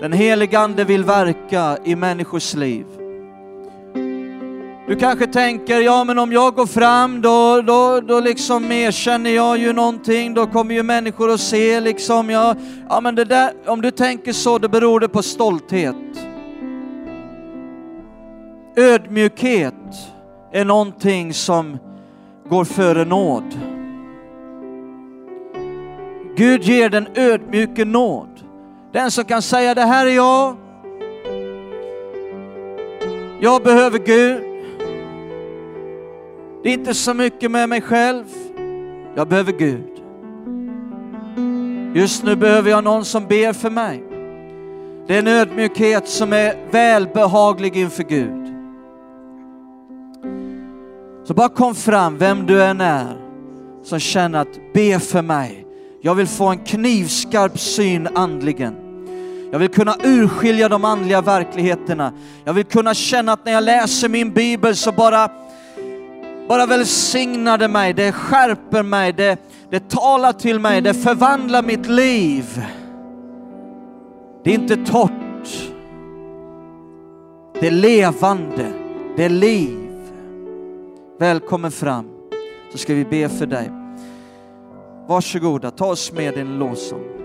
Den 0.00 0.12
helige 0.12 0.58
Ande 0.58 0.84
vill 0.84 1.04
verka 1.04 1.78
i 1.84 1.96
människors 1.96 2.54
liv. 2.54 2.86
Du 4.88 4.96
kanske 5.00 5.26
tänker, 5.26 5.80
ja 5.80 6.04
men 6.04 6.18
om 6.18 6.32
jag 6.32 6.54
går 6.54 6.66
fram 6.66 7.20
då, 7.20 7.62
då, 7.62 8.00
då 8.00 8.20
liksom 8.20 8.72
erkänner 8.72 9.30
jag 9.30 9.58
ju 9.58 9.72
någonting, 9.72 10.34
då 10.34 10.46
kommer 10.46 10.74
ju 10.74 10.82
människor 10.82 11.30
att 11.30 11.40
se 11.40 11.80
liksom, 11.80 12.30
ja, 12.30 12.54
ja 12.88 13.00
men 13.00 13.14
det 13.14 13.24
där, 13.24 13.50
om 13.66 13.82
du 13.82 13.90
tänker 13.90 14.32
så, 14.32 14.58
då 14.58 14.68
beror 14.68 15.00
det 15.00 15.08
på 15.08 15.22
stolthet. 15.22 15.96
Ödmjukhet 18.78 19.74
är 20.52 20.64
någonting 20.64 21.34
som 21.34 21.78
går 22.48 22.64
före 22.64 23.04
nåd. 23.04 23.58
Gud 26.36 26.62
ger 26.62 26.88
den 26.88 27.08
ödmjuke 27.14 27.84
nåd. 27.84 28.28
Den 28.92 29.10
som 29.10 29.24
kan 29.24 29.42
säga 29.42 29.74
det 29.74 29.82
här 29.82 30.06
är 30.06 30.10
jag. 30.10 30.56
Jag 33.40 33.62
behöver 33.62 33.98
Gud. 33.98 34.42
Det 36.62 36.68
är 36.68 36.72
inte 36.72 36.94
så 36.94 37.14
mycket 37.14 37.50
med 37.50 37.68
mig 37.68 37.80
själv. 37.80 38.24
Jag 39.14 39.28
behöver 39.28 39.52
Gud. 39.52 40.02
Just 41.96 42.24
nu 42.24 42.36
behöver 42.36 42.70
jag 42.70 42.84
någon 42.84 43.04
som 43.04 43.26
ber 43.26 43.52
för 43.52 43.70
mig. 43.70 44.04
Det 45.06 45.14
är 45.14 45.18
en 45.18 45.26
ödmjukhet 45.26 46.08
som 46.08 46.32
är 46.32 46.56
välbehaglig 46.70 47.76
inför 47.76 48.02
Gud. 48.02 48.47
Så 51.28 51.34
bara 51.34 51.48
kom 51.48 51.74
fram, 51.74 52.18
vem 52.18 52.46
du 52.46 52.62
än 52.62 52.80
är, 52.80 53.16
som 53.84 53.98
känner 53.98 54.38
att 54.38 54.72
be 54.74 54.98
för 54.98 55.22
mig. 55.22 55.66
Jag 56.00 56.14
vill 56.14 56.26
få 56.26 56.46
en 56.46 56.58
knivskarp 56.58 57.58
syn 57.58 58.08
andligen. 58.14 58.74
Jag 59.52 59.58
vill 59.58 59.68
kunna 59.68 59.96
urskilja 60.04 60.68
de 60.68 60.84
andliga 60.84 61.20
verkligheterna. 61.20 62.12
Jag 62.44 62.52
vill 62.52 62.64
kunna 62.64 62.94
känna 62.94 63.32
att 63.32 63.44
när 63.44 63.52
jag 63.52 63.64
läser 63.64 64.08
min 64.08 64.32
bibel 64.32 64.76
så 64.76 64.92
bara, 64.92 65.30
bara 66.48 66.66
välsignar 66.66 67.58
det 67.58 67.68
mig, 67.68 67.92
det 67.92 68.12
skärper 68.12 68.82
mig, 68.82 69.12
det, 69.12 69.38
det 69.70 69.88
talar 69.88 70.32
till 70.32 70.60
mig, 70.60 70.80
det 70.80 70.94
förvandlar 70.94 71.62
mitt 71.62 71.86
liv. 71.86 72.64
Det 74.44 74.50
är 74.50 74.54
inte 74.54 74.76
torrt. 74.76 75.70
Det 77.60 77.66
är 77.66 77.70
levande, 77.70 78.72
det 79.16 79.24
är 79.24 79.28
liv. 79.28 79.87
Välkommen 81.20 81.70
fram 81.70 82.10
så 82.72 82.78
ska 82.78 82.94
vi 82.94 83.04
be 83.04 83.28
för 83.28 83.46
dig. 83.46 83.70
Varsågoda, 85.08 85.70
ta 85.70 85.86
oss 85.86 86.12
med 86.12 86.34
din 86.34 86.58
lovsång. 86.58 87.17